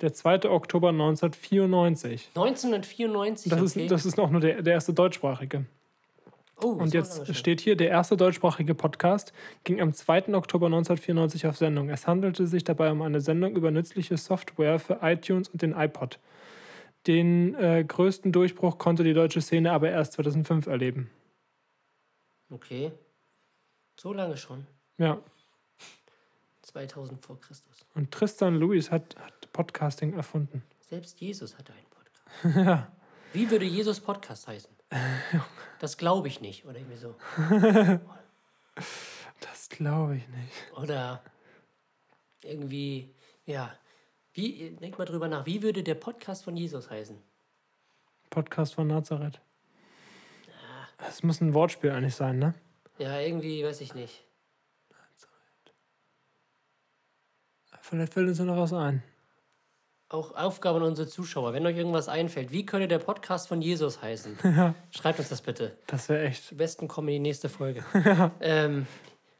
Der 0.00 0.14
2. 0.14 0.48
Oktober 0.48 0.88
1994. 0.88 2.30
1994. 2.34 3.50
Das, 3.50 3.60
okay. 3.60 3.82
ist, 3.82 3.90
das 3.90 4.06
ist 4.06 4.18
auch 4.18 4.30
nur 4.30 4.40
der, 4.40 4.62
der 4.62 4.72
erste 4.72 4.94
deutschsprachige. 4.94 5.66
Oh, 6.62 6.72
Und 6.72 6.94
jetzt 6.94 7.34
steht 7.34 7.60
hier, 7.60 7.76
der 7.76 7.88
erste 7.88 8.16
deutschsprachige 8.16 8.74
Podcast 8.74 9.32
ging 9.64 9.80
am 9.80 9.92
2. 9.92 10.34
Oktober 10.34 10.66
1994 10.66 11.46
auf 11.46 11.56
Sendung. 11.56 11.88
Es 11.90 12.06
handelte 12.06 12.46
sich 12.46 12.64
dabei 12.64 12.90
um 12.90 13.02
eine 13.02 13.20
Sendung 13.20 13.54
über 13.56 13.70
nützliche 13.70 14.16
Software 14.16 14.78
für 14.78 14.98
iTunes 15.02 15.48
und 15.48 15.62
den 15.62 15.72
iPod. 15.72 16.18
Den 17.06 17.54
äh, 17.54 17.84
größten 17.86 18.32
Durchbruch 18.32 18.78
konnte 18.78 19.02
die 19.04 19.14
deutsche 19.14 19.40
Szene 19.40 19.72
aber 19.72 19.90
erst 19.90 20.12
2005 20.14 20.66
erleben. 20.66 21.10
Okay. 22.50 22.92
So 23.96 24.12
lange 24.12 24.36
schon. 24.36 24.66
Ja, 24.98 25.20
2000 26.62 27.24
vor 27.24 27.40
Christus. 27.40 27.84
und 27.94 28.10
Tristan 28.10 28.56
Lewis 28.56 28.90
hat, 28.90 29.16
hat 29.16 29.52
Podcasting 29.52 30.14
erfunden. 30.14 30.62
Selbst 30.80 31.20
Jesus 31.20 31.56
hatte 31.58 31.72
einen 31.72 31.86
Podcast. 31.90 32.56
ja. 32.66 32.92
Wie 33.32 33.50
würde 33.50 33.64
Jesus 33.64 34.00
Podcast 34.00 34.46
heißen? 34.46 34.70
Das 35.78 35.96
glaube 35.96 36.28
ich 36.28 36.40
nicht. 36.40 36.64
Oder 36.64 36.78
irgendwie 36.78 36.96
so. 36.96 37.16
Das 39.40 39.68
glaube 39.68 40.16
ich 40.16 40.28
nicht. 40.28 40.52
Oder 40.80 41.22
irgendwie, 42.42 43.12
ja. 43.44 43.74
Wie, 44.32 44.70
denk 44.70 44.98
mal 44.98 45.04
drüber 45.04 45.28
nach. 45.28 45.46
Wie 45.46 45.62
würde 45.62 45.82
der 45.82 45.94
Podcast 45.94 46.44
von 46.44 46.56
Jesus 46.56 46.90
heißen? 46.90 47.20
Podcast 48.30 48.74
von 48.74 48.86
Nazareth. 48.86 49.40
Es 51.08 51.22
muss 51.22 51.40
ein 51.40 51.52
Wortspiel 51.52 51.90
eigentlich 51.90 52.14
sein, 52.14 52.38
ne? 52.38 52.54
Ja, 52.98 53.18
irgendwie, 53.18 53.64
weiß 53.64 53.80
ich 53.80 53.94
nicht. 53.94 54.24
Vielleicht 57.80 58.14
fällt 58.14 58.28
uns 58.28 58.38
ja 58.38 58.44
noch 58.44 58.56
was 58.56 58.72
ein. 58.72 59.02
Auch 60.12 60.34
Aufgabe 60.34 60.76
an 60.76 60.82
unsere 60.82 61.08
Zuschauer. 61.08 61.54
Wenn 61.54 61.66
euch 61.66 61.74
irgendwas 61.74 62.06
einfällt, 62.06 62.52
wie 62.52 62.66
könnte 62.66 62.86
der 62.86 62.98
Podcast 62.98 63.48
von 63.48 63.62
Jesus 63.62 64.02
heißen? 64.02 64.38
Schreibt 64.90 65.18
uns 65.18 65.30
das 65.30 65.40
bitte. 65.40 65.74
Das 65.86 66.10
wäre 66.10 66.26
echt. 66.26 66.50
Die 66.50 66.54
besten 66.54 66.86
kommen 66.86 67.08
in 67.08 67.14
die 67.14 67.20
nächste 67.30 67.48
Folge. 67.48 67.82
ähm, 68.42 68.86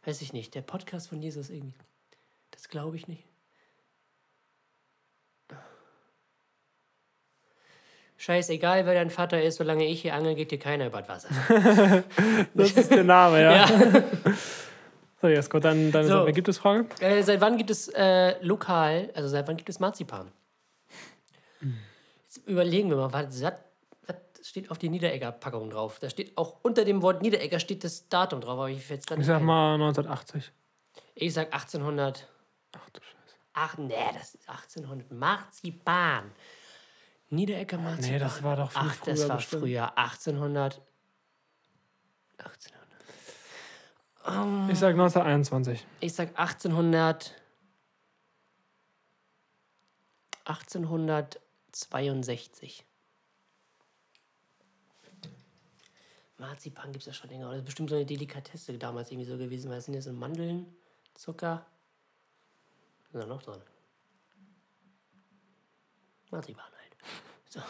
weiß 0.07 0.23
ich 0.23 0.33
nicht. 0.33 0.55
Der 0.55 0.63
Podcast 0.63 1.11
von 1.11 1.21
Jesus 1.21 1.51
irgendwie. 1.51 1.75
Das 2.53 2.71
glaube 2.71 2.97
ich 2.97 3.07
nicht. 3.07 3.23
Scheißegal, 8.17 8.87
wer 8.87 8.95
dein 8.95 9.11
Vater 9.11 9.43
ist, 9.43 9.57
solange 9.57 9.85
ich 9.85 10.01
hier 10.01 10.15
angel, 10.15 10.35
geht 10.37 10.53
dir 10.53 10.59
keiner 10.59 10.87
über 10.87 11.03
das 11.03 11.27
Wasser. 11.27 12.03
Das 12.55 12.71
ist 12.71 12.91
der 12.91 13.05
Name, 13.05 13.43
ja. 13.43 13.67
Ja. 13.67 14.03
So, 15.21 15.29
Jesko, 15.29 15.59
dann 15.59 15.93
deine 15.93 16.09
So. 16.09 16.25
Ergebnisfrage. 16.25 16.87
Äh, 17.01 17.23
seit 17.23 17.43
wann 17.43 17.59
gibt 17.59 17.71
es 17.71 17.89
äh, 17.89 18.43
lokal, 18.43 19.11
also 19.15 19.29
seit 19.29 19.47
wann 19.49 19.57
gibt 19.57 19.69
es 19.69 19.79
Marzipan? 19.79 20.33
Jetzt 22.25 22.47
überlegen 22.47 22.91
wir 22.91 22.97
mal, 22.97 23.13
was, 23.13 23.43
was 23.43 23.55
steht 24.43 24.71
auf 24.71 24.79
die 24.79 24.89
Niederegger-Packung 24.89 25.71
drauf? 25.71 25.99
Da 25.99 26.09
steht 26.11 26.37
auch 26.37 26.57
unter 26.63 26.85
dem 26.85 27.03
Wort 27.03 27.23
Niederegger 27.23 27.61
steht 27.61 27.85
das 27.85 28.09
Datum 28.09 28.41
drauf, 28.41 28.53
aber 28.53 28.71
ich 28.71 28.89
jetzt 28.89 29.11
dann 29.11 29.21
Ich 29.21 29.27
sag 29.27 29.43
mal 29.43 29.75
1980. 29.75 30.53
Ich 31.15 31.35
sag 31.35 31.53
1800. 31.53 32.27
Ach 32.73 32.91
du 32.91 33.01
Scheiße. 33.01 33.37
Ach 33.55 33.77
nee, 33.79 33.95
das 34.15 34.35
ist 34.35 34.49
1800. 34.49 35.11
Marzipan. 35.13 36.33
Niederegger 37.31 37.79
Marzipan. 37.79 38.11
Nee, 38.11 38.19
das 38.19 38.43
war 38.43 38.57
doch 38.57 38.73
viel 38.73 38.81
Ach, 38.83 38.97
das 39.05 39.21
früher 39.21 39.29
war 39.29 39.37
bestimmt. 39.37 39.63
früher. 39.63 39.99
1800. 39.99 40.81
1800. 42.39 44.71
Ich 44.71 44.79
sag 44.79 44.91
1921. 44.93 45.87
Ich 46.01 46.15
sag 46.15 46.29
1800. 46.39 47.35
1862. 51.75 52.85
Marzipan 56.39 56.93
gibt 56.93 57.03
es 57.03 57.07
ja 57.07 57.13
schon 57.13 57.31
länger. 57.31 57.49
Das 57.51 57.59
ist 57.59 57.65
bestimmt 57.65 57.91
so 57.91 57.97
eine 57.97 58.05
Delikatesse 58.05 58.77
damals 58.77 59.11
irgendwie 59.11 59.31
so 59.31 59.39
gewesen, 59.39 59.71
weil 59.71 59.79
es 59.79 59.85
sind 59.85 59.95
ja 59.95 60.03
so 60.03 60.13
Mandeln, 60.13 60.67
Zucker. 61.15 61.65
Was 63.13 63.15
ist 63.15 63.21
da 63.23 63.27
noch 63.27 63.43
drin? 63.43 63.61
Marzipan 66.31 66.65
halt. 66.65 66.97
So. 67.49 67.61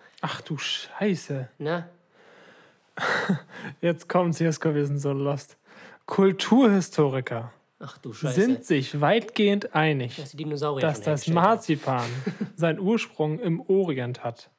Ach 0.20 0.40
du 0.40 0.56
Scheiße. 0.56 1.48
Na? 1.58 1.88
Jetzt 3.80 4.08
kommt's, 4.08 4.38
Jesko, 4.38 4.74
wir 4.74 4.86
sind 4.86 4.98
so 4.98 5.12
lost. 5.12 5.56
Kulturhistoriker. 6.06 7.52
Sind 8.12 8.64
sich 8.64 9.00
weitgehend 9.00 9.74
einig, 9.74 10.16
dass 10.16 10.34
dass 10.80 11.00
das. 11.00 11.26
Marzipan 11.28 12.04
seinen 12.56 12.78
Ursprung 12.78 13.38
im 13.40 13.60
Orient 13.60 14.22
hat. 14.24 14.50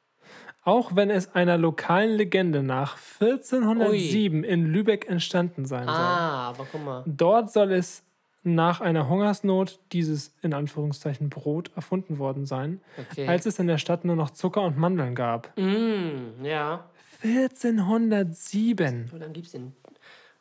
Auch 0.62 0.96
wenn 0.96 1.10
es 1.10 1.34
einer 1.34 1.58
lokalen 1.58 2.16
Legende 2.16 2.62
nach 2.62 2.96
1407 3.20 4.44
in 4.44 4.66
Lübeck 4.66 5.08
entstanden 5.08 5.66
sein 5.66 5.84
soll. 5.86 5.94
Ah, 5.94 6.48
aber 6.48 6.66
guck 6.70 6.82
mal. 6.84 7.02
Dort 7.06 7.52
soll 7.52 7.72
es 7.72 8.02
nach 8.44 8.80
einer 8.80 9.08
Hungersnot 9.08 9.78
dieses 9.92 10.34
in 10.42 10.54
Anführungszeichen 10.54 11.28
Brot 11.30 11.70
erfunden 11.76 12.18
worden 12.18 12.44
sein, 12.46 12.80
Okay. 13.10 13.26
als 13.26 13.46
es 13.46 13.58
in 13.58 13.66
der 13.66 13.78
Stadt 13.78 14.04
nur 14.04 14.16
noch 14.16 14.30
Zucker 14.30 14.62
und 14.62 14.76
Mandeln 14.78 15.14
gab. 15.14 15.52
Mm, 15.58 16.44
ja. 16.44 16.88
1407. 17.22 19.08
So 19.10 19.16
lange 19.16 19.32
gibt's 19.32 19.52
den. 19.52 19.72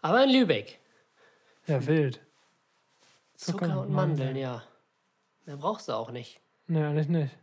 Aber 0.01 0.23
in 0.23 0.31
Lübeck. 0.31 0.79
Ja, 1.67 1.85
wild. 1.87 2.21
Zucker, 3.45 3.81
und 3.81 3.91
Mandeln, 3.91 4.35
ja. 4.37 4.63
Mehr 5.45 5.57
brauchst 5.57 5.89
du 5.89 5.93
auch 5.93 6.11
nicht. 6.11 6.39
Nee, 6.67 6.83
eigentlich 6.83 7.09
nicht. 7.09 7.37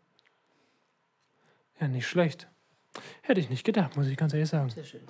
Ja, 1.79 1.89
nicht 1.89 2.07
schlecht. 2.07 2.49
Hätte 3.23 3.41
ich 3.41 3.51
nicht 3.51 3.65
gedacht, 3.65 3.97
muss 3.97 4.07
ich 4.07 4.17
ganz 4.17 4.33
ehrlich 4.33 4.49
sagen. 4.49 4.71
Sehr 4.71 4.85
schön. 4.85 5.03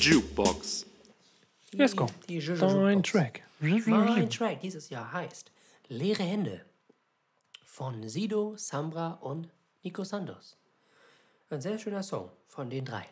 Jukebox. 0.00 0.86
Let's 1.72 1.94
go. 1.94 2.06
Dein. 2.26 3.02
Track. 3.02 3.42
Mein 3.60 4.30
Track 4.30 4.60
dieses 4.60 4.88
Jahr 4.88 5.12
heißt 5.12 5.50
Leere 5.88 6.22
Hände 6.22 6.64
von 7.78 8.08
Sido, 8.08 8.54
Sambra 8.56 9.18
und 9.20 9.50
Nico 9.84 10.02
Santos. 10.02 10.58
Ein 11.48 11.60
sehr 11.60 11.78
schöner 11.78 12.02
Song 12.02 12.28
von 12.48 12.68
den 12.68 12.84
drei. 12.84 13.06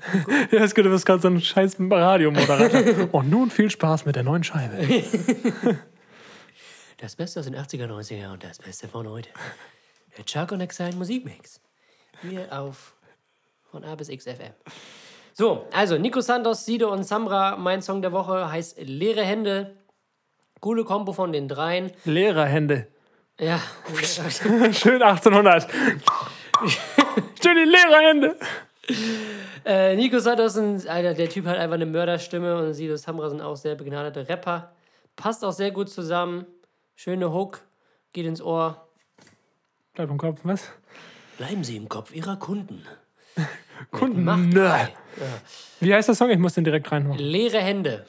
Ja, 0.52 0.62
es 0.62 0.76
könnte 0.76 0.92
was 0.92 1.04
ganz 1.04 1.22
so 1.22 1.28
ein 1.28 1.40
scheiß 1.40 1.76
Radiomoderator. 1.80 3.12
Und 3.12 3.30
nun 3.30 3.50
viel 3.50 3.70
Spaß 3.70 4.04
mit 4.04 4.14
der 4.14 4.22
neuen 4.22 4.44
Scheibe. 4.44 4.78
Das 6.98 7.16
Beste 7.16 7.40
aus 7.40 7.46
den 7.46 7.56
80er, 7.56 7.88
90er 7.88 8.32
und 8.32 8.44
das 8.44 8.58
Beste 8.58 8.86
von 8.86 9.08
heute. 9.08 9.28
Der 10.16 10.24
Chuck 10.24 10.52
und 10.52 10.60
Exile 10.60 10.94
Musikmix. 10.94 11.60
Hier 12.20 12.46
auf 12.52 12.94
von 13.72 13.82
A 13.82 13.96
bis 13.96 14.06
XFM. 14.06 14.54
So, 15.32 15.66
also 15.72 15.98
Nico 15.98 16.20
Santos, 16.20 16.64
Sido 16.64 16.92
und 16.92 17.02
Sambra. 17.02 17.56
Mein 17.56 17.82
Song 17.82 18.02
der 18.02 18.12
Woche 18.12 18.52
heißt 18.52 18.78
Leere 18.82 19.24
Hände. 19.24 19.74
Coole 20.60 20.84
Kombo 20.84 21.12
von 21.12 21.32
den 21.32 21.48
dreien. 21.48 21.90
Lehrerhände. 22.04 22.86
Ja, 23.42 23.60
Schön 24.72 25.02
1800. 25.02 25.68
Schön 27.42 27.56
die 27.56 27.68
Lehrerhände. 27.68 28.36
äh, 29.64 29.96
Nico 29.96 30.20
ein, 30.20 30.86
Alter, 30.86 31.14
der 31.14 31.28
Typ 31.28 31.46
hat 31.46 31.56
einfach 31.56 31.74
eine 31.74 31.86
Mörderstimme 31.86 32.56
und 32.56 32.72
Sido 32.72 32.92
und 32.92 32.98
Sambra 32.98 33.28
sind 33.28 33.40
auch 33.40 33.56
sehr 33.56 33.74
begnadete 33.74 34.28
Rapper. 34.28 34.70
Passt 35.16 35.44
auch 35.44 35.50
sehr 35.50 35.72
gut 35.72 35.90
zusammen. 35.90 36.46
Schöne 36.94 37.32
Hook, 37.32 37.62
geht 38.12 38.26
ins 38.26 38.40
Ohr. 38.40 38.86
Bleib 39.94 40.10
im 40.10 40.18
Kopf, 40.18 40.38
was? 40.44 40.68
Bleiben 41.36 41.64
Sie 41.64 41.76
im 41.76 41.88
Kopf 41.88 42.14
Ihrer 42.14 42.36
Kunden. 42.36 42.86
Kunden. 43.90 44.22
Macht 44.22 44.38
Nö. 44.38 44.68
frei. 44.68 44.94
Wie 45.80 45.92
heißt 45.92 46.06
der 46.06 46.14
Song? 46.14 46.30
Ich 46.30 46.38
muss 46.38 46.54
den 46.54 46.62
direkt 46.62 46.92
reinmachen. 46.92 47.18
Leere 47.18 47.58
Hände 47.58 48.06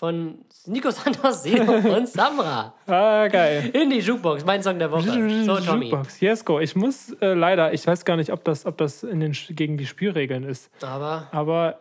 von 0.00 0.38
Nico 0.64 0.90
Santos, 0.90 1.44
und 1.94 2.08
Samra. 2.08 2.72
Ah, 2.86 3.28
geil. 3.28 3.68
In 3.74 3.90
die 3.90 3.98
Jukebox, 3.98 4.46
mein 4.46 4.62
Song 4.62 4.78
der 4.78 4.90
Woche. 4.90 5.44
So, 5.44 5.58
Tommy. 5.58 5.90
Jukebox. 5.90 6.20
Yes, 6.20 6.42
go. 6.42 6.58
Ich 6.58 6.74
muss 6.74 7.10
äh, 7.20 7.34
leider, 7.34 7.74
ich 7.74 7.86
weiß 7.86 8.06
gar 8.06 8.16
nicht, 8.16 8.32
ob 8.32 8.42
das, 8.44 8.64
ob 8.64 8.78
das 8.78 9.02
in 9.02 9.20
den, 9.20 9.36
gegen 9.50 9.76
die 9.76 9.84
Spielregeln 9.84 10.44
ist. 10.44 10.70
Aber 10.80 11.28
Aber 11.32 11.80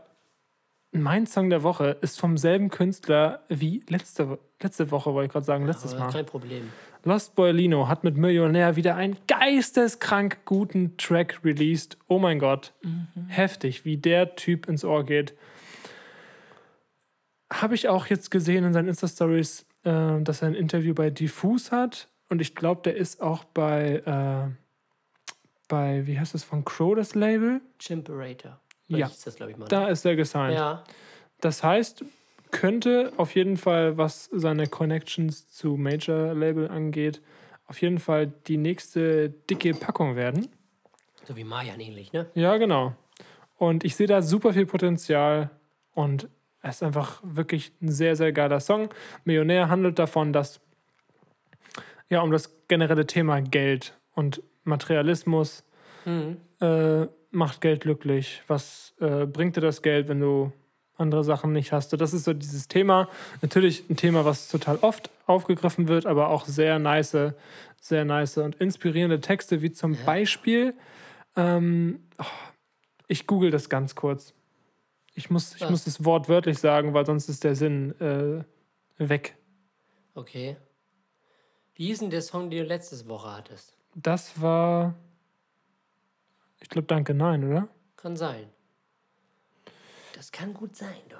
mein 0.91 1.27
Song 1.27 1.49
der 1.49 1.63
Woche 1.63 1.95
ist 2.01 2.19
vom 2.19 2.37
selben 2.37 2.69
Künstler 2.69 3.39
wie 3.47 3.83
letzte, 3.87 4.37
letzte 4.61 4.91
Woche, 4.91 5.13
wollte 5.13 5.27
ich 5.27 5.31
gerade 5.31 5.45
sagen, 5.45 5.65
letztes 5.65 5.93
aber 5.93 6.07
Mal. 6.07 6.11
kein 6.11 6.25
Problem. 6.25 6.73
Lost 7.05 7.35
Boy 7.35 7.53
Lino 7.53 7.87
hat 7.87 8.03
mit 8.03 8.17
Millionär 8.17 8.75
wieder 8.75 8.97
einen 8.97 9.15
geisteskrank 9.27 10.39
guten 10.43 10.97
Track 10.97 11.39
released. 11.45 11.97
Oh 12.09 12.19
mein 12.19 12.37
Gott. 12.39 12.73
Heftig, 13.29 13.85
wie 13.85 13.95
der 13.95 14.35
Typ 14.35 14.67
ins 14.67 14.83
Ohr 14.83 15.05
geht. 15.05 15.35
Habe 17.51 17.75
ich 17.75 17.87
auch 17.87 18.05
jetzt 18.07 18.31
gesehen 18.31 18.63
in 18.63 18.73
seinen 18.73 18.89
Insta-Stories, 18.89 19.65
äh, 19.83 20.21
dass 20.21 20.41
er 20.41 20.49
ein 20.49 20.55
Interview 20.55 20.93
bei 20.93 21.09
Diffus 21.09 21.71
hat. 21.71 22.07
Und 22.29 22.41
ich 22.41 22.55
glaube, 22.55 22.81
der 22.83 22.95
ist 22.95 23.21
auch 23.21 23.43
bei, 23.43 24.03
äh, 24.05 25.33
bei, 25.67 26.05
wie 26.05 26.19
heißt 26.19 26.33
das, 26.33 26.43
von 26.43 26.63
Crow, 26.63 26.95
das 26.95 27.15
Label? 27.15 27.61
Chimperator. 27.79 28.59
Ja. 28.87 29.07
Ist 29.07 29.25
das, 29.25 29.35
ich, 29.39 29.57
mal. 29.57 29.67
Da 29.67 29.87
ist 29.87 30.05
er 30.05 30.15
gesigned. 30.15 30.55
ja. 30.55 30.83
Das 31.41 31.63
heißt, 31.63 32.03
könnte 32.51 33.13
auf 33.17 33.35
jeden 33.35 33.57
Fall, 33.57 33.97
was 33.97 34.29
seine 34.31 34.67
Connections 34.67 35.51
zu 35.51 35.77
Major-Label 35.77 36.69
angeht, 36.69 37.21
auf 37.67 37.81
jeden 37.81 37.99
Fall 37.99 38.27
die 38.47 38.57
nächste 38.57 39.29
dicke 39.29 39.73
Packung 39.73 40.15
werden. 40.15 40.47
So 41.25 41.35
wie 41.37 41.43
Mayan 41.43 41.79
ähnlich, 41.79 42.11
ne? 42.11 42.27
Ja, 42.33 42.57
genau. 42.57 42.95
Und 43.57 43.83
ich 43.83 43.95
sehe 43.95 44.07
da 44.07 44.21
super 44.21 44.53
viel 44.53 44.65
Potenzial 44.65 45.51
und 45.93 46.27
es 46.61 46.77
ist 46.77 46.83
einfach 46.83 47.21
wirklich 47.23 47.71
ein 47.81 47.91
sehr, 47.91 48.15
sehr 48.15 48.31
geiler 48.31 48.59
Song. 48.59 48.89
Millionär 49.23 49.69
handelt 49.69 49.99
davon, 49.99 50.33
dass 50.33 50.59
ja 52.09 52.21
um 52.21 52.31
das 52.31 52.67
generelle 52.67 53.05
Thema 53.05 53.41
Geld 53.41 53.93
und 54.13 54.41
Materialismus 54.63 55.63
äh, 56.61 57.07
macht 57.31 57.61
Geld 57.61 57.81
glücklich. 57.81 58.41
Was 58.47 58.93
äh, 58.99 59.25
bringt 59.25 59.55
dir 59.55 59.61
das 59.61 59.81
Geld, 59.81 60.07
wenn 60.07 60.19
du 60.19 60.51
andere 60.97 61.23
Sachen 61.23 61.53
nicht 61.53 61.71
hast? 61.71 61.93
Das 61.93 62.13
ist 62.13 62.25
so 62.25 62.33
dieses 62.33 62.67
Thema. 62.67 63.07
Natürlich 63.41 63.89
ein 63.89 63.95
Thema, 63.95 64.25
was 64.25 64.49
total 64.49 64.77
oft 64.81 65.09
aufgegriffen 65.25 65.87
wird, 65.87 66.05
aber 66.05 66.29
auch 66.29 66.45
sehr 66.45 66.79
nice, 66.79 67.33
sehr 67.79 68.05
nice 68.05 68.37
und 68.37 68.55
inspirierende 68.55 69.21
Texte, 69.21 69.61
wie 69.61 69.71
zum 69.71 69.97
Beispiel 70.05 70.73
ähm, 71.35 71.99
oh, 72.17 72.25
ich 73.07 73.27
google 73.27 73.51
das 73.51 73.69
ganz 73.69 73.95
kurz. 73.95 74.33
Ich 75.19 75.29
muss, 75.29 75.53
ich 75.53 75.61
Was? 75.63 75.69
muss 75.69 75.83
das 75.83 76.05
Wort 76.05 76.29
wörtlich 76.29 76.59
sagen, 76.59 76.93
weil 76.93 77.05
sonst 77.05 77.27
ist 77.27 77.43
der 77.43 77.53
Sinn 77.53 77.93
äh, 77.99 78.41
weg. 79.05 79.35
Okay. 80.15 80.55
Wie 81.75 81.87
hieß 81.87 81.99
denn 81.99 82.09
der 82.09 82.21
Song, 82.21 82.49
den 82.49 82.63
du 82.63 82.65
letzte 82.65 83.05
Woche 83.09 83.29
hattest? 83.29 83.75
Das 83.95 84.39
war. 84.39 84.95
Ich 86.61 86.69
glaube, 86.69 86.87
danke, 86.87 87.13
nein, 87.13 87.43
oder? 87.43 87.67
Kann 87.97 88.15
sein. 88.15 88.47
Das 90.15 90.31
kann 90.31 90.53
gut 90.53 90.77
sein, 90.77 91.01
doch. 91.09 91.17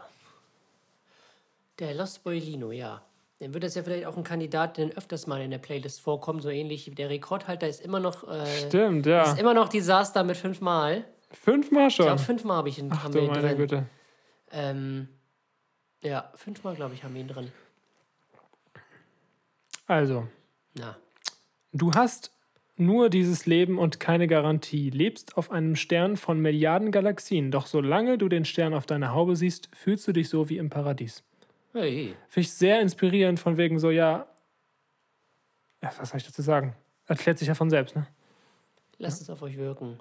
Der 1.80 1.94
Lost 1.94 2.24
Boy 2.24 2.40
Lino, 2.40 2.72
ja. 2.72 3.02
Dann 3.40 3.54
wird 3.54 3.66
das 3.66 3.76
ja 3.76 3.84
vielleicht 3.84 4.06
auch 4.06 4.16
ein 4.16 4.24
Kandidat, 4.24 4.78
der 4.78 4.92
öfters 4.92 5.28
mal 5.28 5.42
in 5.42 5.52
der 5.52 5.58
Playlist 5.58 6.00
vorkommt, 6.00 6.42
so 6.42 6.50
ähnlich. 6.50 6.90
wie 6.90 6.96
Der 6.96 7.10
Rekordhalter 7.10 7.68
ist 7.68 7.82
immer 7.82 8.00
noch, 8.00 8.26
äh, 8.30 8.46
Stimmt, 8.68 9.06
ja. 9.06 9.24
ist 9.24 9.40
immer 9.40 9.54
noch 9.54 9.68
Desaster 9.68 10.24
mit 10.24 10.38
fünfmal. 10.38 11.04
Fünfmal 11.32 11.88
Ich 11.88 11.96
schon. 11.96 12.06
glaube, 12.06 12.22
fünfmal 12.22 12.58
habe 12.58 12.70
ich 12.70 12.80
ihn, 12.80 12.90
Ach 12.92 13.04
haben 13.04 13.14
wir 13.14 13.22
ihn 13.22 13.28
meine 13.30 13.42
drin. 13.50 13.58
Güte. 13.58 13.86
Ähm, 14.52 15.10
ja, 16.02 16.32
fünfmal, 16.36 16.76
glaube 16.76 16.96
ich, 16.96 17.04
haben 17.04 17.14
wir 17.14 17.22
ihn 17.22 17.28
drin. 17.28 17.52
Also, 19.86 20.28
Na, 20.76 20.98
du 21.74 21.94
hast 21.94 22.32
nur 22.78 23.10
dieses 23.10 23.46
Leben 23.46 23.78
und 23.78 24.00
keine 24.00 24.28
Garantie. 24.28 24.90
Lebst 24.90 25.36
auf 25.38 25.52
einem 25.52 25.76
Stern 25.76 26.16
von 26.16 26.40
Milliarden 26.40 26.92
Galaxien. 26.92 27.52
Doch 27.52 27.66
solange 27.66 28.18
du 28.18 28.30
den 28.30 28.46
Stern 28.46 28.74
auf 28.74 28.86
deiner 28.86 29.14
Haube 29.14 29.36
siehst, 29.36 29.70
fühlst 29.76 30.08
du 30.08 30.14
dich 30.14 30.30
so 30.30 30.48
wie 30.50 30.58
im 30.58 30.70
Paradies. 30.70 31.24
hey, 31.74 32.16
Finde 32.30 32.42
ich 32.46 32.54
sehr 32.54 32.80
inspirierend, 32.82 33.40
von 33.40 33.58
wegen 33.58 33.80
so, 33.80 33.90
ja. 33.92 34.28
ja 35.82 35.92
was 35.98 36.10
soll 36.10 36.18
ich 36.18 36.26
dazu 36.26 36.42
sagen? 36.42 36.76
Erklärt 37.08 37.40
sich 37.40 37.48
ja 37.48 37.56
von 37.56 37.70
selbst, 37.70 37.96
ne? 37.96 38.08
lasst 39.00 39.22
es 39.22 39.30
auf 39.30 39.42
euch 39.42 39.58
wirken. 39.58 40.00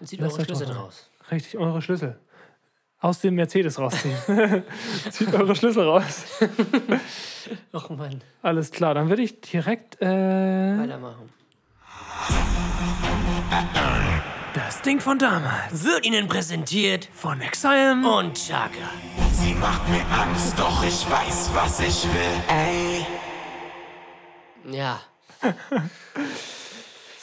Und 0.00 0.06
zieht 0.06 0.20
Lasst 0.20 0.32
eure 0.34 0.40
euch 0.42 0.46
Schlüsse 0.46 0.64
drauf 0.66 0.76
draus. 0.76 1.10
Richtig, 1.30 1.58
eure 1.58 1.82
Schlüssel. 1.82 2.18
Aus 3.00 3.20
dem 3.20 3.34
Mercedes 3.34 3.78
rausziehen. 3.78 4.16
Zieht 5.10 5.34
eure 5.34 5.54
Schlüssel 5.54 5.84
raus. 5.86 6.24
Och 7.74 7.90
Mann, 7.90 8.22
Alles 8.42 8.70
klar, 8.70 8.94
dann 8.94 9.10
würde 9.10 9.22
ich 9.22 9.40
direkt 9.42 10.00
äh, 10.00 10.06
weitermachen. 10.06 11.28
das 14.54 14.80
Ding 14.82 15.00
von 15.00 15.18
damals 15.18 15.84
Wird 15.84 16.06
Ihnen 16.06 16.28
präsentiert 16.28 17.08
von 17.12 17.40
Exile. 17.42 17.92
und 18.06 18.34
Chaka. 18.34 18.88
Sie 19.32 19.52
macht 19.54 19.86
mir 19.90 20.04
Angst, 20.10 20.58
doch 20.58 20.82
ich 20.82 21.04
weiß, 21.10 21.50
was 21.54 21.80
ich 21.80 22.04
will. 22.04 22.42
Ey. 22.48 23.06
Ja. 24.70 25.00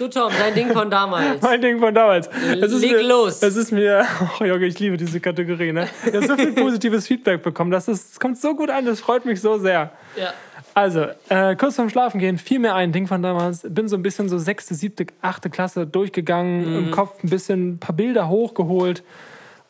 So, 0.01 0.07
Tom, 0.07 0.31
dein 0.35 0.55
Ding 0.55 0.73
von 0.73 0.89
damals. 0.89 1.39
Mein 1.43 1.61
Ding 1.61 1.77
von 1.77 1.93
damals. 1.93 2.25
Ist 2.25 2.81
Leg 2.81 2.93
mir, 2.93 3.03
los. 3.03 3.43
Es 3.43 3.55
ist 3.55 3.71
mir, 3.71 4.03
oh 4.39 4.43
Junge, 4.43 4.65
ich 4.65 4.79
liebe 4.79 4.97
diese 4.97 5.19
Kategorie, 5.19 5.71
ne? 5.71 5.87
Ich 6.03 6.11
habe 6.15 6.25
so 6.25 6.35
viel 6.35 6.53
positives 6.53 7.05
Feedback 7.05 7.43
bekommen. 7.43 7.69
Das, 7.69 7.87
ist, 7.87 8.13
das 8.13 8.19
kommt 8.19 8.39
so 8.39 8.55
gut 8.55 8.71
an, 8.71 8.83
das 8.87 8.99
freut 8.99 9.25
mich 9.25 9.39
so 9.39 9.59
sehr. 9.59 9.91
Ja. 10.15 10.33
Also, 10.73 11.05
äh, 11.29 11.55
kurz 11.55 11.75
vorm 11.75 11.91
Schlafen 11.91 12.19
gehen, 12.19 12.39
fiel 12.39 12.57
mir 12.57 12.73
ein 12.73 12.91
Ding 12.91 13.05
von 13.05 13.21
damals. 13.21 13.61
Bin 13.69 13.87
so 13.87 13.95
ein 13.95 14.01
bisschen 14.01 14.27
so 14.27 14.39
sechste, 14.39 14.73
siebte, 14.73 15.05
achte 15.21 15.51
Klasse 15.51 15.85
durchgegangen, 15.85 16.85
im 16.85 16.89
Kopf 16.89 17.23
ein 17.23 17.29
bisschen 17.29 17.73
ein 17.73 17.77
paar 17.77 17.95
Bilder 17.95 18.27
hochgeholt. 18.27 19.03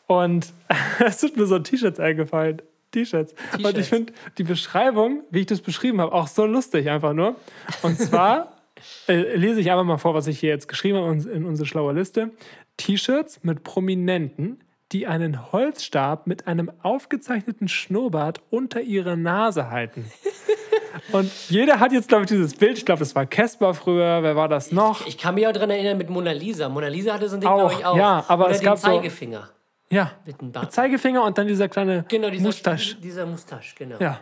Und 0.06 0.46
es 1.04 1.20
sind 1.20 1.36
mir 1.36 1.44
so 1.44 1.58
T-Shirts 1.58 2.00
eingefallen. 2.00 2.62
T-Shirts. 2.92 3.34
Und 3.62 3.76
ich 3.76 3.86
finde 3.86 4.14
die 4.38 4.44
Beschreibung, 4.44 5.24
wie 5.30 5.40
ich 5.40 5.46
das 5.46 5.60
beschrieben 5.60 6.00
habe, 6.00 6.12
auch 6.12 6.26
so 6.26 6.46
lustig 6.46 6.88
einfach 6.88 7.12
nur. 7.12 7.36
Und 7.82 7.98
zwar 7.98 8.61
äh, 9.08 9.36
lese 9.36 9.60
ich 9.60 9.70
einfach 9.70 9.84
mal 9.84 9.98
vor, 9.98 10.14
was 10.14 10.26
ich 10.26 10.38
hier 10.40 10.50
jetzt 10.50 10.68
geschrieben 10.68 10.98
habe 10.98 11.12
in- 11.12 11.44
unsere 11.44 11.66
schlaue 11.66 11.92
Liste. 11.92 12.30
T-Shirts 12.76 13.40
mit 13.42 13.64
Prominenten, 13.64 14.60
die 14.92 15.06
einen 15.06 15.52
Holzstab 15.52 16.26
mit 16.26 16.46
einem 16.46 16.70
aufgezeichneten 16.82 17.68
Schnurrbart 17.68 18.40
unter 18.50 18.80
ihre 18.80 19.16
Nase 19.16 19.70
halten. 19.70 20.04
Und 21.12 21.30
jeder 21.48 21.80
hat 21.80 21.92
jetzt, 21.92 22.08
glaube 22.08 22.24
ich, 22.24 22.28
dieses 22.30 22.54
Bild. 22.54 22.76
Ich 22.78 22.84
glaube, 22.84 22.98
das 23.00 23.14
war 23.14 23.24
Casper 23.26 23.72
früher. 23.74 24.22
Wer 24.22 24.36
war 24.36 24.48
das 24.48 24.72
noch? 24.72 25.06
Ich 25.06 25.16
kann 25.18 25.34
mich 25.34 25.46
auch 25.46 25.52
daran 25.52 25.70
erinnern 25.70 25.96
mit 25.98 26.10
Mona 26.10 26.32
Lisa. 26.32 26.68
Mona 26.68 26.88
Lisa 26.88 27.14
hatte 27.14 27.28
so 27.28 27.36
ein 27.36 27.40
Ding, 27.40 27.48
Auch, 27.48 27.58
glaube 27.68 27.74
ich, 27.80 27.84
auch. 27.86 27.96
ja, 27.96 28.24
aber 28.28 28.44
Oder 28.44 28.52
es 28.52 28.58
den 28.60 28.64
gab 28.66 28.78
so- 28.78 28.86
Zeigefinger. 28.88 29.48
Ja. 29.90 30.12
Mit 30.26 30.40
dem 30.40 30.48
Mit 30.52 30.72
Zeigefinger 30.72 31.24
und 31.24 31.36
dann 31.36 31.46
dieser 31.46 31.68
kleine 31.68 32.04
Genau, 32.08 32.30
dieser 32.30 32.44
Mustache. 32.44 32.94
Dieser 32.96 33.26
Mustache, 33.26 33.74
genau. 33.76 33.96
Ja. 34.00 34.20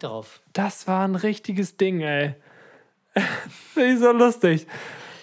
Drauf. 0.00 0.40
Das 0.52 0.86
war 0.88 1.06
ein 1.06 1.14
richtiges 1.16 1.76
Ding, 1.76 2.00
ey. 2.00 2.34
Finde 3.74 3.92
ich 3.94 3.98
so 4.00 4.12
lustig. 4.12 4.66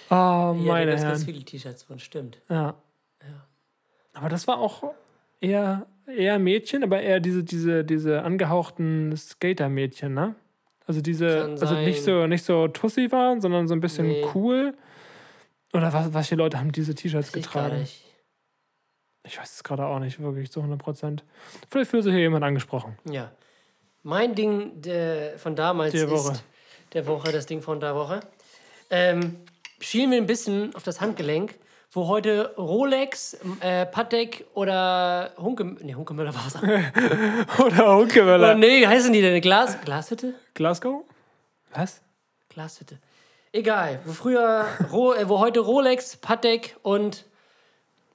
Oh, 0.09 0.13
Ja, 0.13 0.53
meine 0.53 0.91
gab's 0.91 1.01
Herren. 1.01 1.11
ganz 1.13 1.25
viele 1.25 1.43
T-Shirts 1.43 1.83
von, 1.83 1.99
stimmt. 1.99 2.39
Ja. 2.49 2.75
Aber 4.13 4.29
das 4.29 4.47
war 4.47 4.59
auch 4.59 4.83
eher, 5.41 5.87
eher 6.05 6.37
Mädchen, 6.39 6.83
aber 6.83 7.01
eher 7.01 7.19
diese, 7.19 7.43
diese, 7.43 7.83
diese 7.83 8.21
angehauchten 8.21 9.15
Skater-Mädchen, 9.17 10.13
ne? 10.13 10.35
Also 10.85 11.01
diese, 11.01 11.55
also 11.59 11.75
nicht 11.75 12.03
so, 12.03 12.27
nicht 12.27 12.43
so 12.43 12.67
Tussi 12.67 13.11
waren, 13.11 13.41
sondern 13.41 13.67
so 13.67 13.73
ein 13.73 13.79
bisschen 13.79 14.07
Nee. 14.07 14.25
cool. 14.35 14.75
Oder 15.73 15.91
was, 15.93 16.13
was 16.13 16.27
für 16.27 16.35
Leute 16.35 16.59
haben 16.59 16.71
diese 16.71 16.93
T-Shirts 16.93 17.29
ich 17.29 17.33
getragen? 17.33 17.79
nicht. 17.79 18.03
Ich 19.25 19.39
weiß 19.39 19.51
es 19.55 19.63
gerade 19.63 19.85
auch 19.85 19.99
nicht 19.99 20.19
wirklich 20.21 20.51
zu 20.51 20.59
100 20.59 20.77
Prozent. 20.79 21.23
Vielleicht 21.69 21.89
fühlt 21.89 22.03
sich 22.03 22.11
hier 22.11 22.21
jemand 22.21 22.43
angesprochen. 22.43 22.97
Ja. 23.09 23.31
Mein 24.03 24.35
Ding 24.35 24.81
der, 24.81 25.39
von 25.39 25.55
damals 25.55 25.93
Der 25.93 26.03
ist 26.03 26.11
Woche. 26.11 26.33
Der 26.93 27.07
Woche, 27.07 27.31
das 27.31 27.45
Ding 27.45 27.61
von 27.61 27.79
der 27.79 27.95
Woche. 27.95 28.21
Ähm, 28.89 29.37
schielen 29.79 30.11
wir 30.11 30.17
ein 30.17 30.27
bisschen 30.27 30.75
auf 30.75 30.83
das 30.83 31.01
Handgelenk, 31.01 31.55
wo 31.91 32.07
heute 32.07 32.53
Rolex, 32.57 33.37
äh, 33.59 33.85
Patek 33.85 34.45
oder 34.53 35.31
Hunke, 35.37 35.63
nee, 35.81 35.93
Hunkemöller 35.93 36.33
war 36.33 36.47
es. 36.47 36.55
Oder 37.59 37.95
Hunkemöller. 37.95 38.37
Oder 38.37 38.55
nee, 38.55 38.81
wie 38.81 38.87
heißen 38.87 39.13
die 39.13 39.21
denn? 39.21 39.39
Glas, 39.41 39.79
Glashütte? 39.85 40.33
Glasgow? 40.55 41.03
Was? 41.71 42.01
Glashütte. 42.49 42.97
Egal, 43.51 43.99
wo 44.05 44.13
früher, 44.13 44.65
äh, 44.79 45.29
wo 45.29 45.39
heute 45.39 45.59
Rolex, 45.59 46.17
Patek 46.17 46.75
und 46.81 47.25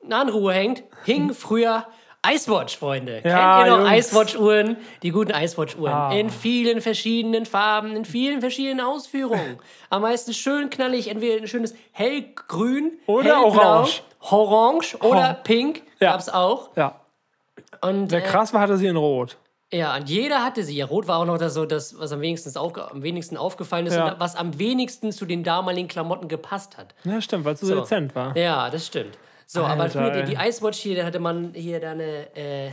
Nahenruhe 0.03 0.53
hängt, 0.53 0.83
hing 1.05 1.33
früher 1.33 1.87
Icewatch, 2.35 2.77
Freunde. 2.77 3.23
Ja, 3.25 3.63
Kennt 3.65 3.69
ihr 3.77 3.77
noch. 3.85 3.91
Icewatch-Uhren? 3.93 4.77
Die 5.03 5.11
guten 5.11 5.33
Icewatch-Uhren. 5.33 5.93
Ah. 5.93 6.13
In 6.13 6.31
vielen 6.31 6.81
verschiedenen 6.81 7.47
Farben, 7.47 7.95
in 7.97 8.05
vielen 8.05 8.41
verschiedenen 8.41 8.81
Ausführungen. 8.81 9.59
Am 9.91 10.03
meisten 10.03 10.33
schön 10.35 10.71
knallig, 10.71 11.09
entweder 11.09 11.41
ein 11.41 11.49
schönes 11.49 11.75
hellgrün, 11.93 12.93
Oder 13.07 13.41
hellblau, 13.43 13.47
orange. 13.79 14.03
orange 14.31 14.97
oder 15.03 15.37
Oh. 15.39 15.43
pink 15.45 15.83
Ja. 16.01 16.13
gab's 16.13 16.29
auch. 16.29 16.71
Ja. 16.77 17.01
Und, 17.81 18.11
Wer 18.11 18.19
äh, 18.25 18.27
krass 18.27 18.53
war, 18.55 18.61
hatte 18.61 18.77
sie 18.77 18.87
in 18.87 18.97
Rot. 18.97 19.37
ja, 19.73 19.95
und 19.97 20.09
jeder 20.09 20.43
hatte 20.45 20.63
sie. 20.65 20.77
Ja, 20.77 20.87
Rot 20.87 21.07
war 21.07 21.19
auch 21.19 21.25
noch 21.27 21.39
das, 21.39 21.55
so 21.55 21.67
das, 21.67 21.99
was 21.99 22.13
am 22.13 22.21
wenigsten, 22.21 22.57
aufge 22.57 22.91
am 22.91 23.03
wenigsten 23.03 23.37
aufgefallen 23.37 23.87
ist 23.87 23.95
Ja. 23.95 24.13
und 24.13 24.21
was 24.21 24.35
am 24.37 24.59
wenigsten 24.59 25.13
zu 25.13 25.27
den 25.27 25.45
damaligen 25.45 25.89
Klamotten 25.89 26.29
gepasst 26.29 26.77
hat. 26.79 26.95
Ja, 27.05 27.21
stimmt, 27.21 27.45
weil 27.45 27.55
es 27.55 27.61
So. 27.61 27.75
dezent 27.75 28.15
war. 28.15 28.37
Ja, 28.37 28.71
das 28.71 28.87
stimmt. 28.87 29.17
So, 29.51 29.65
aber 29.65 29.85
Alter, 29.85 30.01
früher 30.03 30.11
die, 30.11 30.19
ey. 30.19 30.25
die 30.27 30.49
Icewatch 30.49 30.79
hier, 30.79 30.97
da 30.97 31.05
hatte 31.07 31.21
man 31.21 31.55
hier 31.55 31.81
dann 31.81 32.01
eine, 32.01 32.37
äh, 32.37 32.67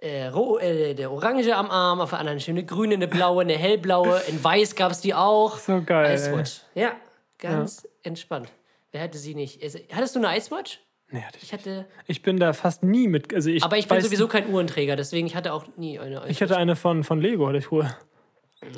äh, 0.00 0.28
äh, 0.28 0.94
der 0.94 1.10
Orange 1.10 1.52
am 1.52 1.68
Arm, 1.68 2.00
auf 2.00 2.10
der 2.10 2.20
anderen 2.20 2.34
eine 2.34 2.40
schöne 2.40 2.64
grüne, 2.64 2.94
eine 2.94 3.08
blaue, 3.08 3.42
eine 3.42 3.54
hellblaue, 3.58 4.20
in 4.28 4.42
weiß 4.42 4.76
gab 4.76 4.92
es 4.92 5.00
die 5.00 5.14
auch. 5.14 5.58
So 5.58 5.82
geil. 5.82 6.06
Ey. 6.06 6.14
Icewatch. 6.14 6.60
Ja, 6.76 6.92
ganz 7.38 7.88
entspannt. 8.04 8.52
Wer 8.92 9.02
hatte 9.02 9.18
sie 9.18 9.34
nicht? 9.34 9.60
Hattest 9.92 10.14
du 10.14 10.20
eine 10.20 10.38
Icewatch? 10.38 10.78
Nee, 11.10 11.22
hatte 11.22 11.38
ich, 11.38 11.42
Ich 11.42 11.52
hatte, 11.52 11.86
ich 12.06 12.22
bin 12.22 12.38
da 12.38 12.52
fast 12.52 12.84
nie 12.84 13.08
mit. 13.08 13.34
Also 13.34 13.50
ich 13.50 13.64
aber 13.64 13.76
ich 13.76 13.88
bin 13.88 14.00
sowieso 14.00 14.28
kein 14.28 14.48
Uhrenträger, 14.48 14.94
deswegen 14.94 15.26
ich 15.26 15.34
hatte 15.34 15.52
auch 15.52 15.64
nie 15.76 15.98
eine 15.98 16.18
Icewatch. 16.18 16.30
Ich 16.30 16.40
hatte 16.40 16.56
eine 16.56 16.76
von, 16.76 17.02
von 17.02 17.20
Lego, 17.20 17.48
hatte 17.48 17.58
ich 17.58 17.66
früher. 17.66 17.96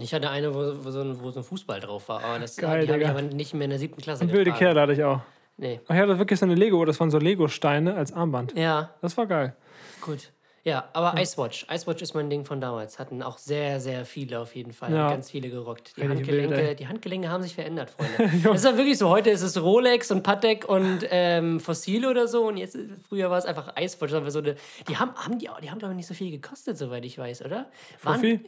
Ich 0.01 0.15
hatte 0.15 0.31
eine, 0.31 0.55
wo, 0.55 0.61
wo, 0.83 0.91
so, 0.91 1.03
ein, 1.03 1.21
wo 1.21 1.31
so 1.31 1.41
ein 1.41 1.45
Fußball 1.45 1.79
drauf 1.81 2.09
war, 2.09 2.25
aber 2.25 2.39
das 2.39 2.57
Geil, 2.57 2.87
die 2.87 2.93
habe 2.93 3.03
ich 3.03 3.09
aber 3.09 3.21
nicht 3.21 3.53
mehr 3.53 3.65
in 3.65 3.71
der 3.71 3.79
siebten 3.79 4.01
Klasse 4.01 4.33
wilde. 4.33 4.53
Kerle 4.53 4.81
hatte 4.81 4.95
ich 4.95 5.05
auch. 5.05 5.21
Nee. 5.57 5.81
Ich 5.85 5.95
hatte 5.97 6.19
wirklich 6.19 6.39
so 6.39 6.47
eine 6.47 6.55
Lego, 6.55 6.85
das 6.85 6.99
waren 7.01 7.11
so 7.11 7.19
Lego-Steine 7.19 7.95
als 7.95 8.13
Armband. 8.13 8.55
Ja, 8.57 8.91
Das 9.01 9.17
war 9.17 9.27
geil. 9.27 9.55
Gut. 10.01 10.33
Ja, 10.65 10.89
aber 10.93 11.21
Icewatch. 11.21 11.67
Icewatch 11.69 12.03
ist 12.03 12.15
mein 12.15 12.31
Ding 12.31 12.45
von 12.45 12.61
damals. 12.61 13.01
Hatten 13.01 13.21
auch 13.21 13.37
sehr, 13.39 13.81
sehr 13.81 14.05
viele 14.05 14.39
auf 14.39 14.55
jeden 14.55 14.73
Fall. 14.73 14.93
Ja. 14.93 15.11
Ganz 15.11 15.29
viele 15.29 15.51
gerockt. 15.51 15.97
Die 15.97 16.09
Handgelenke, 16.09 16.57
wild, 16.57 16.79
die 16.79 16.87
Handgelenke 16.87 17.29
haben 17.31 17.43
sich 17.43 17.57
verändert, 17.57 17.91
Freunde. 17.91 18.31
das 18.45 18.57
ist 18.59 18.65
ja 18.65 18.77
wirklich 18.77 18.97
so. 18.97 19.09
Heute 19.09 19.31
ist 19.31 19.43
es 19.43 19.61
Rolex 19.61 20.13
und 20.13 20.23
Patek 20.23 20.69
und 20.69 21.01
ähm, 21.11 21.59
Fossil 21.59 22.07
oder 22.07 22.29
so. 22.29 22.47
Und 22.47 22.59
jetzt, 22.59 22.79
früher 23.09 23.29
war 23.29 23.39
es 23.39 23.45
einfach 23.45 23.75
Icewatch. 23.77 24.13
Aber 24.15 24.31
so 24.31 24.39
eine, 24.39 24.55
die 24.89 24.97
haben, 24.97 25.13
haben 25.17 25.37
die, 25.41 25.49
die 25.63 25.69
haben 25.71 25.81
glaube 25.81 25.95
ich 25.95 25.97
nicht 25.97 26.07
so 26.07 26.15
viel 26.15 26.31
gekostet, 26.31 26.79
soweit 26.79 27.05
ich 27.05 27.19
weiß, 27.19 27.45
oder? 27.45 27.67
Waren- 28.05 28.15
Fuffi? 28.21 28.41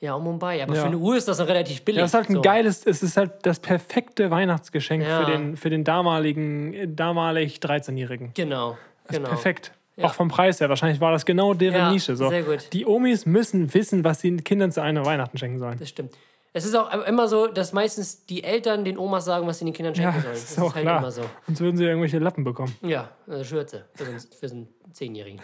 Ja, 0.00 0.14
um 0.14 0.24
Mumbai. 0.24 0.62
Aber 0.62 0.74
Ja. 0.74 0.80
für 0.80 0.86
eine 0.86 0.96
Uhr 0.96 1.16
ist 1.16 1.28
das 1.28 1.38
noch 1.38 1.46
relativ 1.46 1.82
billig. 1.84 1.98
Ja, 1.98 2.04
das 2.04 2.10
ist 2.12 2.14
halt 2.14 2.30
ein 2.30 2.34
so. 2.36 2.40
geiles, 2.42 2.86
es 2.86 3.02
ist 3.02 3.16
halt 3.18 3.32
das 3.42 3.60
perfekte 3.60 4.30
Weihnachtsgeschenk 4.30 5.02
Ja. 5.04 5.20
für 5.24 5.30
den, 5.30 5.56
für 5.56 5.68
den 5.70 5.84
damaligen, 5.84 6.96
damalig 6.96 7.58
13-Jährigen. 7.58 8.32
Genau, 8.34 8.78
genau. 9.08 9.28
Perfekt. 9.28 9.72
Ja. 9.96 10.06
Auch 10.06 10.14
vom 10.14 10.28
Preis 10.28 10.58
her. 10.60 10.70
Wahrscheinlich 10.70 11.00
war 11.02 11.12
das 11.12 11.26
genau 11.26 11.52
deren 11.52 11.74
Ja, 11.76 11.90
Nische. 11.92 12.16
So. 12.16 12.30
sehr 12.30 12.42
gut. 12.44 12.72
Die 12.72 12.86
Omis 12.86 13.26
müssen 13.26 13.72
wissen, 13.74 14.02
was 14.02 14.20
sie 14.20 14.30
den 14.30 14.42
Kindern 14.44 14.72
zu 14.72 14.80
einer 14.80 15.04
Weihnachten 15.04 15.36
schenken 15.36 15.58
sollen. 15.58 15.78
Das 15.78 15.90
stimmt. 15.90 16.12
Es 16.54 16.64
ist 16.64 16.74
auch 16.74 16.90
immer 17.06 17.28
so, 17.28 17.46
dass 17.46 17.72
meistens 17.74 18.24
die 18.24 18.42
Eltern 18.42 18.84
den 18.84 18.96
Omas 18.98 19.26
sagen, 19.26 19.46
was 19.46 19.58
sie 19.58 19.66
den 19.66 19.74
Kindern 19.74 19.94
schenken 19.94 20.14
Ja, 20.16 20.20
sollen. 20.22 20.32
das 20.32 20.42
Das 20.42 20.50
ist 20.52 20.58
auch 20.58 20.74
halt 20.74 20.84
klar. 20.84 20.98
immer 20.98 21.10
so. 21.10 21.22
Sonst 21.46 21.60
würden 21.60 21.76
sie 21.76 21.84
irgendwelche 21.84 22.18
Lappen 22.18 22.42
bekommen. 22.42 22.74
Ja, 22.80 23.10
also 23.28 23.44
Schürze 23.44 23.84
für 23.94 24.04
so 24.06 24.10
einen, 24.10 24.20
für 24.20 24.48
so 24.48 24.54
einen 24.54 24.68
Zehnjährigen. 24.92 25.40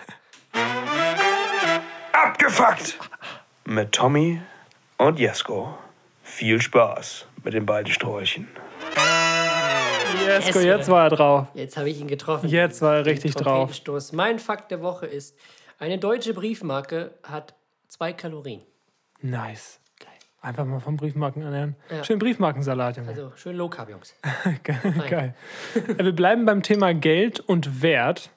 Abgefuckt! 2.12 2.98
Mit 3.68 3.90
Tommy 3.90 4.40
und 4.96 5.18
Jesko. 5.18 5.76
Viel 6.22 6.60
Spaß 6.60 7.26
mit 7.42 7.52
den 7.52 7.66
beiden 7.66 7.92
Sträuchen. 7.92 8.46
Jesko, 10.24 10.60
jetzt 10.60 10.88
war 10.88 11.04
er 11.04 11.10
drauf. 11.10 11.46
Jetzt 11.54 11.76
habe 11.76 11.90
ich 11.90 12.00
ihn 12.00 12.06
getroffen. 12.06 12.48
Jetzt 12.48 12.80
war 12.80 12.94
er 12.96 13.06
richtig 13.06 13.34
drauf. 13.34 13.72
Mein 14.12 14.38
Fakt 14.38 14.70
der 14.70 14.82
Woche 14.82 15.06
ist, 15.06 15.36
eine 15.80 15.98
deutsche 15.98 16.32
Briefmarke 16.32 17.14
hat 17.24 17.54
zwei 17.88 18.12
Kalorien. 18.12 18.62
Nice. 19.20 19.80
Einfach 20.40 20.64
mal 20.64 20.78
vom 20.78 20.96
Briefmarken 20.96 21.42
ernähren. 21.42 21.74
Ja. 21.90 22.04
Schön 22.04 22.20
Briefmarkensalat, 22.20 22.98
Junge. 22.98 23.08
Also 23.08 23.32
schön 23.34 23.56
Low 23.56 23.68
Carb, 23.68 23.90
Jungs. 23.90 24.14
Geil. 24.62 25.34
Äh, 25.74 26.04
Wir 26.04 26.12
bleiben 26.12 26.46
beim 26.46 26.62
Thema 26.62 26.94
Geld 26.94 27.40
und 27.40 27.82
Wert. 27.82 28.30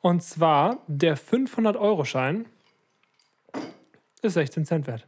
Und 0.00 0.22
zwar 0.22 0.78
der 0.86 1.18
500-Euro-Schein 1.18 2.46
ist 4.22 4.34
16 4.34 4.64
Cent 4.66 4.86
wert. 4.86 5.06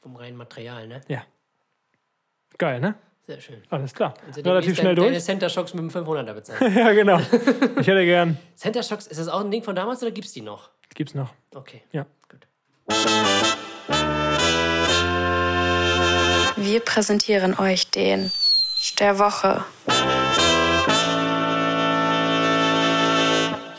Vom 0.00 0.16
reinen 0.16 0.36
Material, 0.36 0.86
ne? 0.86 1.00
Ja. 1.08 1.24
Geil, 2.58 2.80
ne? 2.80 2.94
Sehr 3.26 3.40
schön. 3.40 3.60
Alles 3.70 3.92
klar. 3.92 4.14
Also 4.26 4.40
Relativ 4.40 4.76
schnell 4.76 4.94
dein- 4.94 5.04
Deine 5.04 5.10
durch. 5.16 5.24
Center 5.24 5.48
Shocks 5.48 5.74
mit 5.74 5.82
dem 5.82 5.90
500er 5.90 6.32
bezahlen. 6.32 6.76
ja, 6.76 6.92
genau. 6.92 7.18
Ich 7.18 7.86
hätte 7.86 8.04
gern. 8.04 8.38
Center 8.54 8.82
Shocks, 8.82 9.06
ist 9.08 9.18
das 9.18 9.26
auch 9.28 9.40
ein 9.40 9.50
Ding 9.50 9.62
von 9.64 9.74
damals 9.74 10.00
oder 10.02 10.12
gibt 10.12 10.26
es 10.28 10.32
die 10.32 10.42
noch? 10.42 10.70
Gibt's 10.94 11.14
noch. 11.14 11.32
Okay. 11.54 11.82
Ja. 11.92 12.06
Wir 16.56 16.80
präsentieren 16.80 17.58
euch 17.58 17.90
den 17.90 18.30
der 19.00 19.18
Woche. 19.18 19.64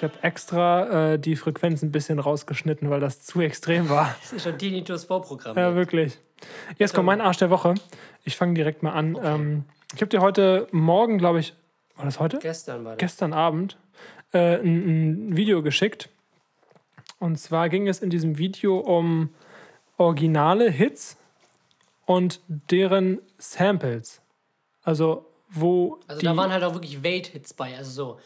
Habe 0.07 0.23
extra 0.23 1.13
äh, 1.13 1.19
die 1.19 1.35
Frequenz 1.35 1.81
ein 1.81 1.91
bisschen 1.91 2.19
rausgeschnitten, 2.19 2.89
weil 2.89 2.99
das 2.99 3.21
zu 3.21 3.41
extrem 3.41 3.89
war. 3.89 4.15
Das 4.21 4.33
ist 4.33 4.43
schon 4.43 4.57
Tinnitus 4.57 5.05
Vorprogramm. 5.05 5.57
Ja, 5.57 5.75
wirklich. 5.75 6.17
Jetzt 6.77 6.93
kommt 6.93 7.07
mein 7.07 7.21
Arsch 7.21 7.37
der 7.37 7.49
Woche. 7.49 7.75
Ich 8.23 8.37
fange 8.37 8.53
direkt 8.53 8.83
mal 8.83 8.91
an. 8.91 9.17
Ähm, 9.23 9.63
ich 9.93 10.01
habe 10.01 10.09
dir 10.09 10.21
heute 10.21 10.67
Morgen, 10.71 11.17
glaube 11.17 11.39
ich, 11.39 11.53
war 11.95 12.05
das 12.05 12.19
heute? 12.19 12.39
Gestern 12.39 12.85
war 12.85 12.91
das. 12.93 12.99
Gestern 12.99 13.33
Abend 13.33 13.77
äh, 14.33 14.59
ein, 14.59 15.29
ein 15.29 15.37
Video 15.37 15.61
geschickt. 15.61 16.09
Und 17.19 17.37
zwar 17.37 17.69
ging 17.69 17.87
es 17.87 17.99
in 17.99 18.09
diesem 18.09 18.37
Video 18.37 18.77
um 18.77 19.29
originale 19.97 20.69
Hits 20.69 21.17
und 22.05 22.41
deren 22.47 23.19
Samples. 23.39 24.21
Also, 24.83 25.25
wo. 25.49 25.99
Also 26.07 26.21
da 26.21 26.37
waren 26.37 26.51
halt 26.51 26.63
auch 26.63 26.73
wirklich 26.73 27.01
Welthits 27.01 27.53
bei. 27.53 27.75
Also 27.75 27.91
so 27.91 28.19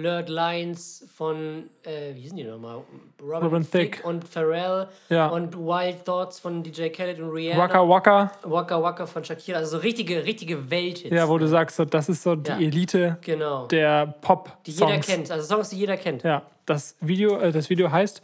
Blurred 0.00 0.28
Lines 0.28 1.04
von, 1.16 1.68
äh, 1.82 2.14
wie 2.14 2.20
hießen 2.20 2.36
die 2.36 2.44
nochmal? 2.44 2.82
Robin, 3.20 3.42
Robin 3.42 3.62
Thicke 3.62 3.96
Thicke. 3.96 4.06
und 4.08 4.26
Pharrell. 4.28 4.86
Ja. 5.08 5.26
Und 5.28 5.56
Wild 5.56 6.04
Thoughts 6.04 6.38
von 6.38 6.62
DJ 6.62 6.88
Khaled 6.90 7.18
und 7.20 7.30
Rihanna. 7.30 7.58
Waka 7.62 7.88
Waka. 7.88 8.32
Waka 8.44 8.82
Waka 8.82 9.06
von 9.06 9.24
Shakira. 9.24 9.58
Also 9.58 9.76
so 9.76 9.82
richtige, 9.82 10.24
richtige 10.24 10.70
Welthits. 10.70 11.14
Ja, 11.14 11.28
wo 11.28 11.36
du 11.36 11.48
sagst, 11.48 11.76
so, 11.76 11.84
das 11.84 12.08
ist 12.08 12.22
so 12.22 12.36
die 12.36 12.50
Ja. 12.50 12.58
Elite 12.58 13.18
Genau. 13.22 13.66
der 13.66 14.06
Pop. 14.20 14.50
Die 14.66 14.70
jeder 14.70 14.98
kennt. 14.98 15.30
Also 15.30 15.46
Songs, 15.56 15.70
die 15.70 15.76
jeder 15.78 15.96
kennt. 15.96 16.22
Ja, 16.22 16.42
das 16.66 16.94
Video, 17.00 17.38
äh, 17.38 17.50
das 17.50 17.68
Video 17.68 17.90
heißt 17.90 18.22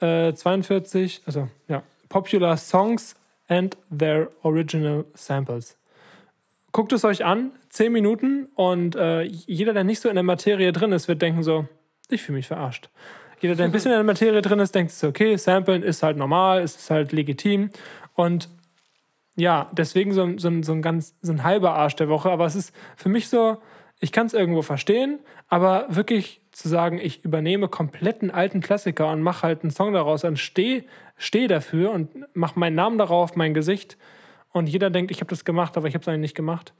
äh, 0.00 0.32
42, 0.34 1.22
also 1.26 1.48
ja, 1.68 1.82
Popular 2.08 2.56
Songs 2.56 3.14
and 3.48 3.76
Their 3.96 4.30
Original 4.42 5.04
Samples. 5.14 5.76
Guckt 6.74 6.92
es 6.92 7.04
euch 7.04 7.24
an, 7.24 7.52
10 7.68 7.92
Minuten 7.92 8.46
und 8.56 8.96
äh, 8.96 9.22
jeder, 9.22 9.72
der 9.74 9.84
nicht 9.84 10.00
so 10.00 10.08
in 10.08 10.16
der 10.16 10.24
Materie 10.24 10.72
drin 10.72 10.90
ist, 10.90 11.06
wird 11.06 11.22
denken 11.22 11.44
so, 11.44 11.68
ich 12.10 12.20
fühle 12.22 12.38
mich 12.38 12.48
verarscht. 12.48 12.90
Jeder, 13.38 13.54
der 13.54 13.66
ein 13.66 13.70
bisschen 13.70 13.92
in 13.92 13.96
der 13.98 14.02
Materie 14.02 14.42
drin 14.42 14.58
ist, 14.58 14.74
denkt 14.74 14.90
so, 14.90 15.06
okay, 15.06 15.36
Samplen 15.36 15.84
ist 15.84 16.02
halt 16.02 16.16
normal, 16.16 16.62
ist 16.64 16.90
halt 16.90 17.12
legitim 17.12 17.70
und 18.14 18.48
ja, 19.36 19.70
deswegen 19.70 20.12
so, 20.12 20.24
ein- 20.24 20.38
so, 20.38 20.50
so 20.64 20.72
ein 20.72 20.82
ganz 20.82 21.14
so 21.22 21.30
ein 21.30 21.44
halber 21.44 21.74
Arsch 21.76 21.94
der 21.94 22.08
Woche, 22.08 22.28
aber 22.32 22.44
es 22.44 22.56
ist 22.56 22.74
für 22.96 23.08
mich 23.08 23.28
so, 23.28 23.58
ich 24.00 24.10
kann 24.10 24.26
es 24.26 24.34
irgendwo 24.34 24.62
verstehen, 24.62 25.20
aber 25.46 25.86
wirklich 25.90 26.40
zu 26.50 26.68
sagen, 26.68 26.98
ich 27.00 27.24
übernehme 27.24 27.68
kompletten 27.68 28.32
alten 28.32 28.60
Klassiker 28.60 29.12
und 29.12 29.22
mache 29.22 29.44
halt 29.44 29.62
einen 29.62 29.70
Song 29.70 29.92
daraus 29.92 30.24
und 30.24 30.40
stehe 30.40 30.82
steh 31.16 31.46
dafür 31.46 31.92
und 31.92 32.10
mache 32.34 32.58
meinen 32.58 32.74
Namen 32.74 32.98
darauf, 32.98 33.36
mein 33.36 33.54
Gesicht. 33.54 33.96
Und 34.54 34.68
jeder 34.68 34.88
denkt, 34.88 35.10
ich 35.10 35.18
habe 35.18 35.30
das 35.30 35.44
gemacht, 35.44 35.76
aber 35.76 35.88
ich 35.88 35.94
habe 35.94 36.02
es 36.02 36.08
eigentlich 36.08 36.20
nicht 36.20 36.36
gemacht. 36.36 36.72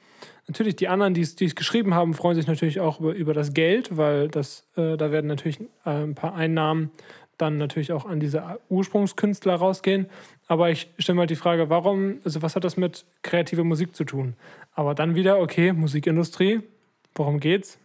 Natürlich, 0.46 0.76
die 0.76 0.86
anderen, 0.86 1.12
die 1.12 1.22
es 1.22 1.36
geschrieben 1.56 1.92
haben, 1.92 2.14
freuen 2.14 2.36
sich 2.36 2.46
natürlich 2.46 2.78
auch 2.78 3.00
über, 3.00 3.12
über 3.12 3.34
das 3.34 3.52
Geld, 3.52 3.96
weil 3.96 4.28
das, 4.28 4.64
äh, 4.76 4.96
da 4.96 5.10
werden 5.10 5.26
natürlich 5.26 5.60
äh, 5.84 5.90
ein 5.90 6.14
paar 6.14 6.36
Einnahmen 6.36 6.92
dann 7.36 7.58
natürlich 7.58 7.90
auch 7.90 8.06
an 8.06 8.20
diese 8.20 8.60
Ursprungskünstler 8.68 9.56
rausgehen. 9.56 10.06
Aber 10.46 10.70
ich 10.70 10.88
stelle 10.98 11.16
mal 11.16 11.26
die 11.26 11.34
Frage, 11.34 11.68
warum, 11.68 12.20
also 12.24 12.42
was 12.42 12.54
hat 12.54 12.62
das 12.62 12.76
mit 12.76 13.06
kreativer 13.22 13.64
Musik 13.64 13.96
zu 13.96 14.04
tun? 14.04 14.36
Aber 14.74 14.94
dann 14.94 15.16
wieder, 15.16 15.40
okay, 15.40 15.72
Musikindustrie, 15.72 16.60
worum 17.16 17.40
geht's? 17.40 17.80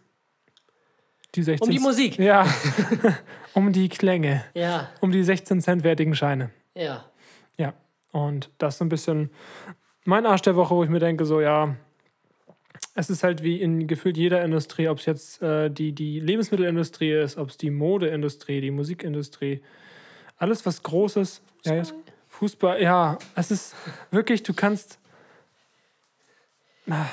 Die 1.34 1.42
16 1.42 1.66
Um 1.66 1.74
die 1.74 1.80
Musik. 1.80 2.16
Ja, 2.16 2.46
um 3.54 3.72
die 3.72 3.88
Klänge. 3.88 4.44
Ja. 4.54 4.88
Um 5.00 5.10
die 5.10 5.24
16 5.24 5.60
Cent 5.60 5.82
wertigen 5.82 6.14
Scheine. 6.14 6.50
Ja. 6.76 7.06
Ja, 7.56 7.74
und 8.12 8.50
das 8.58 8.74
ist 8.74 8.78
so 8.78 8.84
ein 8.84 8.88
bisschen 8.88 9.30
mein 10.04 10.26
Arsch 10.26 10.42
der 10.42 10.56
Woche, 10.56 10.74
wo 10.74 10.82
ich 10.84 10.90
mir 10.90 10.98
denke, 11.00 11.24
so, 11.24 11.40
ja, 11.40 11.76
es 12.94 13.10
ist 13.10 13.22
halt 13.22 13.42
wie 13.42 13.60
in 13.60 13.86
gefühlt 13.86 14.16
jeder 14.16 14.42
Industrie, 14.44 14.88
ob 14.88 14.98
es 14.98 15.06
jetzt 15.06 15.42
äh, 15.42 15.70
die, 15.70 15.92
die 15.92 16.20
Lebensmittelindustrie 16.20 17.12
ist, 17.12 17.36
ob 17.36 17.50
es 17.50 17.56
die 17.56 17.70
Modeindustrie, 17.70 18.60
die 18.60 18.70
Musikindustrie, 18.70 19.62
alles 20.36 20.64
was 20.66 20.82
Großes, 20.82 21.42
ja, 21.64 21.74
jetzt, 21.74 21.94
Fußball, 22.28 22.82
ja, 22.82 23.18
es 23.34 23.50
ist 23.50 23.74
wirklich, 24.10 24.42
du 24.42 24.54
kannst. 24.54 24.98
Ah, 26.88 27.06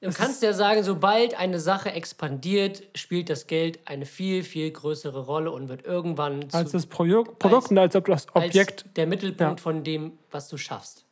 Du 0.00 0.12
kannst 0.12 0.42
ja 0.42 0.52
sagen, 0.52 0.82
sobald 0.82 1.38
eine 1.40 1.58
Sache 1.58 1.90
expandiert, 1.90 2.82
spielt 2.94 3.30
das 3.30 3.46
Geld 3.46 3.78
eine 3.86 4.04
viel, 4.04 4.42
viel 4.42 4.70
größere 4.70 5.20
Rolle 5.24 5.50
und 5.50 5.70
wird 5.70 5.86
irgendwann 5.86 6.50
zu, 6.50 6.58
als 6.58 6.72
das 6.72 6.84
Produkt, 6.84 7.38
Produkt 7.38 7.70
und 7.70 7.78
als 7.78 7.96
ob 7.96 8.04
das 8.04 8.26
Objekt. 8.34 8.82
als 8.84 8.92
der 8.92 9.06
Mittelpunkt 9.06 9.60
Ja. 9.60 9.62
von 9.62 9.82
dem, 9.82 10.12
was 10.30 10.48
du 10.48 10.58
schaffst. 10.58 11.06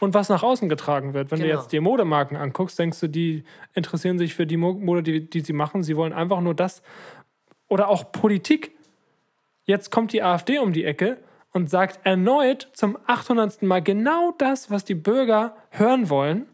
Und 0.00 0.12
was 0.14 0.28
nach 0.28 0.42
außen 0.42 0.68
getragen 0.68 1.14
wird. 1.14 1.30
Wenn 1.30 1.38
du 1.40 1.46
Genau. 1.46 1.58
jetzt 1.58 1.72
die 1.72 1.80
Modemarken 1.80 2.36
anguckst, 2.36 2.78
denkst 2.78 3.00
du, 3.00 3.08
die 3.08 3.44
interessieren 3.74 4.18
sich 4.18 4.34
für 4.34 4.46
die 4.46 4.56
Mo- 4.56 4.74
Mode, 4.74 5.02
die, 5.02 5.28
die 5.30 5.40
sie 5.40 5.52
machen. 5.52 5.82
Sie 5.82 5.96
wollen 5.96 6.12
einfach 6.12 6.40
nur 6.40 6.54
das. 6.54 6.82
Oder 7.68 7.88
auch 7.88 8.12
Politik. 8.12 8.72
Jetzt 9.64 9.90
kommt 9.90 10.12
die 10.12 10.22
AfD 10.22 10.58
um 10.58 10.72
die 10.72 10.84
Ecke 10.84 11.18
und 11.52 11.70
sagt 11.70 12.04
erneut 12.04 12.68
zum 12.74 12.98
800. 13.06 13.62
Mal 13.62 13.82
genau 13.82 14.32
das, 14.38 14.70
was 14.70 14.84
die 14.84 14.94
Bürger 14.94 15.56
hören 15.70 16.10
wollen 16.10 16.46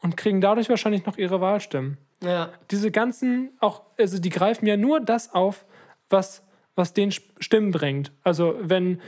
und 0.00 0.16
kriegen 0.16 0.40
dadurch 0.40 0.68
wahrscheinlich 0.68 1.06
noch 1.06 1.16
ihre 1.16 1.40
Wahlstimmen. 1.40 1.96
Ja. 2.22 2.50
Diese 2.70 2.90
ganzen, 2.90 3.50
auch, 3.60 3.82
also 3.98 4.18
die 4.18 4.28
greifen 4.30 4.66
ja 4.66 4.76
nur 4.76 5.00
das 5.00 5.32
auf, 5.32 5.64
was, 6.10 6.42
was 6.76 6.92
den 6.92 7.10
Stimmen 7.10 7.70
bringt. 7.70 8.12
Also 8.22 8.54
wenn 8.60 9.00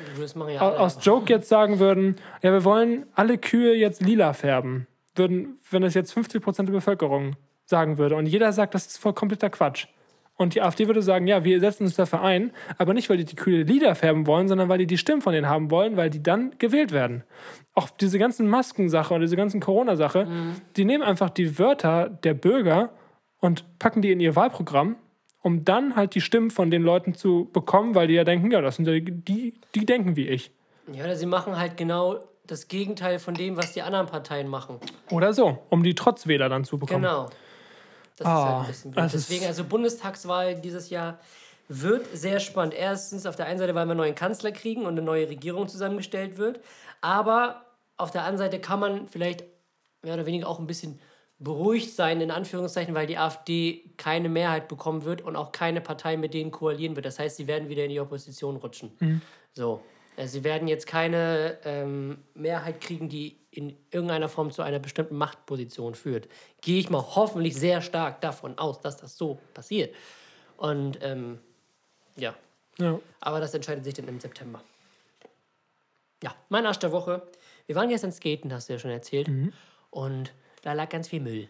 ja 0.48 0.60
aus 0.60 0.98
Joke 1.02 1.32
jetzt 1.32 1.48
sagen 1.48 1.78
würden, 1.78 2.16
ja, 2.42 2.52
wir 2.52 2.64
wollen 2.64 3.06
alle 3.14 3.38
Kühe 3.38 3.74
jetzt 3.74 4.02
lila 4.02 4.32
färben, 4.32 4.86
würden, 5.14 5.58
wenn 5.70 5.82
das 5.82 5.94
jetzt 5.94 6.16
50% 6.16 6.64
der 6.64 6.72
Bevölkerung 6.72 7.36
sagen 7.64 7.98
würde 7.98 8.16
und 8.16 8.26
jeder 8.26 8.52
sagt, 8.52 8.74
das 8.74 8.86
ist 8.86 8.98
voll 8.98 9.12
kompletter 9.12 9.50
Quatsch. 9.50 9.86
Und 10.34 10.54
die 10.54 10.62
AfD 10.62 10.86
würde 10.86 11.02
sagen, 11.02 11.26
ja, 11.26 11.44
wir 11.44 11.60
setzen 11.60 11.84
uns 11.84 11.94
dafür 11.94 12.22
ein, 12.22 12.52
aber 12.78 12.94
nicht, 12.94 13.08
weil 13.10 13.18
die 13.18 13.24
die 13.24 13.36
Kühe 13.36 13.62
lila 13.62 13.94
färben 13.94 14.26
wollen, 14.26 14.48
sondern 14.48 14.68
weil 14.68 14.78
die 14.78 14.86
die 14.86 14.98
Stimmen 14.98 15.20
von 15.20 15.32
denen 15.34 15.48
haben 15.48 15.70
wollen, 15.70 15.96
weil 15.96 16.10
die 16.10 16.22
dann 16.22 16.54
gewählt 16.58 16.90
werden. 16.90 17.22
Auch 17.74 17.90
diese 17.90 18.18
ganzen 18.18 18.48
Maskensache 18.48 19.14
und 19.14 19.20
diese 19.20 19.36
ganzen 19.36 19.60
Corona-Sache, 19.60 20.26
die 20.76 20.84
nehmen 20.84 21.04
einfach 21.04 21.30
die 21.30 21.58
Wörter 21.58 22.08
der 22.08 22.34
Bürger 22.34 22.90
und 23.40 23.78
packen 23.78 24.02
die 24.02 24.10
in 24.10 24.20
ihr 24.20 24.34
Wahlprogramm, 24.34 24.96
um 25.42 25.64
dann 25.64 25.96
halt 25.96 26.14
die 26.14 26.20
Stimmen 26.20 26.50
von 26.50 26.70
den 26.70 26.82
Leuten 26.82 27.14
zu 27.14 27.48
bekommen, 27.52 27.94
weil 27.94 28.06
die 28.08 28.14
ja 28.14 28.24
denken, 28.24 28.50
ja, 28.50 28.60
das 28.60 28.76
sind 28.76 28.86
die, 28.86 29.02
die, 29.04 29.54
die 29.74 29.84
denken 29.86 30.16
wie 30.16 30.28
ich. 30.28 30.50
Ja, 30.92 31.04
oder 31.04 31.16
sie 31.16 31.26
machen 31.26 31.58
halt 31.58 31.76
genau 31.76 32.20
das 32.46 32.68
Gegenteil 32.68 33.18
von 33.18 33.34
dem, 33.34 33.56
was 33.56 33.72
die 33.72 33.82
anderen 33.82 34.06
Parteien 34.06 34.48
machen. 34.48 34.78
Oder 35.10 35.32
so, 35.32 35.58
um 35.68 35.82
die 35.82 35.94
Trotzwähler 35.94 36.48
dann 36.48 36.64
zu 36.64 36.78
bekommen. 36.78 37.02
Genau. 37.02 37.24
Das 38.16 38.20
ist 38.20 38.26
Ah, 38.26 38.44
halt 38.44 38.60
ein 38.60 38.66
bisschen 38.66 38.90
blöd. 38.90 39.04
ist- 39.06 39.12
Deswegen, 39.14 39.46
also 39.46 39.64
Bundestagswahl 39.64 40.54
dieses 40.60 40.90
Jahr 40.90 41.18
wird 41.68 42.06
sehr 42.12 42.40
spannend. 42.40 42.74
Erstens 42.74 43.26
auf 43.26 43.36
der 43.36 43.46
einen 43.46 43.58
Seite, 43.58 43.74
weil 43.74 43.86
wir 43.86 43.92
einen 43.92 43.98
neuen 43.98 44.14
Kanzler 44.14 44.52
kriegen 44.52 44.82
und 44.82 44.88
eine 44.88 45.02
neue 45.02 45.28
Regierung 45.28 45.68
zusammengestellt 45.68 46.36
wird. 46.36 46.60
Aber 47.00 47.62
auf 47.96 48.10
der 48.10 48.22
anderen 48.22 48.38
Seite 48.38 48.60
kann 48.60 48.80
man 48.80 49.06
vielleicht 49.08 49.44
mehr 50.02 50.14
oder 50.14 50.26
weniger 50.26 50.48
auch 50.48 50.58
ein 50.58 50.66
bisschen 50.66 50.98
beruhigt 51.42 51.94
sein, 51.94 52.20
in 52.20 52.30
Anführungszeichen, 52.30 52.94
weil 52.94 53.06
die 53.06 53.18
AfD 53.18 53.84
keine 53.96 54.28
Mehrheit 54.28 54.68
bekommen 54.68 55.04
wird 55.04 55.22
und 55.22 55.36
auch 55.36 55.52
keine 55.52 55.80
Partei 55.80 56.16
mit 56.16 56.34
denen 56.34 56.50
koalieren 56.50 56.94
wird. 56.96 57.06
Das 57.06 57.18
heißt, 57.18 57.36
sie 57.36 57.46
werden 57.46 57.68
wieder 57.68 57.84
in 57.84 57.90
die 57.90 58.00
Opposition 58.00 58.56
rutschen. 58.56 58.92
Mhm. 59.00 59.20
So. 59.52 59.82
Also 60.16 60.32
sie 60.34 60.44
werden 60.44 60.68
jetzt 60.68 60.86
keine 60.86 61.58
ähm, 61.64 62.18
Mehrheit 62.34 62.80
kriegen, 62.80 63.08
die 63.08 63.38
in 63.50 63.76
irgendeiner 63.90 64.28
Form 64.28 64.50
zu 64.50 64.62
einer 64.62 64.78
bestimmten 64.78 65.16
Machtposition 65.16 65.94
führt. 65.94 66.28
Gehe 66.60 66.78
ich 66.78 66.90
mal 66.90 67.02
hoffentlich 67.02 67.54
sehr 67.56 67.82
stark 67.82 68.20
davon 68.20 68.58
aus, 68.58 68.80
dass 68.80 68.98
das 68.98 69.16
so 69.16 69.38
passiert. 69.54 69.94
Und 70.56 70.98
ähm, 71.02 71.38
ja. 72.16 72.34
Ja. 72.78 73.00
Aber 73.20 73.40
das 73.40 73.52
entscheidet 73.54 73.84
sich 73.84 73.94
dann 73.94 74.08
im 74.08 74.20
September. 74.20 74.62
Ja, 76.22 76.34
mein 76.50 76.66
Arsch 76.66 76.78
der 76.78 76.92
Woche. 76.92 77.22
Wir 77.66 77.74
waren 77.74 77.88
gestern 77.88 78.12
skaten, 78.12 78.52
hast 78.52 78.68
du 78.68 78.74
ja 78.74 78.78
schon 78.78 78.90
erzählt. 78.90 79.28
Und 79.90 80.32
da 80.62 80.72
lag 80.72 80.88
ganz 80.88 81.08
viel 81.08 81.20
Müll. 81.20 81.48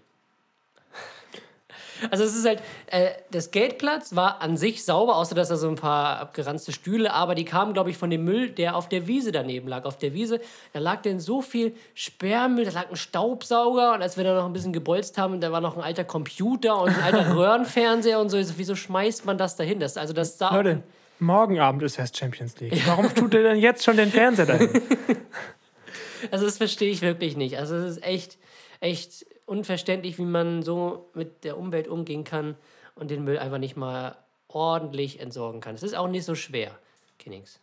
Also 2.10 2.24
es 2.24 2.34
ist 2.34 2.46
halt, 2.46 2.60
äh, 2.86 3.10
der 3.32 3.40
Skateplatz 3.40 4.16
war 4.16 4.42
an 4.42 4.56
sich 4.56 4.84
sauber, 4.84 5.16
außer 5.16 5.34
dass 5.34 5.48
da 5.48 5.56
so 5.56 5.68
ein 5.68 5.76
paar 5.76 6.18
abgeranzte 6.18 6.72
Stühle, 6.72 7.12
aber 7.12 7.34
die 7.34 7.44
kamen, 7.44 7.74
glaube 7.74 7.90
ich, 7.90 7.96
von 7.96 8.10
dem 8.10 8.24
Müll, 8.24 8.50
der 8.50 8.76
auf 8.76 8.88
der 8.88 9.06
Wiese 9.06 9.30
daneben 9.30 9.68
lag. 9.68 9.84
Auf 9.84 9.98
der 9.98 10.14
Wiese, 10.14 10.40
da 10.72 10.80
lag 10.80 11.02
denn 11.02 11.20
so 11.20 11.42
viel 11.42 11.74
Sperrmüll, 11.94 12.64
da 12.64 12.72
lag 12.72 12.90
ein 12.90 12.96
Staubsauger 12.96 13.94
und 13.94 14.02
als 14.02 14.16
wir 14.16 14.24
da 14.24 14.34
noch 14.34 14.46
ein 14.46 14.52
bisschen 14.52 14.72
gebolzt 14.72 15.18
haben, 15.18 15.40
da 15.40 15.52
war 15.52 15.60
noch 15.60 15.76
ein 15.76 15.82
alter 15.82 16.04
Computer 16.04 16.80
und 16.80 16.90
ein 16.90 17.02
alter 17.02 17.36
Röhrenfernseher 17.36 18.18
und 18.18 18.30
so. 18.30 18.36
Ich 18.36 18.48
so, 18.48 18.54
Wieso 18.56 18.74
schmeißt 18.74 19.24
man 19.24 19.38
das 19.38 19.56
dahin? 19.56 19.78
Das, 19.78 19.96
also 19.96 20.12
das 20.12 20.38
sah 20.38 20.54
Leute, 20.54 20.82
morgen 21.20 21.60
Abend 21.60 21.82
ist 21.82 21.98
erst 21.98 22.16
Champions 22.16 22.58
League. 22.58 22.82
Warum 22.86 23.14
tut 23.14 23.32
ihr 23.34 23.42
denn 23.42 23.58
jetzt 23.58 23.84
schon 23.84 23.96
den 23.96 24.10
Fernseher 24.10 24.46
dahin? 24.46 24.70
Also 26.30 26.44
das 26.44 26.58
verstehe 26.58 26.92
ich 26.92 27.02
wirklich 27.02 27.36
nicht. 27.36 27.58
Also 27.58 27.74
es 27.74 27.96
ist 27.96 28.04
echt, 28.04 28.38
echt 28.82 29.24
unverständlich, 29.46 30.18
wie 30.18 30.24
man 30.24 30.62
so 30.62 31.10
mit 31.14 31.44
der 31.44 31.56
Umwelt 31.56 31.88
umgehen 31.88 32.24
kann 32.24 32.56
und 32.94 33.10
den 33.10 33.24
Müll 33.24 33.38
einfach 33.38 33.58
nicht 33.58 33.76
mal 33.76 34.16
ordentlich 34.48 35.20
entsorgen 35.20 35.60
kann. 35.60 35.74
Es 35.74 35.82
ist 35.82 35.94
auch 35.94 36.08
nicht 36.08 36.24
so 36.24 36.34
schwer, 36.34 36.78
Kinnings. 37.18 37.60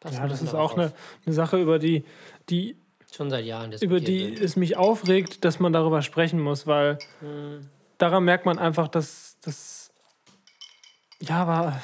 Pass 0.00 0.14
Ja, 0.14 0.28
das 0.28 0.42
ist 0.42 0.54
auch 0.54 0.74
eine, 0.74 0.92
eine 1.26 1.34
Sache, 1.34 1.60
über 1.60 1.78
die, 1.78 2.04
die, 2.48 2.76
Schon 3.10 3.30
seit 3.30 3.46
Jahren 3.46 3.72
über 3.72 4.00
die 4.00 4.32
wird. 4.32 4.40
es 4.42 4.54
mich 4.56 4.76
aufregt, 4.76 5.44
dass 5.44 5.58
man 5.60 5.72
darüber 5.72 6.02
sprechen 6.02 6.40
muss, 6.40 6.66
weil 6.66 6.98
Hm. 7.20 7.68
daran 7.96 8.24
merkt 8.24 8.44
man 8.44 8.58
einfach, 8.58 8.86
dass 8.88 9.38
das. 9.42 9.90
Ja, 11.20 11.42
aber. 11.42 11.82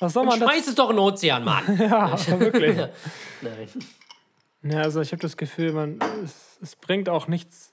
Was 0.00 0.14
soll 0.14 0.24
man 0.24 0.38
schmeiß 0.38 0.66
es 0.68 0.74
doch 0.74 0.90
in 0.90 0.96
den 0.96 1.00
Ozean, 1.04 1.44
Mann! 1.44 1.64
ja, 1.78 2.18
wirklich. 2.40 2.76
Nein. 3.42 3.68
Ja, 4.68 4.82
also 4.82 5.00
ich 5.00 5.12
habe 5.12 5.22
das 5.22 5.36
Gefühl, 5.36 5.72
man, 5.72 5.98
es, 6.24 6.58
es 6.62 6.76
bringt 6.76 7.08
auch 7.08 7.28
nichts, 7.28 7.72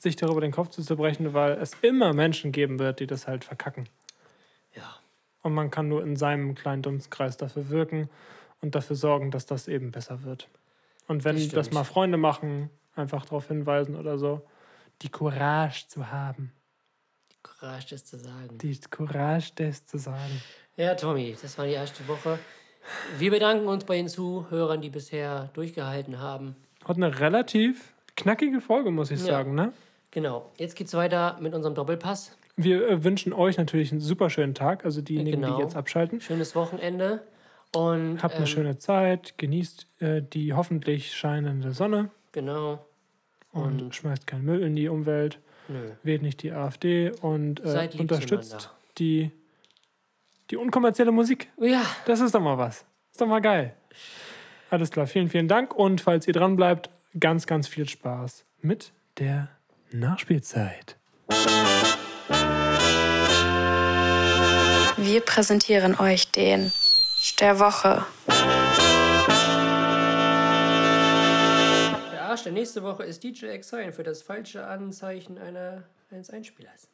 sich 0.00 0.16
darüber 0.16 0.40
den 0.40 0.52
Kopf 0.52 0.70
zu 0.70 0.82
zerbrechen, 0.82 1.32
weil 1.34 1.52
es 1.52 1.72
immer 1.82 2.12
Menschen 2.12 2.52
geben 2.52 2.78
wird, 2.78 3.00
die 3.00 3.06
das 3.06 3.26
halt 3.26 3.44
verkacken. 3.44 3.88
Ja. 4.74 4.96
Und 5.42 5.54
man 5.54 5.70
kann 5.70 5.88
nur 5.88 6.02
in 6.02 6.16
seinem 6.16 6.54
kleinen 6.54 6.82
Dunstkreis 6.82 7.36
dafür 7.36 7.68
wirken 7.68 8.08
und 8.60 8.74
dafür 8.74 8.96
sorgen, 8.96 9.30
dass 9.30 9.46
das 9.46 9.68
eben 9.68 9.92
besser 9.92 10.24
wird. 10.24 10.48
Und 11.06 11.24
wenn 11.24 11.36
Das 11.36 11.48
das, 11.48 11.70
mal 11.70 11.84
Freunde 11.84 12.16
machen, 12.16 12.70
einfach 12.96 13.24
darauf 13.24 13.48
hinweisen 13.48 13.96
oder 13.96 14.18
so, 14.18 14.46
die 15.02 15.10
Courage 15.10 15.86
zu 15.88 16.10
haben. 16.10 16.52
Courage, 17.42 17.88
das 17.90 18.04
zu 18.04 18.18
sagen. 18.18 18.58
Die 18.58 18.80
Courage, 18.80 19.52
das 19.56 19.84
zu 19.84 19.98
sagen. 19.98 20.42
Ja, 20.76 20.94
Tommy, 20.94 21.36
das 21.40 21.58
war 21.58 21.66
die 21.66 21.72
erste 21.72 22.06
Woche. 22.08 22.38
Wir 23.18 23.30
bedanken 23.30 23.66
uns 23.66 23.84
bei 23.84 23.96
den 23.96 24.08
Zuhörern, 24.08 24.80
die 24.80 24.90
bisher 24.90 25.50
durchgehalten 25.54 26.20
haben. 26.20 26.56
Hat 26.84 26.96
eine 26.96 27.18
relativ 27.20 27.94
knackige 28.16 28.60
Folge, 28.60 28.90
muss 28.90 29.10
ich 29.10 29.20
Ja. 29.20 29.26
sagen. 29.26 29.54
Ne? 29.54 29.72
Genau, 30.10 30.50
jetzt 30.58 30.76
geht's 30.76 30.94
weiter 30.94 31.36
mit 31.40 31.54
unserem 31.54 31.74
Doppelpass. 31.74 32.36
Wir 32.56 32.88
äh, 32.88 33.02
wünschen 33.04 33.32
euch 33.32 33.56
natürlich 33.58 33.90
einen 33.90 34.00
super 34.00 34.30
schönen 34.30 34.54
Tag, 34.54 34.84
also 34.84 35.00
diejenigen, 35.00 35.40
Genau. 35.42 35.56
die 35.56 35.62
jetzt 35.62 35.74
abschalten. 35.76 36.20
Schönes 36.20 36.54
Wochenende. 36.54 37.22
Und 37.74 38.22
Habt 38.22 38.34
eine 38.36 38.44
ähm, 38.44 38.46
schöne 38.46 38.78
Zeit, 38.78 39.34
genießt 39.38 39.86
äh, 40.00 40.22
die 40.22 40.52
hoffentlich 40.52 41.12
scheinende 41.12 41.72
Sonne 41.72 42.10
Genau. 42.30 42.84
und, 43.52 43.82
Und- 43.82 43.94
schmeißt 43.96 44.28
keinen 44.28 44.44
Müll 44.44 44.62
in 44.62 44.76
die 44.76 44.86
Umwelt, 44.88 45.40
Nö. 45.66 45.78
wählt 46.04 46.22
nicht 46.22 46.42
die 46.44 46.52
AfD 46.52 47.10
und 47.22 47.58
äh, 47.64 47.88
unterstützt 47.98 48.70
die, 48.98 49.32
die 50.54 50.58
unkommerzielle 50.58 51.10
Musik. 51.10 51.50
Ja. 51.58 51.84
Das 52.06 52.20
ist 52.20 52.32
doch 52.32 52.40
mal 52.40 52.56
was. 52.56 52.84
Ist 53.10 53.20
doch 53.20 53.26
mal 53.26 53.40
geil. 53.40 53.74
Alles 54.70 54.92
klar, 54.92 55.08
vielen, 55.08 55.28
vielen 55.28 55.48
Dank 55.48 55.74
und 55.74 56.00
falls 56.00 56.28
ihr 56.28 56.32
dran 56.32 56.54
bleibt, 56.54 56.90
ganz, 57.18 57.48
ganz 57.48 57.66
viel 57.66 57.88
Spaß 57.88 58.44
mit 58.60 58.92
der 59.18 59.48
Nachspielzeit. 59.90 60.96
Wir 64.96 65.20
präsentieren 65.22 65.98
euch 65.98 66.30
den 66.30 66.72
der 67.40 67.58
Woche. 67.58 68.04
Der 72.12 72.22
Arsch 72.22 72.44
der 72.44 72.52
nächste 72.52 72.84
Woche 72.84 73.02
ist 73.02 73.24
DJ 73.24 73.46
Exile 73.46 73.92
für 73.92 74.04
das 74.04 74.22
falsche 74.22 74.64
Anzeichen 74.64 75.36
einer, 75.36 75.82
eines 76.10 76.30
Einspielers. 76.30 76.86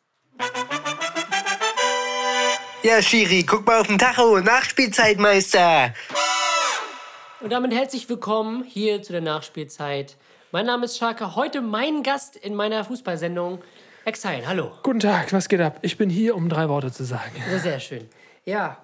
Ja, 2.82 3.02
Schiri, 3.02 3.42
guck 3.42 3.66
mal 3.66 3.80
auf 3.80 3.88
den 3.88 3.98
Tacho. 3.98 4.40
Nachspielzeitmeister. 4.40 5.92
Und 7.40 7.52
damit 7.52 7.74
herzlich 7.74 8.08
willkommen 8.08 8.64
hier 8.64 9.02
zu 9.02 9.12
der 9.12 9.20
Nachspielzeit. 9.20 10.16
Mein 10.50 10.64
Name 10.64 10.86
ist 10.86 10.96
Scharka. 10.96 11.36
Heute 11.36 11.60
mein 11.60 12.02
Gast 12.02 12.36
in 12.36 12.54
meiner 12.54 12.82
Fußballsendung. 12.82 13.60
Exile, 14.06 14.46
hallo. 14.46 14.72
Guten 14.82 15.00
Tag, 15.00 15.30
was 15.34 15.50
geht 15.50 15.60
ab? 15.60 15.78
Ich 15.82 15.98
bin 15.98 16.08
hier, 16.08 16.34
um 16.34 16.48
drei 16.48 16.70
Worte 16.70 16.90
zu 16.90 17.04
sagen. 17.04 17.42
Sehr, 17.50 17.58
sehr 17.58 17.80
schön. 17.80 18.08
Ja, 18.46 18.78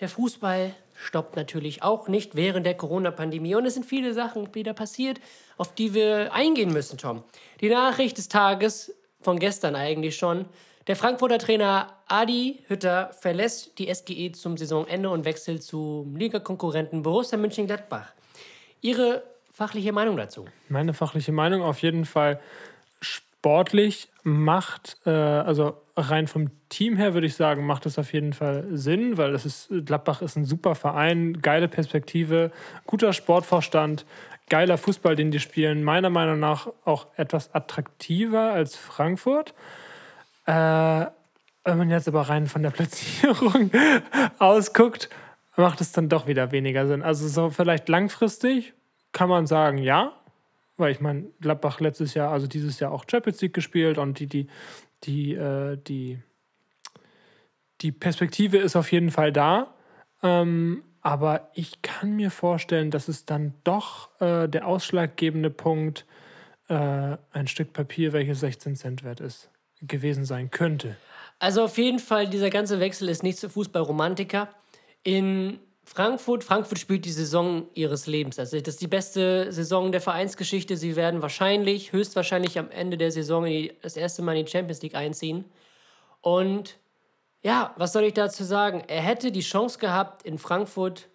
der 0.00 0.08
Fußball 0.08 0.74
stoppt 0.94 1.36
natürlich 1.36 1.84
auch 1.84 2.08
nicht 2.08 2.34
während 2.34 2.66
der 2.66 2.74
Corona-Pandemie. 2.74 3.54
Und 3.54 3.64
es 3.64 3.74
sind 3.74 3.86
viele 3.86 4.12
Sachen 4.12 4.52
wieder 4.56 4.74
passiert, 4.74 5.20
auf 5.56 5.72
die 5.72 5.94
wir 5.94 6.32
eingehen 6.32 6.72
müssen, 6.72 6.98
Tom. 6.98 7.22
Die 7.60 7.68
Nachricht 7.68 8.18
des 8.18 8.26
Tages, 8.26 8.92
von 9.20 9.38
gestern 9.38 9.76
eigentlich 9.76 10.16
schon. 10.16 10.46
Der 10.86 10.94
Frankfurter 10.94 11.38
Trainer 11.38 11.88
Adi 12.06 12.62
Hütter 12.68 13.10
verlässt 13.20 13.76
die 13.80 13.92
SGE 13.92 14.30
zum 14.30 14.56
Saisonende 14.56 15.10
und 15.10 15.24
wechselt 15.24 15.64
zum 15.64 16.14
Ligakonkurrenten 16.14 17.02
Borussia 17.02 17.36
Mönchengladbach. 17.36 18.12
Ihre 18.82 19.24
fachliche 19.52 19.90
Meinung 19.90 20.16
dazu? 20.16 20.44
Meine 20.68 20.94
fachliche 20.94 21.32
Meinung 21.32 21.62
auf 21.62 21.82
jeden 21.82 22.04
Fall 22.04 22.38
sportlich 23.00 24.08
macht, 24.22 24.96
äh, 25.06 25.10
also 25.10 25.74
rein 25.96 26.28
vom 26.28 26.50
Team 26.68 26.96
her 26.96 27.14
würde 27.14 27.26
ich 27.26 27.34
sagen, 27.34 27.66
macht 27.66 27.86
es 27.86 27.98
auf 27.98 28.12
jeden 28.12 28.32
Fall 28.32 28.66
Sinn, 28.70 29.16
weil 29.18 29.34
es 29.34 29.44
ist, 29.44 29.68
Gladbach 29.84 30.22
ist 30.22 30.36
ein 30.36 30.44
super 30.44 30.76
Verein, 30.76 31.40
geile 31.42 31.66
Perspektive, 31.66 32.52
guter 32.86 33.12
Sportvorstand, 33.12 34.06
geiler 34.48 34.78
Fußball, 34.78 35.16
den 35.16 35.32
die 35.32 35.40
spielen. 35.40 35.82
Meiner 35.82 36.10
Meinung 36.10 36.38
nach 36.38 36.68
auch 36.84 37.08
etwas 37.16 37.52
attraktiver 37.52 38.52
als 38.52 38.76
Frankfurt. 38.76 39.52
Äh, 40.46 41.06
wenn 41.64 41.78
man 41.78 41.90
jetzt 41.90 42.06
aber 42.08 42.22
rein 42.22 42.46
von 42.46 42.62
der 42.62 42.70
Platzierung 42.70 43.70
ausguckt, 44.38 45.10
macht 45.56 45.80
es 45.80 45.92
dann 45.92 46.08
doch 46.08 46.26
wieder 46.26 46.52
weniger 46.52 46.86
Sinn. 46.86 47.02
Also 47.02 47.26
so 47.28 47.50
vielleicht 47.50 47.88
langfristig 47.88 48.74
kann 49.12 49.28
man 49.28 49.46
sagen, 49.46 49.78
ja, 49.78 50.12
weil 50.76 50.92
ich 50.92 51.00
meine, 51.00 51.24
Gladbach 51.40 51.80
letztes 51.80 52.14
Jahr, 52.14 52.30
also 52.30 52.46
dieses 52.46 52.78
Jahr 52.80 52.92
auch 52.92 53.04
Champions 53.10 53.40
League 53.40 53.54
gespielt 53.54 53.98
und 53.98 54.20
die, 54.20 54.26
die, 54.26 54.46
die, 55.04 55.34
äh, 55.34 55.76
die, 55.76 56.18
die 57.80 57.92
Perspektive 57.92 58.58
ist 58.58 58.76
auf 58.76 58.92
jeden 58.92 59.10
Fall 59.10 59.32
da. 59.32 59.74
Ähm, 60.22 60.82
aber 61.00 61.50
ich 61.54 61.82
kann 61.82 62.16
mir 62.16 62.30
vorstellen, 62.30 62.90
dass 62.90 63.08
es 63.08 63.24
dann 63.24 63.54
doch 63.64 64.20
äh, 64.20 64.48
der 64.48 64.66
ausschlaggebende 64.66 65.50
Punkt 65.50 66.04
äh, 66.68 67.16
ein 67.32 67.46
Stück 67.46 67.72
Papier, 67.72 68.12
welches 68.12 68.40
16 68.40 68.76
Cent 68.76 69.04
wert 69.04 69.20
ist, 69.20 69.48
gewesen 69.82 70.24
sein 70.24 70.50
könnte. 70.50 70.96
Also 71.38 71.64
auf 71.64 71.76
jeden 71.78 71.98
Fall, 71.98 72.28
dieser 72.28 72.50
ganze 72.50 72.80
Wechsel 72.80 73.08
ist 73.08 73.22
nicht 73.22 73.38
zu 73.38 73.48
Fußballromantiker. 73.50 74.48
In 75.02 75.60
Frankfurt, 75.84 76.42
Frankfurt 76.42 76.78
spielt 76.78 77.04
die 77.04 77.12
Saison 77.12 77.68
ihres 77.74 78.06
Lebens. 78.06 78.38
Also 78.38 78.58
das 78.58 78.74
ist 78.74 78.80
die 78.80 78.88
beste 78.88 79.52
Saison 79.52 79.92
der 79.92 80.00
Vereinsgeschichte. 80.00 80.76
Sie 80.76 80.96
werden 80.96 81.22
wahrscheinlich, 81.22 81.92
höchstwahrscheinlich 81.92 82.58
am 82.58 82.70
Ende 82.70 82.96
der 82.96 83.12
Saison 83.12 83.46
das 83.82 83.96
erste 83.96 84.22
Mal 84.22 84.36
in 84.36 84.46
die 84.46 84.50
Champions 84.50 84.82
League 84.82 84.96
einziehen. 84.96 85.44
Und 86.22 86.78
ja, 87.42 87.72
was 87.76 87.92
soll 87.92 88.04
ich 88.04 88.14
dazu 88.14 88.42
sagen? 88.42 88.82
Er 88.88 89.00
hätte 89.00 89.30
die 89.30 89.40
Chance 89.40 89.78
gehabt, 89.78 90.24
in 90.24 90.38
Frankfurt 90.38 91.08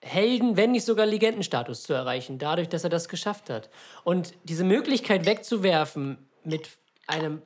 Helden, 0.00 0.56
wenn 0.56 0.72
nicht 0.72 0.84
sogar 0.84 1.06
Legendenstatus 1.06 1.84
zu 1.84 1.92
erreichen, 1.92 2.38
dadurch, 2.38 2.68
dass 2.68 2.84
er 2.84 2.90
das 2.90 3.08
geschafft 3.08 3.50
hat. 3.50 3.70
Und 4.02 4.34
diese 4.44 4.64
Möglichkeit 4.64 5.26
wegzuwerfen 5.26 6.18
mit 6.42 6.70
einem 7.06 7.42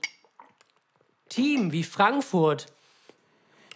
Team 1.30 1.72
wie 1.72 1.84
Frankfurt, 1.84 2.66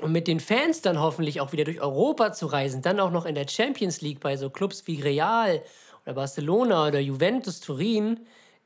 und 0.00 0.12
mit 0.12 0.26
den 0.26 0.40
Fans 0.40 0.82
dann 0.82 1.00
hoffentlich 1.00 1.40
auch 1.40 1.52
wieder 1.52 1.64
durch 1.64 1.80
Europa 1.80 2.32
zu 2.32 2.46
reisen, 2.46 2.82
dann 2.82 3.00
auch 3.00 3.10
noch 3.10 3.26
in 3.26 3.34
der 3.34 3.48
Champions 3.48 4.00
League 4.00 4.20
bei 4.20 4.36
so 4.36 4.50
Clubs 4.50 4.86
wie 4.86 5.00
Real 5.00 5.62
oder 6.04 6.14
Barcelona 6.14 6.88
oder 6.88 6.98
Juventus 6.98 7.60
Turin, 7.60 8.20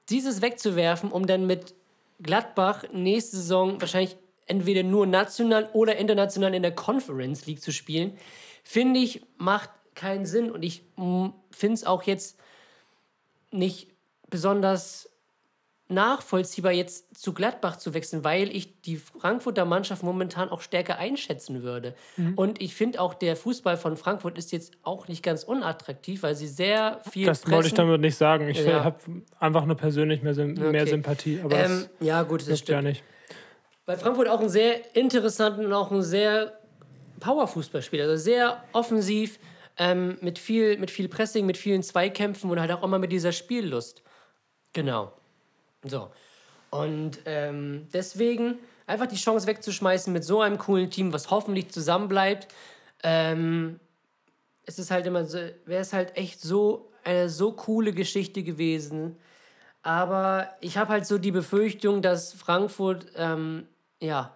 dieses 0.09 0.41
wegzuwerfen, 0.41 1.13
um 1.13 1.27
dann 1.27 1.47
mit 1.47 1.75
Gladbach 2.21 2.85
nächste 2.93 3.37
Saison 3.37 3.81
wahrscheinlich 3.81 4.17
entweder 4.47 4.83
nur 4.83 5.07
national 5.07 5.69
oder 5.75 5.97
international 5.97 6.55
in 6.55 6.63
der 6.63 6.75
Conference 6.75 7.47
League 7.47 7.63
zu 7.63 7.73
spielen, 7.73 8.17
finde 8.65 9.01
ich, 9.01 9.23
macht 9.37 9.71
keinen 9.95 10.25
Sinn. 10.25 10.51
Und 10.51 10.63
ich 10.63 10.83
finde 11.51 11.75
es 11.75 11.85
auch 11.85 12.05
jetzt 12.05 12.39
nicht 13.51 13.89
besonders 14.31 15.11
nachvollziehbar, 15.89 16.73
jetzt 16.73 17.19
zu 17.19 17.33
Gladbach 17.33 17.77
zu 17.77 17.95
wechseln, 17.95 18.23
weil 18.23 18.55
ich 18.55 18.83
die 18.83 18.97
Frankfurter 18.97 19.65
Mannschaft 19.65 20.03
momentan 20.03 20.51
auch 20.51 20.61
stärker 20.61 20.99
einschätzen 20.99 21.63
würde. 21.63 21.95
Mhm. 22.17 22.35
Und 22.35 22.61
ich 22.61 22.75
finde 22.75 23.01
auch, 23.01 23.15
der 23.15 23.37
Fußball 23.37 23.77
von 23.79 23.97
Frankfurt 23.97 24.37
ist 24.37 24.53
jetzt 24.53 24.75
auch 24.83 25.09
nicht 25.09 25.23
ganz 25.23 25.45
unattraktiv, 25.45 26.23
weil 26.23 26.35
sie 26.35 26.47
sehr 26.47 27.01
viel. 27.11 27.27
Das 27.27 27.41
pressen. 27.41 27.55
wollte 27.55 27.69
ich 27.69 27.75
damit 27.75 28.01
nicht 28.03 28.17
sagen. 28.17 28.49
Ich 28.49 28.63
ja. 28.63 28.85
habe 28.85 28.99
einfach 29.39 29.65
nur 29.65 29.77
persönlich 29.77 30.23
mehr, 30.23 30.35
mehr 30.35 30.69
okay. 30.69 30.87
Sympathie. 30.87 31.41
Aber 31.43 31.57
ähm, 31.59 31.87
ja, 32.01 32.23
gut, 32.23 32.47
das 32.49 32.59
stimmt. 32.59 32.69
Ja 32.69 32.83
nicht. 32.83 33.03
Bei 33.87 33.97
Frankfurt 33.97 34.29
auch 34.29 34.41
einen 34.41 34.51
sehr 34.51 34.95
interessanten 34.95 35.65
und 35.65 35.73
auch 35.73 35.91
einen 35.91 36.03
sehr 36.03 36.59
Power-Fußballspieler, 37.21 38.05
also 38.05 38.23
sehr 38.23 38.63
offensiv. 38.73 39.39
Ähm, 39.81 40.19
mit, 40.23 40.41
viel, 40.41 40.77
mit 40.79 40.91
viel 40.91 41.09
Pressing, 41.09 41.47
mit 41.47 41.57
vielen 41.57 41.85
Zweikämpfen 41.85 42.51
und 42.51 42.59
halt 42.59 42.73
auch 42.73 42.83
immer 42.83 42.99
mit 42.99 43.13
dieser 43.13 43.31
Spiellust. 43.31 44.03
Genau. 44.73 45.13
So. 45.85 46.11
Und 46.71 47.21
ähm, 47.25 47.89
deswegen 47.93 48.59
einfach 48.87 49.07
die 49.07 49.17
Chance 49.17 49.47
wegzuschmeißen 49.47 50.13
mit 50.13 50.25
so 50.25 50.41
einem 50.41 50.59
coolen 50.59 50.91
Team, 50.91 51.13
was 51.13 51.31
hoffentlich 51.31 51.71
zusammenbleibt. 51.71 52.49
Ähm, 53.03 53.81
es 54.67 54.79
ist 54.79 54.91
halt 54.91 55.07
immer 55.07 55.25
so, 55.25 55.39
wäre 55.65 55.81
es 55.81 55.93
halt 55.93 56.17
echt 56.17 56.41
so 56.41 56.89
eine 57.05 57.29
so 57.29 57.53
coole 57.53 57.93
Geschichte 57.93 58.43
gewesen. 58.43 59.17
Aber 59.83 60.51
ich 60.61 60.77
habe 60.77 60.93
halt 60.93 61.07
so 61.07 61.19
die 61.19 61.31
Befürchtung, 61.31 62.03
dass 62.03 62.33
Frankfurt 62.35 63.07
ähm, 63.17 63.67
ja 64.01 64.35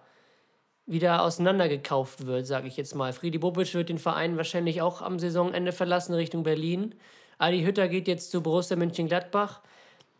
wieder 0.85 1.21
auseinandergekauft 1.21 2.25
wird, 2.25 2.45
sage 2.47 2.67
ich 2.67 2.75
jetzt 2.77 2.95
mal. 2.95 3.13
Friedi 3.13 3.37
Bobic 3.37 3.73
wird 3.73 3.89
den 3.89 3.99
Verein 3.99 4.37
wahrscheinlich 4.37 4.81
auch 4.81 5.01
am 5.01 5.19
Saisonende 5.19 5.71
verlassen 5.71 6.13
Richtung 6.13 6.43
Berlin. 6.43 6.95
Adi 7.37 7.63
Hütter 7.63 7.87
geht 7.87 8.07
jetzt 8.07 8.31
zu 8.31 8.41
Borussia 8.41 8.75
Mönchengladbach. 8.75 9.61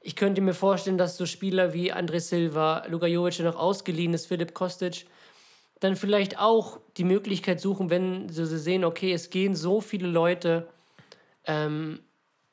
Ich 0.05 0.17
könnte 0.17 0.41
mir 0.41 0.53
vorstellen, 0.53 0.97
dass 0.97 1.15
so 1.15 1.25
Spieler 1.25 1.73
wie 1.73 1.93
André 1.93 2.19
Silva, 2.19 2.85
Luka 2.89 3.07
Jovic, 3.07 3.37
der 3.37 3.45
noch 3.45 3.55
ausgeliehen 3.55 4.13
ist, 4.13 4.25
Philipp 4.25 4.53
Kostic, 4.53 5.05
dann 5.79 5.95
vielleicht 5.95 6.39
auch 6.39 6.79
die 6.97 7.05
Möglichkeit 7.05 7.61
suchen, 7.61 7.89
wenn 7.89 8.27
sie 8.27 8.45
sehen, 8.45 8.83
okay, 8.83 9.13
es 9.13 9.29
gehen 9.29 9.55
so 9.55 9.79
viele 9.79 10.09
Leute. 10.09 10.67
Ähm, 11.45 11.99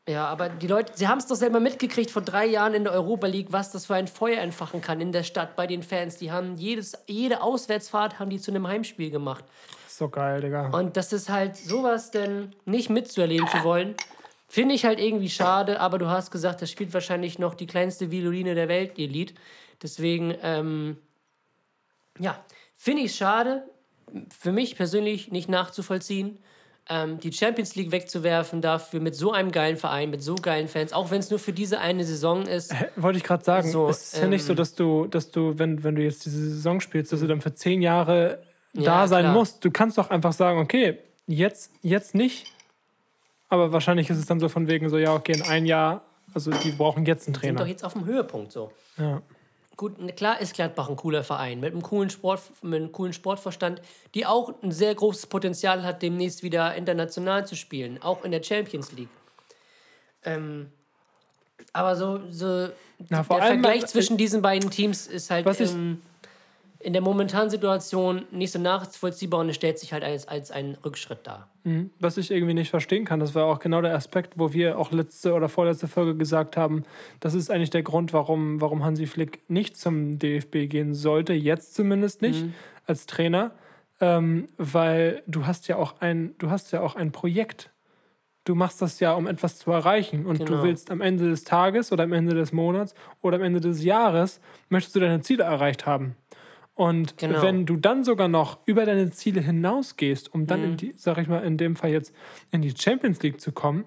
ja, 0.09 0.27
aber 0.27 0.49
die 0.49 0.69
Leute, 0.69 0.93
sie 0.95 1.09
haben 1.09 1.19
es 1.19 1.27
doch 1.27 1.35
selber 1.35 1.59
mitgekriegt 1.59 2.13
vor 2.13 2.23
drei 2.23 2.47
Jahren 2.47 2.73
in 2.73 2.85
der 2.85 2.93
Europa 2.93 3.27
League, 3.27 3.49
was 3.51 3.73
das 3.73 3.87
für 3.87 3.95
ein 3.95 4.07
Feuer 4.07 4.41
entfachen 4.41 4.81
kann 4.81 5.01
in 5.01 5.11
der 5.11 5.25
Stadt 5.25 5.57
bei 5.57 5.67
den 5.67 5.83
Fans. 5.83 6.17
Die 6.19 6.31
haben 6.31 6.55
jedes, 6.55 6.97
jede 7.07 7.43
Auswärtsfahrt 7.43 8.21
haben 8.21 8.31
die 8.31 8.41
zu 8.41 8.53
einem 8.53 8.69
Heimspiel 8.69 9.11
gemacht. 9.11 9.45
So 9.89 10.09
geil, 10.09 10.41
Digga. 10.41 10.71
Und 10.71 10.97
das 10.97 11.13
ist 11.13 11.29
halt 11.29 11.57
sowas 11.57 12.13
denn 12.13 12.55
nicht 12.65 12.91
mitzuerleben 12.91 13.49
zu 13.49 13.65
wollen. 13.65 13.97
Finde 14.53 14.75
ich 14.75 14.85
halt 14.85 14.99
irgendwie 14.99 15.31
schade, 15.31 15.79
aber 15.79 15.99
du 15.99 16.09
hast 16.09 16.33
gesagt, 16.33 16.61
das 16.61 16.73
spielt 16.73 16.93
wahrscheinlich 16.93 17.39
noch 17.39 17.55
die 17.55 17.69
kleinste 17.69 18.11
Violine 18.11 18.57
der 18.57 18.67
Welt, 18.67 18.99
ihr 18.99 19.07
Lied. 19.07 19.33
Deswegen, 19.81 20.35
ähm, 20.43 20.97
ja, 22.19 22.37
finde 22.77 23.03
ich 23.03 23.15
schade. 23.15 23.63
Für 24.37 24.51
mich 24.51 24.75
persönlich 24.75 25.31
nicht 25.31 25.49
nachzuvollziehen. 25.49 26.41
Ähm, 26.89 27.21
die 27.21 27.33
Champions 27.33 27.77
League 27.77 27.93
wegzuwerfen 27.93 28.61
dafür 28.61 28.99
mit 28.99 29.15
so 29.15 29.31
einem 29.31 29.53
geilen 29.53 29.77
Verein, 29.77 30.11
mit 30.11 30.21
so 30.21 30.35
geilen 30.35 30.67
Fans, 30.67 30.93
auch 30.93 31.13
wenn 31.13 31.21
es 31.21 31.31
nur 31.31 31.39
für 31.39 31.53
diese 31.53 31.79
eine 31.79 32.03
Saison 32.03 32.43
ist. 32.43 32.75
Wollte 32.97 33.19
ich 33.19 33.25
gerade 33.25 33.45
sagen, 33.45 33.71
so, 33.71 33.89
es 33.89 34.03
ist 34.03 34.17
ähm, 34.17 34.23
ja 34.23 34.29
nicht 34.31 34.45
so, 34.45 34.55
ähm, 34.55 34.57
dass 34.57 34.75
du, 34.75 35.07
dass 35.07 35.31
du, 35.31 35.61
wenn, 35.61 35.85
wenn 35.85 35.95
du 35.95 36.03
jetzt 36.03 36.27
diese 36.27 36.51
Saison 36.51 36.81
spielst, 36.81 37.13
dass 37.13 37.21
du 37.21 37.29
dann 37.29 37.41
für 37.41 37.55
zehn 37.55 37.83
Jahre 37.83 38.43
da 38.75 38.83
ja, 38.83 39.07
sein 39.07 39.23
klar. 39.27 39.33
musst. 39.33 39.65
Du 39.65 39.71
kannst 39.71 39.97
doch 39.97 40.11
einfach 40.11 40.33
sagen, 40.33 40.59
okay, 40.59 40.99
jetzt, 41.29 41.71
jetzt 41.83 42.17
nicht, 42.17 42.49
aber 43.51 43.73
wahrscheinlich 43.73 44.09
ist 44.09 44.19
es 44.19 44.27
dann 44.27 44.41
so 44.41 44.49
von 44.49 44.67
wegen 44.69 44.89
so, 44.89 44.97
ja, 44.97 45.15
okay, 45.15 45.33
in 45.33 45.43
ein 45.43 45.67
Jahr, 45.67 46.03
also 46.33 46.51
die 46.51 46.71
brauchen 46.71 47.05
jetzt 47.05 47.27
einen 47.27 47.35
Trainer. 47.35 47.59
Sind 47.59 47.61
doch 47.61 47.71
jetzt 47.71 47.85
auf 47.85 47.93
dem 47.93 48.05
Höhepunkt 48.07 48.53
so. 48.53 48.73
Ja. 48.97 49.21
Gut, 49.77 49.95
klar 50.17 50.41
ist 50.41 50.55
Gladbach 50.55 50.89
ein 50.89 50.97
cooler 50.97 51.25
Verein 51.25 51.59
mit 51.59 51.73
einem 51.73 51.83
coolen, 51.83 52.11
Sport, 52.11 52.43
mit 52.63 52.81
einem 52.81 52.93
coolen 52.93 53.13
Sportverstand, 53.13 53.81
die 54.15 54.27
auch 54.27 54.63
ein 54.63 54.73
sehr 54.73 54.95
großes 54.95 55.27
Potenzial 55.27 55.85
hat, 55.85 56.03
demnächst 56.03 56.43
wieder 56.43 56.75
international 56.75 57.47
zu 57.47 57.57
spielen, 57.57 58.01
auch 58.03 58.23
in 58.25 58.31
der 58.31 58.43
Champions 58.43 58.93
League. 58.93 59.09
Ähm, 60.23 60.71
aber 61.73 61.97
so, 61.97 62.21
so 62.29 62.69
Na, 63.09 63.23
der 63.23 63.25
Vergleich 63.25 63.87
zwischen 63.87 64.17
diesen 64.17 64.43
beiden 64.43 64.71
Teams 64.71 65.07
ist 65.07 65.31
halt. 65.31 65.47
Was 65.47 65.61
ich, 65.61 65.73
ähm, 65.73 66.03
in 66.83 66.95
der 66.95 67.03
momentanen 67.03 67.51
Situation 67.51 68.23
nicht 68.31 68.53
so 68.53 68.59
nachvollziehbar 68.59 69.41
und 69.41 69.51
es 69.51 69.57
stellt 69.57 69.79
sich 69.79 69.93
halt 69.93 70.03
als, 70.03 70.27
als 70.27 70.51
ein 70.51 70.77
Rückschritt 70.85 71.27
dar. 71.27 71.51
Mhm. 71.65 71.91
Was 72.01 72.17
ich 72.17 72.31
irgendwie 72.31 72.55
nicht 72.55 72.71
verstehen 72.71 73.05
kann, 73.05 73.21
das 73.21 73.35
war 73.35 73.45
auch 73.45 73.59
genau 73.59 73.83
der 73.83 73.95
Aspekt, 73.95 74.35
wo 74.39 74.53
wir 74.55 74.79
auch 74.79 74.91
letzte 74.91 75.35
oder 75.35 75.49
vorletzte 75.51 75.89
Folge 75.89 76.17
gesagt 76.17 76.57
haben, 76.57 76.85
das 77.21 77.35
ist 77.35 77.51
eigentlich 77.51 77.71
der 77.71 77.83
Grund, 77.83 78.13
warum, 78.15 78.61
warum 78.63 78.83
Hansi 78.83 79.07
Flick 79.07 79.41
nicht 79.49 79.77
zum 79.77 80.19
DFB 80.19 80.69
gehen 80.71 80.95
sollte, 80.95 81.35
jetzt 81.35 81.75
zumindest 81.75 82.23
nicht, 82.23 82.45
Mhm. 82.45 82.55
als 82.87 83.05
Trainer, 83.07 83.51
ähm, 84.01 84.47
weil 84.57 85.23
du 85.27 85.47
hast 85.47 85.69
ja 85.69 85.77
auch 85.77 86.01
ein, 86.01 86.35
du 86.39 86.49
hast 86.51 86.73
ja 86.73 86.81
auch 86.81 86.97
ein 86.97 87.13
Projekt. 87.13 87.71
Du 88.45 88.55
machst 88.55 88.81
das 88.81 88.99
ja, 89.01 89.13
um 89.13 89.27
etwas 89.27 89.59
zu 89.59 89.71
erreichen. 89.71 90.25
Und 90.25 90.39
Genau. 90.39 90.53
du 90.57 90.63
willst 90.63 90.91
am 90.91 91.03
Ende 91.03 91.29
des 91.29 91.45
Tages 91.45 91.93
oder 91.93 92.05
am 92.05 92.15
Ende 92.15 92.35
des 92.35 92.53
Monats 92.55 92.95
oder 93.21 93.37
am 93.37 93.43
Ende 93.43 93.61
des 93.61 93.85
Jahres, 93.85 94.41
möchtest 94.71 94.97
du 94.97 95.01
deine 95.01 95.21
Ziele 95.21 95.45
erreicht 95.45 95.85
haben. 95.85 96.17
Und 96.81 97.19
Genau. 97.19 97.43
wenn 97.43 97.67
du 97.67 97.77
dann 97.77 98.05
sogar 98.05 98.29
noch 98.29 98.59
über 98.65 98.87
deine 98.87 99.11
Ziele 99.11 99.43
hinausgehst, 99.43 100.33
um 100.33 100.47
dann 100.47 100.61
Mhm. 100.61 100.65
in 100.71 100.77
die, 100.79 100.93
sag 100.97 101.19
ich 101.19 101.29
mal, 101.29 101.45
in 101.45 101.59
dem 101.59 101.77
Fall 101.77 101.91
jetzt 101.91 102.15
in 102.53 102.63
die 102.63 102.73
Champions 102.75 103.21
League 103.23 103.39
zu 103.39 103.53
kommen, 103.53 103.85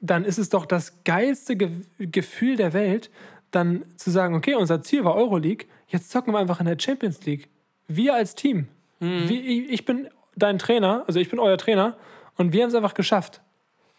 dann 0.00 0.24
ist 0.24 0.38
es 0.38 0.48
doch 0.48 0.66
das 0.66 1.04
geilste 1.04 1.54
Ge 1.56 1.70
Gefühl 1.98 2.56
der 2.56 2.72
Welt, 2.72 3.10
dann 3.52 3.84
zu 3.96 4.10
sagen, 4.10 4.34
okay, 4.34 4.54
unser 4.56 4.82
Ziel 4.82 5.04
war 5.04 5.14
Euroleague, 5.14 5.66
jetzt 5.86 6.10
zocken 6.10 6.34
wir 6.34 6.38
einfach 6.40 6.58
in 6.58 6.66
der 6.66 6.76
Champions 6.80 7.24
League. 7.26 7.48
Wir 7.86 8.14
als 8.14 8.34
Team. 8.34 8.66
Mhm. 8.98 9.28
Wie, 9.28 9.66
ich 9.66 9.84
bin 9.84 10.08
dein 10.34 10.58
Trainer, 10.58 11.04
also 11.06 11.20
ich 11.20 11.30
bin 11.30 11.38
euer 11.38 11.58
Trainer 11.58 11.96
und 12.38 12.52
wir 12.52 12.62
haben 12.62 12.70
es 12.70 12.74
einfach 12.74 12.94
geschafft. 12.94 13.40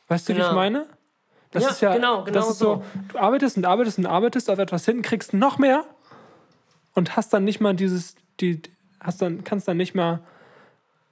Weißt 0.09 0.27
du, 0.27 0.33
wie 0.33 0.39
ich 0.39 0.43
Genau. 0.43 0.55
meine? 0.55 0.85
Das 1.51 1.63
Ja, 1.63 1.69
ist 1.69 1.81
ja, 1.81 1.93
genau, 1.93 2.23
genau 2.23 2.33
das 2.33 2.49
ist 2.49 2.59
so. 2.59 2.83
Du 3.09 3.17
arbeitest 3.19 3.55
und 3.55 3.65
arbeitest 3.65 3.99
und 3.99 4.05
arbeitest 4.07 4.49
auf 4.49 4.59
etwas 4.59 4.83
hin, 4.85 5.01
kriegst 5.01 5.33
noch 5.33 5.57
mehr 5.59 5.85
und 6.93 7.15
hast 7.15 7.33
dann 7.33 7.43
nicht 7.43 7.59
mal 7.59 7.75
dieses, 7.75 8.15
die, 8.39 8.61
hast 8.99 9.21
dann, 9.21 9.43
kannst 9.43 9.67
dann 9.67 9.77
nicht 9.77 9.95
mal 9.95 10.21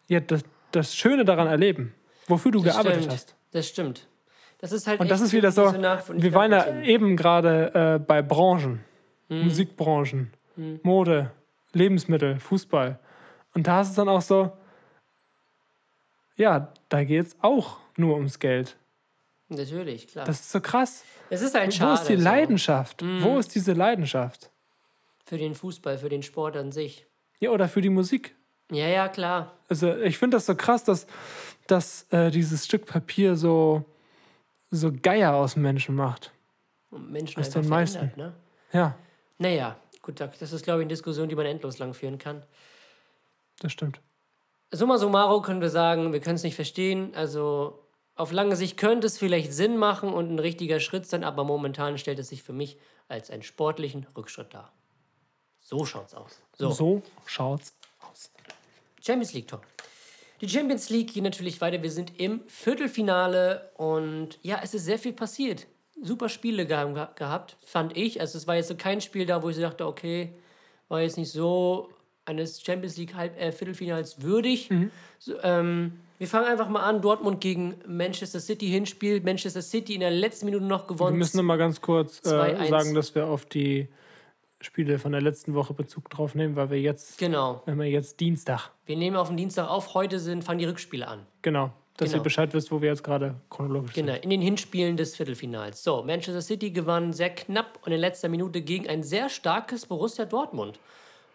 ja, 0.08 0.20
das, 0.20 0.44
das 0.72 0.96
Schöne 0.96 1.26
daran 1.26 1.48
erleben, 1.48 1.94
wofür 2.28 2.52
du 2.52 2.62
Das 2.62 2.74
gearbeitet 2.74 3.00
stimmt. 3.04 3.14
hast. 3.14 3.36
Das 3.52 3.68
stimmt. 3.68 4.08
Das 4.60 4.72
ist 4.72 4.86
halt 4.88 5.00
Und 5.00 5.10
das 5.10 5.22
ist 5.22 5.34
wieder 5.34 5.52
so, 5.52 5.74
wir 5.74 6.34
waren 6.34 6.52
ja 6.52 6.82
eben 6.82 7.18
gerade 7.18 7.96
äh, 7.96 8.00
bei 8.00 8.22
Branchen, 8.22 8.84
Mhm. 9.30 9.44
Musikbranchen, 9.46 10.34
Mhm. 10.58 10.82
Mode, 10.84 11.32
Lebensmittel, 11.72 12.38
Fußball. 12.40 13.00
Und 13.54 13.66
da 13.66 13.80
ist 13.82 13.90
es 13.92 13.96
dann 13.96 14.10
auch 14.10 14.22
so, 14.22 14.52
ja, 16.36 16.72
da 16.90 17.04
geht 17.04 17.28
es 17.28 17.36
auch 17.42 17.78
nur 17.98 18.16
ums 18.16 18.40
Geld. 18.40 18.76
Natürlich, 19.48 20.08
klar. 20.10 20.26
Das 20.26 20.42
ist 20.42 20.52
so 20.52 20.60
krass. 20.62 21.04
Es 21.30 21.42
ist 21.42 21.56
halt 21.56 21.68
Wo 21.68 21.72
schade. 21.78 21.94
ist 21.94 22.08
die 22.10 22.18
so. 22.18 22.24
Leidenschaft? 22.24 23.02
Mhm. 23.02 23.24
Wo 23.24 23.38
ist 23.40 23.56
diese 23.56 23.74
Leidenschaft? 23.74 24.51
Für 25.32 25.38
den 25.38 25.56
Fußball, 25.56 25.98
für 25.98 26.10
den 26.10 26.24
Sport 26.24 26.58
an 26.58 26.74
sich. 26.74 27.06
Ja, 27.40 27.52
oder 27.52 27.70
für 27.70 27.80
die 27.80 27.90
Musik. 27.90 28.36
Ja, 28.70 28.90
ja, 28.90 29.08
klar. 29.08 29.58
Also 29.70 29.96
ich 29.96 30.18
finde 30.18 30.36
das 30.36 30.46
so 30.46 30.56
krass, 30.56 30.84
dass, 30.84 31.08
dass 31.68 32.06
äh, 32.12 32.32
dieses 32.32 32.66
Stück 32.66 32.86
Papier 32.86 33.38
so, 33.38 33.86
so 34.72 34.92
Geier 34.92 35.34
aus 35.36 35.56
Menschen 35.56 35.96
macht. 35.96 36.34
Und 36.90 37.14
Menschen 37.14 37.40
Aus 37.40 37.50
den 37.50 37.66
meisten. 37.70 38.12
ne? 38.18 38.34
Ja, 38.74 38.98
Naja, 39.38 39.78
gut, 40.02 40.20
das 40.20 40.52
ist, 40.52 40.66
glaube 40.66 40.82
ich, 40.82 40.84
eine 40.84 40.90
Diskussion, 40.90 41.30
die 41.30 41.36
man 41.36 41.46
endlos 41.46 41.80
lang 41.80 41.94
führen 41.94 42.18
kann. 42.18 42.44
das 43.62 43.72
stimmt. 43.72 44.02
Summa 44.72 44.98
summarum 44.98 45.44
können 45.44 45.62
wir 45.62 45.70
sagen, 45.70 46.12
wir 46.12 46.20
können 46.20 46.36
es 46.36 46.44
nicht 46.44 46.56
verstehen. 46.56 47.16
Also 47.16 47.80
auf 48.16 48.34
lange 48.34 48.58
Sicht 48.58 48.76
könnte 48.76 49.08
es 49.08 49.18
vielleicht 49.18 49.54
Sinn 49.54 49.78
machen 49.78 50.12
und 50.12 50.30
ein 50.30 50.40
richtiger 50.40 50.82
Schritt 50.82 51.06
sein, 51.06 51.24
aber 51.24 51.46
momentan 51.46 51.98
stellt 51.98 52.20
es 52.20 52.28
sich 52.28 52.44
für 52.44 52.52
mich 52.52 52.78
als 53.08 53.30
einen 53.32 53.44
sportlichen 53.44 54.06
Rückschritt 54.18 54.54
dar. 54.54 54.74
So 55.72 55.86
schaut's 55.86 56.14
aus. 56.14 56.42
So, 56.58 56.70
so 56.72 57.02
schaut's 57.26 57.74
aus. 58.02 58.30
Champions 59.02 59.34
League 59.34 59.48
Tor. 59.48 59.62
Die 60.42 60.50
Champions 60.50 60.90
League 60.90 61.14
geht 61.14 61.24
natürlich 61.24 61.62
weiter. 61.62 61.82
Wir 61.82 61.92
sind 61.92 62.20
im 62.20 62.42
Viertelfinale 62.46 63.72
und 63.78 64.38
ja, 64.42 64.60
es 64.62 64.74
ist 64.74 64.84
sehr 64.84 65.00
viel 65.00 65.14
passiert. 65.14 65.68
Super 66.02 66.28
Spiele 66.28 66.66
ge 66.66 67.06
gehabt, 67.16 67.56
fand 67.64 67.96
ich. 67.96 68.20
Also 68.20 68.38
es 68.38 68.48
war 68.48 68.56
jetzt 68.56 68.68
so 68.68 68.76
kein 68.76 69.00
Spiel 69.00 69.26
da, 69.26 69.44
wo 69.44 69.50
ich 69.50 69.58
dachte, 69.58 69.88
okay, 69.88 70.34
war 70.90 71.02
jetzt 71.02 71.18
nicht 71.18 71.32
so 71.32 71.90
eines 72.26 72.62
Champions 72.62 72.98
League 72.98 73.16
Halb 73.16 73.40
äh, 73.40 73.54
Viertelfinals 73.54 74.22
würdig. 74.22 74.70
So, 75.20 75.40
ähm, 75.42 76.02
wir 76.18 76.28
fangen 76.28 76.48
einfach 76.48 76.68
mal 76.68 76.82
an. 76.82 77.02
Dortmund 77.02 77.40
gegen 77.40 77.76
Manchester 77.88 78.42
City 78.42 78.68
Hinspiel. 78.68 79.22
Manchester 79.22 79.62
City 79.62 79.94
in 79.94 80.02
der 80.02 80.12
letzten 80.12 80.46
Minute 80.48 80.66
noch 80.66 80.84
Wir 80.84 80.96
gewonnen. 80.96 81.18
müssen 81.18 81.38
noch 81.38 81.44
mal 81.44 81.58
ganz 81.58 81.80
kurz 81.80 82.20
äh, 82.26 82.30
2-1. 82.30 82.70
sagen, 82.70 82.94
dass 82.94 83.16
wir 83.16 83.28
auf 83.28 83.46
die 83.46 83.88
Spiele 84.62 85.00
von 85.00 85.12
der 85.12 85.22
letzten 85.22 85.54
Woche 85.54 85.74
Bezug 85.74 86.10
drauf 86.10 86.36
nehmen, 86.36 86.56
weil 86.56 86.70
wir 86.70 86.80
jetzt, 86.80 87.18
Genau. 87.18 87.62
wenn 87.66 87.78
wir 87.80 87.88
jetzt 87.88 88.20
Dienstag, 88.20 88.70
Wir 88.86 88.98
nehmen 88.98 89.16
auf 89.18 89.28
den 89.28 89.38
Dienstag 89.38 89.70
auf. 89.70 89.94
Heute 89.94 90.20
sind, 90.20 90.44
fangen 90.44 90.60
die 90.60 90.66
Rückspiele 90.66 91.08
an. 91.08 91.26
genau, 91.42 91.72
dass 91.98 92.10
Genau. 92.10 92.22
ihr 92.22 92.24
Bescheid 92.24 92.54
wisst, 92.54 92.72
wo 92.72 92.82
wir 92.82 92.90
jetzt 92.90 93.04
gerade 93.04 93.36
chronologisch 93.50 93.94
Genau, 93.94 94.14
sind. 94.14 94.24
in 94.24 94.30
den 94.30 94.42
Hinspielen 94.42 94.98
des 94.98 95.16
Viertelfinals. 95.16 95.84
So, 95.84 96.04
Manchester 96.04 96.42
City 96.42 96.72
gewann 96.72 97.14
sehr 97.14 97.30
knapp 97.34 97.80
und 97.86 97.92
in 97.92 98.00
letzter 98.00 98.30
Minute 98.30 98.62
gegen 98.62 98.88
ein 98.88 99.04
sehr 99.04 99.30
starkes 99.30 99.86
Borussia 99.86 100.26
Dortmund. 100.26 100.80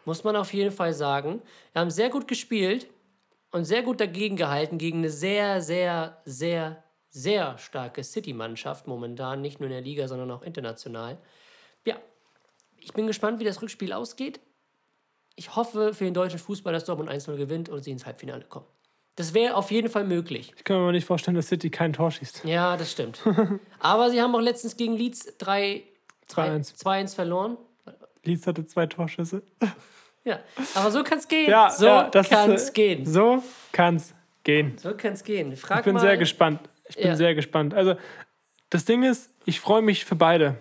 Muss 0.05 0.23
man 0.25 0.37
auf 0.37 0.55
jeden 0.55 0.71
Fall 0.71 0.93
sagen. 0.93 1.43
Wir 1.73 1.81
haben 1.81 1.91
sehr 1.91 2.11
gut 2.11 2.29
gespielt 2.29 2.87
und 3.51 3.65
sehr 3.65 3.83
gut 3.83 4.01
dagegen 4.01 4.37
gehalten 4.37 4.79
gegen 4.79 4.99
eine 4.99 5.11
sehr, 5.11 5.61
sehr, 5.61 6.19
sehr, 6.25 6.83
sehr 7.11 7.59
starke 7.59 8.05
City-Mannschaft 8.05 8.87
momentan. 8.87 9.41
Nicht 9.41 9.59
nur 9.59 9.69
in 9.69 9.73
der 9.73 9.81
Liga, 9.83 10.07
sondern 10.07 10.31
auch 10.31 10.43
international. 10.43 11.19
Ja, 11.85 11.97
ich 12.81 12.93
bin 12.93 13.07
gespannt, 13.07 13.41
wie 13.41 13.45
das 13.45 13.61
Rückspiel 13.63 13.93
ausgeht. 13.93 14.41
Ich 15.35 15.55
hoffe 15.55 15.93
für 15.95 16.05
den 16.05 16.15
deutschen 16.15 16.39
Fußball, 16.39 16.73
dass 16.73 16.85
Dortmund 16.85 17.11
1-0 17.11 17.37
gewinnt 17.37 17.69
und 17.69 17.83
sie 17.85 17.91
ins 17.91 18.07
Halbfinale 18.07 18.45
kommen. 18.45 18.67
Das 19.17 19.33
wäre 19.35 19.55
auf 19.55 19.71
jeden 19.71 19.89
Fall 19.89 20.05
möglich. 20.05 20.53
Ich 20.57 20.65
kann 20.65 20.77
mir 20.77 20.83
aber 20.83 20.93
nicht 20.93 21.07
vorstellen, 21.07 21.35
dass 21.35 21.49
City 21.49 21.71
kein 21.71 21.93
Tor 21.93 22.11
schießt. 22.11 22.45
Ja, 22.45 22.77
das 22.77 22.93
stimmt. 22.93 23.21
Aber 23.79 24.11
sie 24.11 24.21
haben 24.21 24.35
auch 24.35 24.41
letztens 24.41 24.77
gegen 24.77 24.95
Leeds 24.95 25.37
3 25.39 25.83
2-1. 26.29 26.77
2-1 26.83 27.15
verloren. 27.15 27.57
Leeds 28.25 28.47
hatte 28.47 28.67
zwei 28.67 28.87
Torschüsse. 28.87 29.43
Ja, 30.25 30.41
aber 30.75 30.91
so 30.91 31.05
kann 31.05 31.19
es 31.19 31.29
gehen. 31.29 31.49
Ja, 31.49 31.71
so 31.71 31.87
ja, 31.87 32.11
das 32.11 32.29
kann 32.29 32.51
es 32.51 32.71
äh, 32.71 32.73
gehen. 32.73 33.07
So 33.07 33.43
kann's 33.71 34.13
gehen. 34.43 34.77
So 34.77 34.95
kann 34.97 35.13
es 35.13 35.23
gehen. 35.23 35.57
Frag 35.57 35.79
Ich 35.79 35.85
bin 35.85 35.95
mal, 35.95 36.01
sehr 36.01 36.17
gespannt. 36.17 36.61
Ich 36.89 36.97
bin 36.97 37.07
Ja. 37.07 37.15
sehr 37.17 37.37
gespannt. 37.37 37.75
Also, 37.75 37.95
das 38.69 38.85
Ding 38.85 39.05
ist, 39.05 39.31
ich 39.45 39.61
freue 39.61 39.83
mich 39.83 40.05
für 40.05 40.17
beide. 40.17 40.57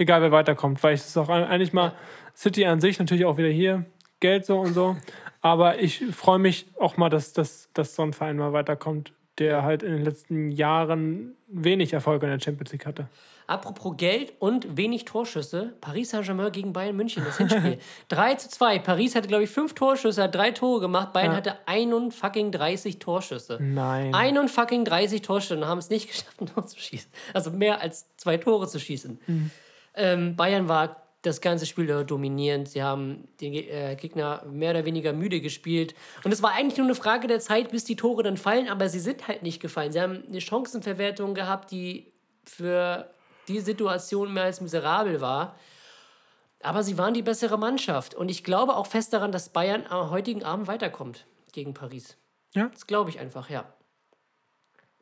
Egal, 0.00 0.22
wer 0.22 0.32
weiterkommt, 0.32 0.82
weil 0.82 0.94
ich 0.94 1.02
es 1.02 1.14
auch 1.18 1.28
eigentlich 1.28 1.74
mal 1.74 1.92
City 2.34 2.64
an 2.64 2.80
sich 2.80 2.98
natürlich 2.98 3.26
auch 3.26 3.36
wieder 3.36 3.50
hier, 3.50 3.84
Geld 4.18 4.46
so 4.46 4.58
und 4.58 4.72
so. 4.72 4.96
Aber 5.42 5.78
ich 5.78 6.02
freue 6.12 6.38
mich 6.38 6.66
auch 6.80 6.96
mal, 6.96 7.10
dass, 7.10 7.34
dass, 7.34 7.68
dass 7.74 7.94
so 7.94 8.02
ein 8.02 8.14
Verein 8.14 8.38
mal 8.38 8.54
weiterkommt, 8.54 9.12
der 9.36 9.62
halt 9.62 9.82
in 9.82 9.92
den 9.92 10.02
letzten 10.02 10.48
Jahren 10.50 11.34
wenig 11.48 11.92
Erfolg 11.92 12.22
in 12.22 12.30
der 12.30 12.40
Champions 12.40 12.72
League 12.72 12.86
hatte. 12.86 13.08
Apropos 13.46 13.94
Geld 13.98 14.32
und 14.38 14.78
wenig 14.78 15.04
Torschüsse. 15.04 15.74
Paris 15.82 16.10
Saint-Germain 16.10 16.50
gegen 16.50 16.72
Bayern 16.72 16.96
München, 16.96 17.22
das 17.24 17.36
Hinspiel. 17.36 17.78
3 18.08 18.34
zu 18.36 18.48
2. 18.48 18.78
Paris 18.78 19.14
hatte, 19.14 19.28
glaube 19.28 19.44
ich, 19.44 19.50
fünf 19.50 19.74
Torschüsse, 19.74 20.22
hat 20.22 20.34
drei 20.34 20.52
Tore 20.52 20.80
gemacht. 20.80 21.12
Bayern 21.12 21.32
Ja. 21.32 21.36
hatte 21.36 21.56
31 21.66 22.98
Torschüsse. 23.00 23.58
Nein. 23.60 24.14
31 24.14 25.20
Torschüsse 25.20 25.56
und 25.58 25.66
haben 25.66 25.78
es 25.78 25.90
nicht 25.90 26.08
geschafft, 26.10 26.40
ein 26.40 26.46
Tor 26.46 26.66
zu 26.66 26.78
schießen. 26.78 27.10
Also 27.34 27.50
mehr 27.50 27.82
als 27.82 28.06
zwei 28.16 28.38
Tore 28.38 28.66
zu 28.66 28.78
schießen. 28.78 29.20
Mhm. 29.26 29.50
Ähm, 29.94 30.36
Bayern 30.36 30.68
war 30.68 30.96
das 31.22 31.40
ganze 31.40 31.66
Spiel 31.66 31.86
dominierend. 32.04 32.68
Sie 32.68 32.82
haben 32.82 33.28
den 33.40 33.52
äh, 33.52 33.96
Gegner 34.00 34.44
mehr 34.50 34.70
oder 34.70 34.84
weniger 34.84 35.12
müde 35.12 35.40
gespielt. 35.40 35.94
Und 36.24 36.32
es 36.32 36.42
war 36.42 36.52
eigentlich 36.52 36.78
nur 36.78 36.86
eine 36.86 36.94
Frage 36.94 37.26
der 37.26 37.40
Zeit, 37.40 37.70
bis 37.70 37.84
die 37.84 37.96
Tore 37.96 38.22
dann 38.22 38.36
fallen, 38.36 38.68
aber 38.68 38.88
sie 38.88 39.00
sind 39.00 39.28
halt 39.28 39.42
nicht 39.42 39.60
gefallen. 39.60 39.92
Sie 39.92 40.00
haben 40.00 40.22
eine 40.26 40.40
Chancenverwertung 40.40 41.34
gehabt, 41.34 41.70
die 41.70 42.12
für 42.44 43.10
die 43.48 43.60
Situation 43.60 44.32
mehr 44.32 44.44
als 44.44 44.60
miserabel 44.60 45.20
war. 45.20 45.56
Aber 46.62 46.82
sie 46.82 46.98
waren 46.98 47.14
die 47.14 47.22
bessere 47.22 47.58
Mannschaft. 47.58 48.14
Und 48.14 48.30
ich 48.30 48.44
glaube 48.44 48.76
auch 48.76 48.86
fest 48.86 49.12
daran, 49.12 49.32
dass 49.32 49.50
Bayern 49.50 49.84
am 49.88 50.10
heutigen 50.10 50.44
Abend 50.44 50.68
weiterkommt 50.68 51.26
gegen 51.52 51.74
Paris. 51.74 52.16
Ja. 52.54 52.68
Das 52.68 52.86
glaube 52.86 53.10
ich 53.10 53.18
einfach, 53.18 53.50
ja. 53.50 53.64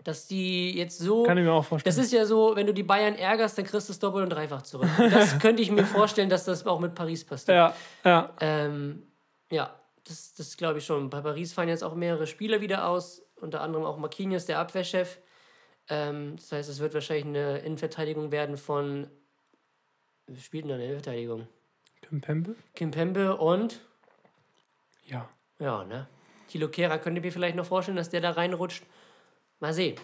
Dass 0.04 0.26
die 0.26 0.76
jetzt 0.76 0.98
so. 0.98 1.24
Kann 1.24 1.36
ich 1.38 1.44
mir 1.44 1.52
auch 1.52 1.64
vorstellen. 1.64 1.94
Das 1.94 2.02
ist 2.02 2.12
ja 2.12 2.24
so, 2.24 2.54
wenn 2.54 2.66
du 2.66 2.72
die 2.72 2.84
Bayern 2.84 3.16
ärgerst, 3.16 3.58
dann 3.58 3.64
kriegst 3.64 3.88
du 3.88 3.92
es 3.92 3.98
doppelt 3.98 4.24
und 4.24 4.30
dreifach 4.30 4.62
zurück. 4.62 4.88
Das 4.96 5.38
könnte 5.40 5.60
ich 5.60 5.70
mir 5.70 5.84
vorstellen, 5.84 6.30
dass 6.30 6.44
das 6.44 6.64
auch 6.66 6.78
mit 6.78 6.94
Paris 6.94 7.24
passiert. 7.24 7.56
Ja, 7.56 7.74
ja. 8.04 8.30
Ähm, 8.40 9.02
ja, 9.50 9.74
das, 10.04 10.34
das 10.34 10.56
glaube 10.56 10.78
ich 10.78 10.86
schon. 10.86 11.10
Bei 11.10 11.20
Paris 11.20 11.52
fallen 11.52 11.68
jetzt 11.68 11.82
auch 11.82 11.94
mehrere 11.94 12.26
Spieler 12.26 12.60
wieder 12.60 12.88
aus, 12.88 13.22
unter 13.36 13.60
anderem 13.60 13.84
auch 13.84 13.98
Marquinhos, 13.98 14.46
der 14.46 14.60
Abwehrchef. 14.60 15.18
Ähm, 15.88 16.36
das 16.36 16.52
heißt, 16.52 16.68
es 16.68 16.80
wird 16.80 16.94
wahrscheinlich 16.94 17.26
eine 17.26 17.58
Innenverteidigung 17.58 18.30
werden 18.30 18.56
von. 18.56 19.08
Wer 20.26 20.40
spielt 20.40 20.64
denn 20.64 20.70
da 20.70 20.74
eine 20.76 20.84
Innenverteidigung? 20.84 21.48
Kim 22.02 22.20
Pembe? 22.20 22.54
Kim 22.74 22.90
Pembe 22.90 23.36
und. 23.36 23.80
Ja. 25.06 25.28
Ja, 25.58 25.84
ne? 25.84 26.06
Thilo 26.48 26.68
Kehrer, 26.68 26.98
könnt 26.98 27.16
ihr 27.16 27.22
mir 27.22 27.32
vielleicht 27.32 27.56
noch 27.56 27.66
vorstellen, 27.66 27.96
dass 27.96 28.10
der 28.10 28.20
da 28.20 28.30
reinrutscht? 28.30 28.84
Mal 29.60 29.72
sehen. 29.72 29.96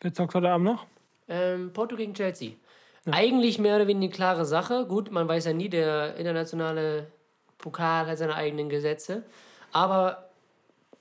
Wer 0.00 0.12
zockt 0.12 0.34
heute 0.34 0.50
Abend 0.50 0.66
noch? 0.66 0.86
Ähm, 1.28 1.72
Porto 1.72 1.96
gegen 1.96 2.14
Chelsea. 2.14 2.52
Eigentlich 3.10 3.58
mehr 3.58 3.76
oder 3.76 3.86
weniger 3.86 4.04
eine 4.04 4.14
klare 4.14 4.44
Sache. 4.44 4.86
Gut, 4.86 5.10
man 5.10 5.28
weiß 5.28 5.46
ja 5.46 5.52
nie, 5.52 5.68
der 5.68 6.16
internationale 6.16 7.06
Pokal 7.58 8.06
hat 8.06 8.18
seine 8.18 8.34
eigenen 8.34 8.68
Gesetze. 8.68 9.24
Aber 9.72 10.30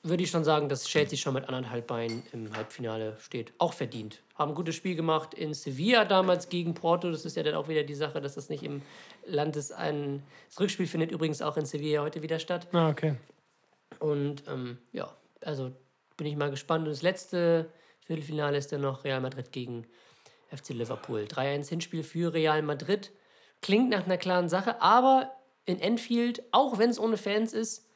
würde 0.02 0.24
ich 0.24 0.30
schon 0.30 0.44
sagen, 0.44 0.68
dass 0.68 0.86
Chelsea 0.86 1.18
schon 1.18 1.34
mit 1.34 1.48
anderthalb 1.48 1.88
Beinen 1.88 2.24
im 2.34 2.56
Halbfinale 2.56 3.18
steht. 3.20 3.54
Auch 3.58 3.74
verdient. 3.74 4.22
Haben 4.36 4.52
ein 4.52 4.56
gutes 4.56 4.76
Spiel 4.76 4.96
gemacht 4.96 5.34
in 5.34 5.54
Sevilla 5.54 6.04
damals 6.04 6.50
gegen 6.50 6.74
Porto. 6.74 7.10
Das 7.10 7.24
ist 7.24 7.38
ja 7.38 7.44
dann 7.44 7.56
auch 7.56 7.70
wieder 7.70 7.84
die 7.84 7.96
Sache, 7.96 8.20
dass 8.20 8.36
das 8.36 8.50
nicht 8.50 8.64
im 8.64 8.82
Land 9.26 9.56
ist. 9.56 9.72
Ein 9.72 10.24
das 10.50 10.60
Rückspiel 10.60 10.88
findet 10.88 11.12
übrigens 11.12 11.42
auch 11.42 11.56
in 11.56 11.66
Sevilla 11.66 12.02
heute 12.02 12.22
wieder 12.22 12.40
statt. 12.40 12.68
Ah, 12.74 12.90
okay. 12.90 13.16
Und 14.00 14.44
ähm, 14.48 14.78
ja, 14.92 15.10
also 15.46 15.72
bin 16.18 16.28
ich 16.28 16.36
mal 16.36 16.50
gespannt. 16.50 16.86
Und 16.86 16.92
das 16.92 17.02
letzte 17.02 17.70
Viertelfinale 18.06 18.58
ist 18.58 18.72
dann 18.72 18.82
noch 18.82 19.04
Real 19.04 19.22
Madrid 19.22 19.52
gegen 19.52 19.86
FC 20.56 20.70
Liverpool. 20.70 21.22
3-1 21.22 21.70
Hinspiel 21.70 22.04
für 22.04 22.34
Real 22.34 22.62
Madrid. 22.62 23.12
Klingt 23.62 23.90
nach 23.90 24.06
einer 24.06 24.18
klaren 24.18 24.50
Sache, 24.50 24.82
aber 24.82 25.32
in 25.66 25.80
Enfield, 25.80 26.44
auch 26.52 26.78
wenn 26.78 26.90
es 26.90 27.00
ohne 27.00 27.18
Fans 27.18 27.54
ist, 27.54 27.88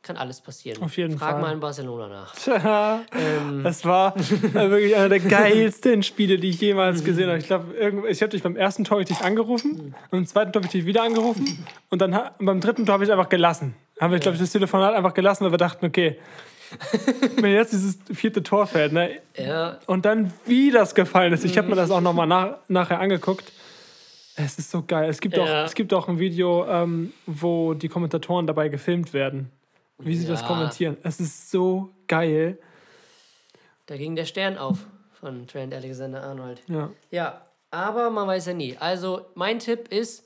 kann 0.00 0.16
alles 0.16 0.40
passieren. 0.40 0.80
Auf 0.80 0.96
jeden 0.96 1.18
Frag 1.18 1.32
Fall. 1.32 1.40
mal 1.40 1.52
in 1.52 1.58
Barcelona 1.58 2.06
nach. 2.06 2.34
Tja, 2.36 3.00
Ähm. 3.12 3.64
das 3.64 3.84
war 3.84 4.16
äh, 4.16 4.20
wirklich 4.54 4.94
einer 4.94 5.08
der 5.08 5.18
geilsten 5.18 6.04
Spiele, 6.04 6.38
die 6.38 6.50
ich 6.50 6.60
jemals 6.60 7.02
gesehen 7.02 7.28
habe. 7.28 7.38
Ich 7.38 7.46
glaube, 7.46 8.08
ich 8.08 8.22
habe 8.22 8.30
dich 8.30 8.42
beim 8.42 8.54
ersten 8.54 8.84
Tor 8.84 9.02
dich 9.02 9.20
angerufen 9.22 9.92
und 10.04 10.10
beim 10.12 10.24
zweiten 10.26 10.52
Tor 10.52 10.60
habe 10.62 10.66
ich 10.66 10.72
dich 10.72 10.86
wieder 10.86 11.02
angerufen 11.02 11.66
und 11.90 12.00
dann 12.00 12.16
beim 12.38 12.60
dritten 12.60 12.86
Tor 12.86 12.92
habe 12.94 13.04
ich 13.04 13.10
einfach 13.10 13.28
gelassen. 13.28 13.74
Haben 14.00 14.12
wir, 14.12 14.20
glaube 14.20 14.36
ich, 14.36 14.40
das 14.40 14.52
Telefonat 14.52 14.94
einfach 14.94 15.14
gelassen, 15.14 15.44
weil 15.44 15.52
wir 15.52 15.58
dachten, 15.58 15.84
okay, 15.84 16.16
wenn 17.36 17.52
jetzt 17.52 17.72
dieses 17.72 17.98
vierte 18.12 18.42
Tor 18.42 18.66
fällt, 18.66 18.92
ne? 18.92 19.20
Ja. 19.36 19.78
Und 19.86 20.04
dann 20.04 20.32
wie 20.46 20.70
das 20.70 20.94
gefallen 20.94 21.32
ist. 21.32 21.44
Ich 21.44 21.56
habe 21.58 21.68
mir 21.68 21.76
das 21.76 21.90
auch 21.90 22.00
nochmal 22.00 22.26
nach, 22.26 22.56
nachher 22.68 23.00
angeguckt. 23.00 23.52
Es 24.36 24.58
ist 24.58 24.70
so 24.70 24.82
geil. 24.82 25.08
Es 25.08 25.20
gibt, 25.20 25.36
Ja. 25.36 25.42
auch, 25.42 25.66
es 25.66 25.74
gibt 25.74 25.92
auch 25.92 26.08
ein 26.08 26.18
Video, 26.18 26.64
ähm, 26.66 27.12
wo 27.26 27.74
die 27.74 27.88
Kommentatoren 27.88 28.46
dabei 28.46 28.68
gefilmt 28.68 29.12
werden. 29.12 29.50
Wie 29.98 30.14
sie 30.14 30.26
das 30.28 30.42
Ja. 30.42 30.46
kommentieren. 30.46 30.96
Es 31.02 31.18
ist 31.18 31.50
so 31.50 31.90
geil. 32.06 32.58
Da 33.86 33.96
ging 33.96 34.14
der 34.14 34.26
Stern 34.26 34.56
auf 34.58 34.78
von 35.18 35.46
Trent 35.48 35.74
Alexander 35.74 36.22
Arnold. 36.22 36.62
Ja. 36.68 36.90
Ja, 37.10 37.42
aber 37.72 38.10
man 38.10 38.28
weiß 38.28 38.46
ja 38.46 38.52
nie. 38.54 38.76
Also, 38.78 39.26
mein 39.34 39.58
Tipp 39.58 39.88
ist. 39.88 40.22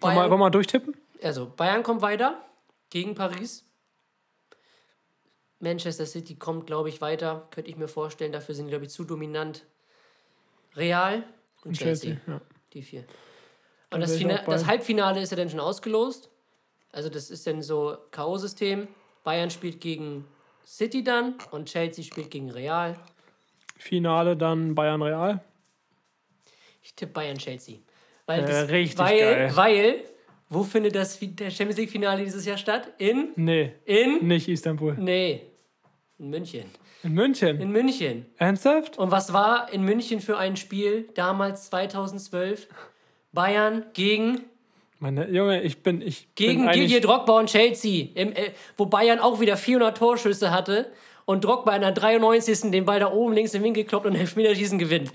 Wollen 0.00 0.14
wir, 0.14 0.20
wollen 0.22 0.30
wir 0.30 0.36
mal 0.36 0.50
durchtippen? 0.50 0.94
Also, 1.22 1.50
Bayern 1.56 1.82
kommt 1.82 2.02
weiter 2.02 2.36
gegen 2.90 3.14
Paris. 3.16 3.64
Manchester 5.60 6.06
City 6.06 6.34
kommt, 6.36 6.66
glaube 6.66 6.88
ich, 6.88 7.00
weiter. 7.00 7.46
Könnte 7.50 7.70
ich 7.70 7.76
mir 7.76 7.88
vorstellen. 7.88 8.32
Dafür 8.32 8.54
sind 8.54 8.66
die, 8.66 8.70
glaube 8.70 8.86
ich, 8.86 8.90
zu 8.90 9.04
dominant. 9.04 9.64
Real 10.76 11.24
und, 11.62 11.66
Und 11.70 11.72
Chelsea. 11.78 12.14
Chelsea, 12.14 12.32
ja. 12.34 12.40
Die 12.72 12.82
vier. 12.82 13.04
Und 13.92 14.00
das, 14.00 14.16
das 14.46 14.66
Halbfinale 14.66 15.20
ist 15.20 15.30
ja 15.30 15.36
dann 15.36 15.50
schon 15.50 15.60
ausgelost. 15.60 16.30
Also, 16.92 17.08
das 17.08 17.30
ist 17.30 17.46
dann 17.46 17.62
so 17.62 17.96
K.O.-System. 18.10 18.86
Bayern 19.24 19.50
spielt 19.50 19.80
gegen 19.80 20.24
City 20.64 21.02
dann 21.04 21.34
und 21.50 21.68
Chelsea 21.68 22.04
spielt 22.04 22.30
gegen 22.30 22.50
Real. 22.50 22.96
Finale 23.76 24.36
dann 24.36 24.74
Bayern 24.74 25.02
Real. 25.02 25.42
Ich 26.82 26.94
tippe 26.94 27.12
Bayern-Chelsea. 27.12 27.78
Weil, 28.26 28.44
Äh, 28.44 28.46
das, 28.46 28.68
richtig 28.70 28.98
weil, 28.98 29.18
geil. 29.18 29.50
weil, 29.56 30.04
wo 30.48 30.62
findet 30.62 30.94
das 30.94 31.18
Champions 31.18 31.76
League-Finale 31.76 32.24
dieses 32.24 32.44
Jahr 32.46 32.56
statt? 32.56 32.92
In? 32.98 33.32
Nee. 33.36 33.74
In? 33.84 34.26
Nicht 34.26 34.48
Istanbul. 34.48 34.94
Nee. 34.98 35.49
In 36.20 36.28
München. 36.28 36.66
In 37.02 37.14
München. 37.14 37.60
In 37.60 37.72
München. 37.72 38.26
Ernsthaft? 38.36 38.98
Und 38.98 39.10
was 39.10 39.32
war 39.32 39.72
in 39.72 39.82
München 39.82 40.20
für 40.20 40.36
ein 40.36 40.56
Spiel 40.56 41.08
damals 41.14 41.70
2012? 41.70 42.68
Bayern 43.32 43.86
gegen, 43.94 44.42
Meine 44.98 45.30
Junge, 45.30 45.62
ich 45.62 45.82
bin 45.82 46.02
ich 46.02 46.28
gegen 46.34 46.66
bin 46.66 46.72
Didier 46.72 47.00
Drogba 47.00 47.38
und 47.38 47.46
Chelsea. 47.46 48.08
Im, 48.14 48.32
äh, 48.32 48.50
wo 48.76 48.84
Bayern 48.84 49.18
auch 49.18 49.40
wieder 49.40 49.56
400 49.56 49.96
Torschüsse 49.96 50.50
hatte 50.50 50.92
und 51.24 51.42
Drogba 51.42 51.74
in 51.74 51.80
der 51.80 51.92
93. 51.92 52.70
den 52.70 52.84
Ball 52.84 53.00
da 53.00 53.10
oben 53.10 53.32
links 53.32 53.54
im 53.54 53.62
Winkel 53.62 53.84
kloppt 53.84 54.04
und 54.04 54.14
Elfmeterschießen 54.14 54.78
gewinnt. 54.78 55.10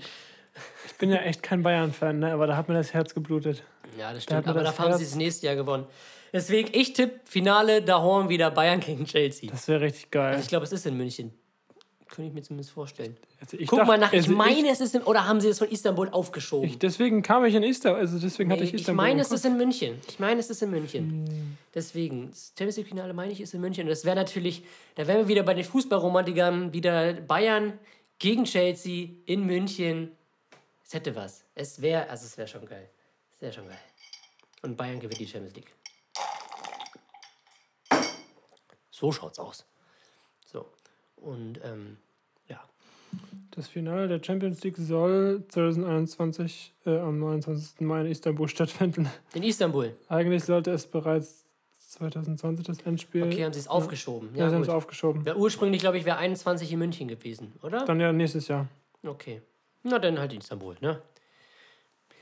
Ich 0.86 0.94
bin 0.96 1.10
ja 1.10 1.18
echt 1.18 1.42
kein 1.42 1.62
Bayern-Fan, 1.62 2.18
ne? 2.18 2.32
aber 2.32 2.48
da 2.48 2.56
hat 2.56 2.68
mir 2.68 2.74
das 2.74 2.92
Herz 2.94 3.14
geblutet. 3.14 3.62
Ja, 3.96 4.12
das 4.12 4.26
Da 4.26 4.40
stimmt. 4.40 4.46
mir 4.46 4.50
Aber 4.50 4.64
dafür 4.64 4.86
haben 4.86 4.98
sie 4.98 5.04
das 5.04 5.14
nächste 5.14 5.46
Jahr 5.46 5.54
gewonnen. 5.54 5.86
Deswegen, 6.36 6.68
ich 6.72 6.92
tippe 6.92 7.20
Finale, 7.24 7.80
da 7.82 8.00
horn 8.02 8.28
wieder 8.28 8.50
Bayern 8.50 8.80
gegen 8.80 9.04
Chelsea. 9.06 9.50
Das 9.50 9.66
wäre 9.68 9.80
richtig 9.80 10.10
geil. 10.10 10.32
Also 10.32 10.40
ich 10.42 10.48
glaube, 10.48 10.64
es 10.64 10.72
ist 10.72 10.84
in 10.86 10.96
München. 10.96 11.32
Könnte 12.08 12.28
ich 12.28 12.34
mir 12.34 12.42
zumindest 12.42 12.70
vorstellen. 12.70 13.16
Also 13.40 13.56
ich 13.58 13.66
Guck 13.66 13.78
dachte- 13.80 13.88
mal 13.90 13.98
nach, 13.98 14.12
ich 14.12 14.20
also 14.20 14.30
ich- 14.32 14.36
meine, 14.36 14.68
es 14.70 14.80
ist 14.80 14.94
in, 14.94 15.02
oder 15.02 15.26
haben 15.26 15.40
sie 15.40 15.48
es 15.48 15.58
von 15.58 15.68
Istanbul 15.68 16.08
aufgeschoben? 16.10 16.68
Ich, 16.68 16.78
deswegen 16.78 17.20
kam 17.22 17.44
ich 17.44 17.54
in 17.54 17.62
Istanbul, 17.64 18.00
also 18.00 18.18
deswegen 18.18 18.50
hatte 18.50 18.62
Nee, 18.62 18.68
ich 18.68 18.74
ich 18.74 18.80
Istanbul. 18.82 19.04
meine, 19.04 19.12
im 19.20 19.26
es 19.26 19.32
ist 19.32 19.44
in 19.44 19.56
München. 19.56 19.98
Ich 20.08 20.18
meine, 20.20 20.38
es 20.40 20.48
ist 20.48 20.62
in 20.62 20.70
München. 20.70 21.58
Deswegen, 21.74 22.30
das 22.30 22.52
Champions 22.56 22.76
League-Finale, 22.76 23.12
meine 23.12 23.32
ich, 23.32 23.40
ist 23.40 23.54
in 23.54 23.60
München. 23.60 23.82
Und 23.84 23.88
das 23.90 24.04
wäre 24.04 24.14
natürlich, 24.16 24.62
da 24.94 25.06
wären 25.06 25.18
wir 25.18 25.28
wieder 25.28 25.42
bei 25.42 25.54
den 25.54 25.64
Fußballromantikern, 25.64 26.72
wieder 26.72 27.14
Bayern 27.14 27.72
gegen 28.18 28.44
Chelsea 28.44 29.08
in 29.26 29.44
München. 29.44 30.12
Es 30.86 30.94
hätte 30.94 31.14
was. 31.16 31.44
Es 31.56 31.82
wäre, 31.82 32.08
also 32.08 32.24
es 32.26 32.38
wäre 32.38 32.46
schon 32.48 32.64
geil. 32.66 32.88
Es 33.34 33.40
wäre 33.42 33.52
schon 33.52 33.66
geil. 33.66 33.78
Und 34.62 34.76
Bayern 34.76 35.00
gewinnt 35.00 35.18
die 35.20 35.26
Champions 35.26 35.56
League. 35.56 35.72
So 38.98 39.12
schaut's 39.12 39.38
aus. 39.38 39.66
So. 40.46 40.64
Und, 41.16 41.60
ähm, 41.62 41.98
ja. 42.48 42.58
Das 43.50 43.68
Finale 43.68 44.08
der 44.08 44.24
Champions 44.24 44.62
League 44.64 44.78
soll 44.78 45.44
2021 45.48 46.72
äh, 46.86 46.98
am 46.98 47.18
29. 47.18 47.82
Mai 47.82 48.00
in 48.00 48.06
Istanbul 48.06 48.48
stattfinden. 48.56 49.10
In 49.34 49.42
Istanbul. 49.42 49.94
Eigentlich 50.08 50.44
sollte 50.44 50.70
es 50.70 50.86
bereits 50.86 51.44
2020 51.78 52.64
das 52.64 52.80
Endspiel. 52.86 53.24
Okay, 53.24 53.44
haben 53.44 53.52
sie 53.52 53.60
es 53.60 53.68
aufgeschoben. 53.68 54.34
Ja, 54.34 54.48
sie 54.48 54.54
haben 54.54 54.62
es 54.62 54.70
aufgeschoben. 54.70 55.26
Wär 55.26 55.36
ursprünglich, 55.36 55.82
glaube 55.82 55.98
ich, 55.98 56.06
wäre 56.06 56.16
21 56.16 56.72
in 56.72 56.78
München 56.78 57.06
gewesen, 57.06 57.52
oder? 57.62 57.84
Dann 57.84 58.00
ja 58.00 58.14
nächstes 58.14 58.48
Jahr. 58.48 58.66
Okay. 59.04 59.42
Na, 59.82 59.98
dann 59.98 60.18
halt 60.18 60.32
Istanbul, 60.32 60.74
ne? 60.80 61.02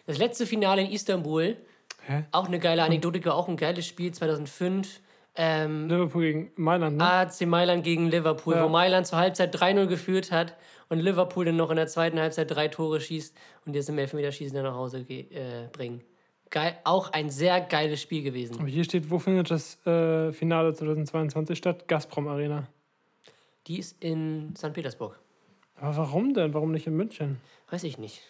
Das 0.06 0.18
letzte 0.18 0.44
Finale 0.44 0.82
in 0.82 0.90
Istanbul, 0.90 1.56
Hä? 2.02 2.24
auch 2.32 2.48
eine 2.48 2.58
geile 2.58 2.82
Anekdote, 2.82 3.24
war 3.24 3.36
auch 3.36 3.46
ein 3.46 3.56
geiles 3.56 3.86
Spiel 3.86 4.12
2005. 4.12 5.00
Ähm, 5.37 5.89
Liverpool 5.89 6.22
gegen 6.22 6.53
Mailand, 6.57 6.97
ne? 6.97 7.05
AC 7.05 7.41
Mailand 7.47 7.82
gegen 7.82 8.09
Liverpool, 8.09 8.55
Ja. 8.55 8.64
wo 8.64 8.68
Mailand 8.68 9.07
zur 9.07 9.18
Halbzeit 9.18 9.55
3-0 9.55 9.87
geführt 9.87 10.30
hat 10.30 10.55
und 10.89 11.01
Liverpool 11.01 11.45
dann 11.45 11.57
noch 11.57 11.70
in 11.70 11.76
der 11.76 11.89
zweiten 11.89 12.20
Halbzeit 12.20 12.51
drei 12.51 12.68
Tore 12.68 13.01
schießt 13.01 13.37
und 13.66 13.74
jetzt 13.74 13.89
im 13.89 13.99
Elfmeterschießen 13.99 14.55
dann 14.55 14.64
nach 14.64 14.74
Hause 14.74 14.99
äh, 15.09 15.68
bringen. 15.72 16.03
Geil, 16.51 16.78
auch 16.85 17.12
ein 17.12 17.30
sehr 17.30 17.61
geiles 17.61 18.01
Spiel 18.01 18.22
gewesen. 18.22 18.61
Aber 18.61 18.68
hier 18.68 18.85
steht, 18.85 19.11
wo 19.11 19.18
findet 19.18 19.51
das 19.51 19.85
äh, 19.87 20.30
Finale 20.32 20.72
2022 20.72 21.59
statt? 21.59 21.89
Gazprom 21.89 22.28
Arena. 22.28 22.68
Die 23.66 23.78
ist 23.80 23.97
in 24.01 24.55
St. 24.57 24.72
Petersburg. 24.72 25.18
Aber 25.80 25.97
warum 25.97 26.32
denn? 26.35 26.55
Warum 26.55 26.70
nicht 26.70 26.87
in 26.87 26.95
München? 26.97 27.41
Weiß 27.70 27.82
ich 27.82 27.99
nicht. 27.99 28.20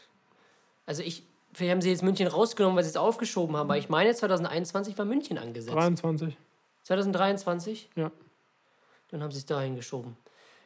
Also 0.86 1.02
ich, 1.02 1.24
vielleicht 1.52 1.72
haben 1.72 1.82
sie 1.82 1.90
jetzt 1.90 2.02
München 2.02 2.26
rausgenommen, 2.28 2.76
weil 2.76 2.84
sie 2.84 2.90
es 2.90 2.96
aufgeschoben 2.96 3.56
haben, 3.56 3.66
aber 3.68 3.76
ich 3.76 3.90
meine 3.90 4.14
2021 4.14 4.96
war 4.96 5.04
München 5.04 5.36
angesetzt. 5.36 5.74
23. 5.74 6.36
2023? 6.84 7.90
Ja. 7.96 8.10
Dann 9.08 9.22
haben 9.22 9.30
sie 9.30 9.38
es 9.38 9.46
dahin 9.46 9.76
geschoben. 9.76 10.16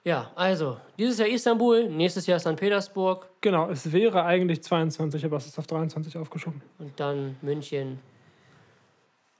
Ja, 0.05 0.31
also, 0.37 0.79
dieses 0.97 1.19
Jahr 1.19 1.29
Istanbul, 1.29 1.89
nächstes 1.89 2.27
Jahr 2.27 2.39
St. 2.39 2.57
Petersburg 2.57 3.29
Genau, 3.41 3.69
es 3.69 3.91
wäre 3.93 4.25
eigentlich 4.25 4.63
22, 4.63 5.25
aber 5.25 5.37
es 5.37 5.47
ist 5.47 5.59
auf 5.59 5.67
23 5.67 6.17
aufgeschoben. 6.17 6.63
und 6.79 6.99
dann 6.99 7.37
München 7.43 7.99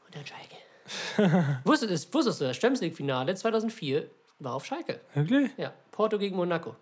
und 0.05 0.15
dann 0.15 0.25
Schalke. 0.27 1.59
wusstest, 1.65 2.09
du- 2.13 2.19
wusstest 2.19 2.41
du, 2.41 2.45
das 2.47 2.57
Champions 2.57 2.81
League-Finale 2.81 3.35
2004 3.35 4.11
war 4.41 4.55
auf 4.55 4.65
Schalke. 4.67 5.01
Wirklich? 5.15 5.51
Ja, 5.57 5.73
Porto 5.91 6.19
gegen 6.19 6.37
Monaco. 6.37 6.75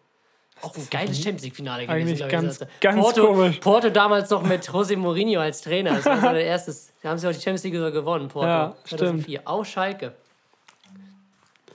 Auch 0.62 0.74
ein 0.76 0.88
geiles 0.90 1.16
Champions 1.18 1.42
League-Finale 1.42 1.86
gewesen. 1.86 2.08
Eigentlich 2.22 2.28
ganz- 2.28 2.60
erste. 2.60 2.68
ganz 2.80 3.00
Porto, 3.00 3.26
komisch. 3.26 3.58
Porto 3.58 3.90
damals 3.90 4.30
noch 4.30 4.42
mit 4.42 4.62
José 4.68 4.96
Mourinho 4.96 5.40
als 5.40 5.60
Trainer. 5.60 5.94
Das 5.96 6.04
war 6.06 6.20
so 6.20 6.28
der 6.28 6.44
erstes. 6.44 6.92
Da 7.02 7.10
haben 7.10 7.18
sie 7.18 7.28
auch 7.28 7.32
die 7.32 7.36
Champions 7.40 7.64
League 7.64 7.74
sogar 7.74 7.90
gewonnen, 7.90 8.28
Porto. 8.28 8.48
Ja, 8.48 8.76
2004. 8.84 9.42
Auf 9.44 9.66
Schalke. 9.66 10.12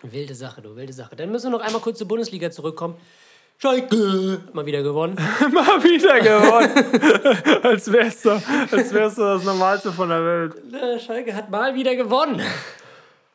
Wilde 0.01 0.33
Sache, 0.33 0.61
du, 0.61 0.75
wilde 0.75 0.93
Sache. 0.93 1.15
Dann 1.15 1.31
müssen 1.31 1.51
wir 1.51 1.57
noch 1.57 1.65
einmal 1.65 1.81
kurz 1.81 1.99
zur 1.99 2.07
Bundesliga 2.07 2.49
zurückkommen. 2.49 2.95
Schalke 3.59 4.41
mal 4.53 4.65
wieder 4.65 4.81
gewonnen. 4.81 5.15
Mal 5.51 5.83
wieder 5.83 6.19
gewonnen. 6.19 7.61
als 7.63 7.91
wär's 7.91 8.23
so, 8.23 8.31
als 8.31 8.91
wär's 8.91 9.15
so 9.15 9.21
das 9.23 9.43
Normalste 9.43 9.91
von 9.91 10.09
der 10.09 10.25
Welt. 10.25 11.01
Schalke 11.05 11.35
hat 11.35 11.51
mal 11.51 11.75
wieder 11.75 11.95
gewonnen. 11.95 12.41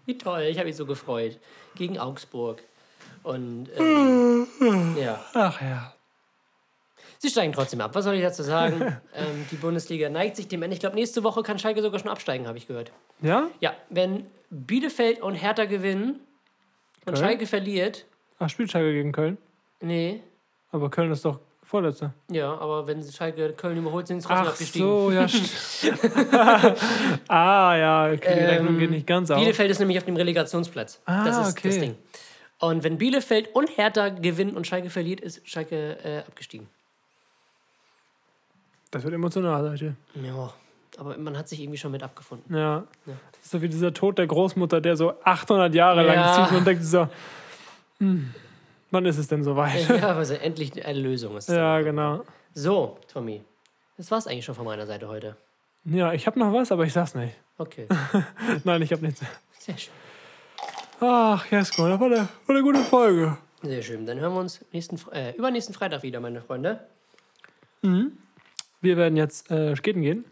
Wie 0.05 0.18
toll, 0.18 0.42
ich 0.42 0.57
habe 0.59 0.66
mich 0.66 0.74
so 0.74 0.84
gefreut. 0.84 1.38
Gegen 1.76 2.01
Augsburg. 2.01 2.61
Und 3.27 3.68
ähm, 3.77 4.47
ja. 4.97 5.18
Ach 5.35 5.61
ja. 5.61 5.93
Sie 7.18 7.29
steigen 7.29 7.53
trotzdem 7.53 7.81
ab. 7.81 7.93
Was 7.95 8.05
soll 8.05 8.14
ich 8.14 8.22
dazu 8.22 8.45
sagen? 8.45 8.81
ähm, 9.16 9.47
die 9.51 9.57
Bundesliga 9.57 10.09
neigt 10.09 10.37
sich 10.37 10.47
dem 10.47 10.62
Ende. 10.62 10.74
Ich 10.74 10.81
glaube, 10.81 10.95
nächste 10.95 11.24
Woche 11.24 11.43
kann 11.43 11.59
Schalke 11.59 11.83
sogar 11.83 11.99
schon 11.99 12.09
absteigen, 12.11 12.47
habe 12.47 12.57
ich 12.57 12.68
gehört. 12.68 12.93
Ja? 13.20 13.49
Ja, 13.59 13.74
wenn 13.91 14.27
Bielefeld 14.51 15.20
und 15.20 15.35
Hertha 15.35 15.64
gewinnen 15.64 16.20
und 17.05 17.14
Okay. 17.14 17.16
Schalke 17.18 17.47
verliert, 17.47 18.07
Ach, 18.39 18.49
spielt 18.49 18.70
Schalke 18.70 18.93
gegen 18.93 19.11
Köln? 19.11 19.39
nee, 19.81 20.20
Aber 20.70 20.89
Köln 20.89 21.11
ist 21.11 21.24
doch 21.24 21.41
Vorletzter. 21.64 22.14
Ja, 22.31 22.57
aber 22.59 22.87
wenn 22.87 23.03
Schalke 23.03 23.53
Köln 23.55 23.77
überholt, 23.79 24.07
sind 24.07 24.20
sie 24.20 24.29
trotzdem 24.29 24.47
Ach 24.47 24.53
abgestiegen. 24.53 24.89
so, 24.89 25.11
ja. 25.11 25.27
ah, 27.29 27.77
ja, 27.77 28.12
okay, 28.12 28.35
die 28.39 28.45
Rechnung 28.45 28.79
geht 28.79 28.91
nicht 28.91 29.07
ganz 29.07 29.33
auf. 29.33 29.39
Ähm, 29.39 29.43
Bielefeld 29.43 29.72
ist 29.72 29.81
nämlich 29.81 29.99
auf 29.99 30.05
dem 30.05 30.14
Relegationsplatz. 30.14 31.01
Ah, 31.07 31.24
das 31.24 31.49
ist 31.49 31.59
okay. 31.59 31.68
das 31.68 31.79
Ding. 31.81 31.97
Und 32.59 32.85
wenn 32.85 32.97
Bielefeld 32.99 33.55
und 33.55 33.69
Hertha 33.77 34.09
gewinnen 34.09 34.57
und 34.57 34.67
Schalke 34.67 34.89
verliert, 34.91 35.21
ist 35.21 35.47
Schalke 35.49 35.99
äh, 36.05 36.19
abgestiegen. 36.21 36.69
Das 38.91 39.03
wird 39.03 39.13
emotional 39.15 39.71
heute. 39.71 39.97
Ja, 40.15 40.53
aber 40.97 41.19
man 41.19 41.37
hat 41.37 41.49
sich 41.49 41.61
irgendwie 41.61 41.77
schon 41.79 41.93
mit 41.93 42.03
abgefunden. 42.03 42.55
Ja. 42.55 42.85
Ja. 43.05 43.13
Das 43.33 43.43
ist 43.45 43.51
so 43.51 43.61
wie 43.61 43.69
dieser 43.69 43.93
Tod 43.93 44.17
der 44.17 44.27
Großmutter, 44.27 44.81
der 44.81 44.97
so 44.97 45.13
800 45.23 45.75
Jahre 45.75 46.03
lang 46.03 46.17
Ja. 46.17 46.47
zieht 46.49 46.57
und 46.57 46.67
denkt 46.67 46.83
so, 46.85 47.09
hm, 47.99 48.33
wann 48.91 49.05
ist 49.05 49.19
es 49.19 49.29
denn 49.29 49.45
soweit? 49.45 49.89
Ja, 49.89 50.15
also 50.17 50.35
endlich 50.35 50.83
eine 50.85 50.99
Lösung 50.99 51.37
ist. 51.37 51.49
Ja, 51.51 51.81
genau. 51.83 52.25
So, 52.55 52.99
Tommy. 53.13 53.43
Das 53.99 54.11
war's 54.11 54.27
eigentlich 54.27 54.45
schon 54.45 54.55
von 54.55 54.65
meiner 54.65 54.87
Seite 54.87 55.09
heute. 55.09 55.37
Ja, 55.85 56.13
ich 56.15 56.27
habe 56.27 56.39
noch 56.39 56.53
was, 56.55 56.73
aber 56.73 56.85
ich 56.85 56.93
sag's 56.93 57.15
nicht. 57.15 57.35
Okay. 57.59 57.87
Nein, 58.65 58.81
ich 58.83 58.93
habe 58.93 59.05
nichts. 59.05 59.21
Sehr 59.59 59.77
schön. 59.77 59.93
Ach, 61.01 61.44
Jesko, 61.51 61.88
das 61.88 62.01
war 62.01 62.07
eine, 62.07 62.28
war 62.47 62.57
eine 62.57 62.62
gute 62.62 62.80
Folge. 62.80 63.36
Sehr 63.62 63.82
schön. 63.82 64.07
Dann 64.07 64.18
hören 64.18 64.32
wir 64.32 64.40
uns 64.40 64.64
nächsten, 64.72 64.99
äh, 65.12 65.34
übernächsten 65.36 65.74
Freitag 65.74 66.03
wieder, 66.03 66.20
meine 66.20 66.40
Freunde. 66.40 66.86
Mhm. 67.82 68.12
Wir 68.80 68.97
werden 68.97 69.16
jetzt 69.16 69.51
äh, 69.51 69.76
skaten 69.76 70.03
gehen. 70.03 70.24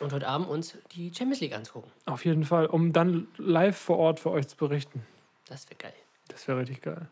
Und 0.00 0.12
heute 0.12 0.26
Abend 0.26 0.48
uns 0.48 0.76
die 0.92 1.12
Champions 1.14 1.40
League 1.40 1.54
angucken. 1.54 1.90
Auf 2.04 2.24
jeden 2.24 2.44
Fall, 2.44 2.66
um 2.66 2.92
dann 2.92 3.28
live 3.38 3.76
vor 3.76 3.98
Ort 3.98 4.20
für 4.20 4.30
euch 4.30 4.48
zu 4.48 4.56
berichten. 4.56 5.06
Das 5.48 5.66
wäre 5.70 5.76
geil. 5.76 5.94
Das 6.28 6.46
wäre 6.46 6.58
richtig 6.58 6.82
geil. 6.82 7.06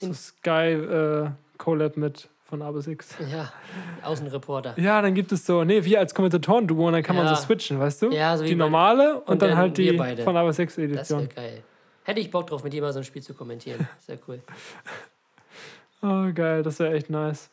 So 0.00 0.12
Sky 0.12 0.72
äh, 0.72 1.30
Collab 1.58 1.96
mit 1.96 2.28
von 2.48 2.62
A 2.62 2.70
bis 2.70 2.86
X. 2.86 3.14
Ja, 3.30 3.52
Außenreporter. 4.02 4.78
Ja, 4.78 5.02
dann 5.02 5.14
gibt 5.14 5.30
es 5.32 5.44
so, 5.44 5.64
nee, 5.64 5.84
wir 5.84 5.98
als 6.00 6.14
Kommentatoren-Duo 6.14 6.86
und 6.86 6.94
dann 6.94 7.02
kann 7.02 7.14
man 7.16 7.26
Ja. 7.26 7.34
so 7.34 7.42
switchen, 7.42 7.78
weißt 7.78 8.02
du? 8.02 8.10
Ja, 8.10 8.36
so 8.36 8.44
wie 8.44 8.48
die 8.48 8.54
normale 8.54 9.16
und, 9.20 9.28
und 9.28 9.42
dann, 9.42 9.50
dann 9.50 9.58
halt 9.58 9.76
die 9.76 9.92
beide. 9.92 10.22
von 10.24 10.36
A 10.36 10.44
bis 10.44 10.58
X 10.58 10.74
Das 10.74 10.82
wäre 10.82 10.92
Edition. 10.94 11.28
geil. 11.34 11.62
Hätte 12.04 12.20
ich 12.20 12.30
Bock 12.30 12.46
drauf, 12.46 12.64
mit 12.64 12.72
dir 12.72 12.80
mal 12.80 12.92
so 12.92 13.00
ein 13.00 13.04
Spiel 13.04 13.22
zu 13.22 13.34
kommentieren. 13.34 13.86
Sehr 14.00 14.18
cool. 14.26 14.40
Oh, 16.02 16.32
geil, 16.32 16.62
das 16.62 16.78
wäre 16.78 16.94
echt 16.94 17.10
nice. 17.10 17.50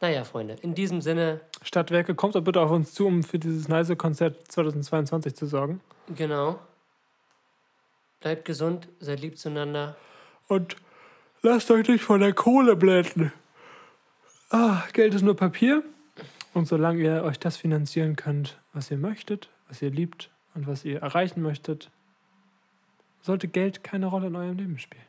Naja, 0.00 0.24
Freunde, 0.24 0.56
in 0.62 0.74
diesem 0.74 1.00
Sinne, 1.00 1.40
Stadtwerke, 1.62 2.14
kommt 2.14 2.34
doch 2.34 2.40
bitte 2.42 2.60
auf 2.60 2.70
uns 2.70 2.94
zu, 2.94 3.06
um 3.06 3.22
für 3.22 3.38
dieses 3.38 3.68
nice 3.68 3.92
Konzert 3.98 4.50
2022 4.52 5.34
zu 5.34 5.46
sorgen. 5.46 5.80
genau. 6.14 6.58
Bleibt 8.20 8.44
gesund, 8.44 8.86
seid 9.00 9.20
lieb 9.20 9.38
zueinander. 9.38 9.96
Und 10.46 10.76
lasst 11.42 11.70
euch 11.70 11.88
nicht 11.88 12.04
von 12.04 12.20
der 12.20 12.32
Kohle 12.32 12.76
blenden. 12.76 13.32
Ah, 14.50 14.82
Geld 14.92 15.14
ist 15.14 15.22
nur 15.22 15.36
Papier. 15.36 15.82
Und 16.52 16.66
solange 16.66 17.02
ihr 17.02 17.22
euch 17.22 17.38
das 17.38 17.56
finanzieren 17.56 18.16
könnt, 18.16 18.58
was 18.72 18.90
ihr 18.90 18.96
möchtet, 18.96 19.48
was 19.68 19.80
ihr 19.82 19.90
liebt 19.90 20.30
und 20.54 20.66
was 20.66 20.84
ihr 20.84 21.00
erreichen 21.00 21.42
möchtet, 21.42 21.90
sollte 23.22 23.46
Geld 23.46 23.84
keine 23.84 24.06
Rolle 24.06 24.26
in 24.26 24.36
eurem 24.36 24.56
Leben 24.56 24.78
spielen. 24.78 25.04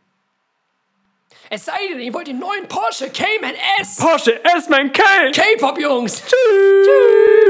Es 1.50 1.66
sei 1.66 1.80
denn, 1.90 2.00
ihr 2.00 2.14
wollt 2.14 2.28
den 2.28 2.40
neuen 2.40 2.68
Porsche 2.68 3.10
Cayman 3.10 3.56
S. 3.80 3.98
Porsche 3.98 4.44
S, 4.44 4.70
mein 4.70 4.92
K! 4.92 5.02
K-Pop, 5.32 5.80
Jungs. 5.80 6.22
Tschüss. 6.22 7.41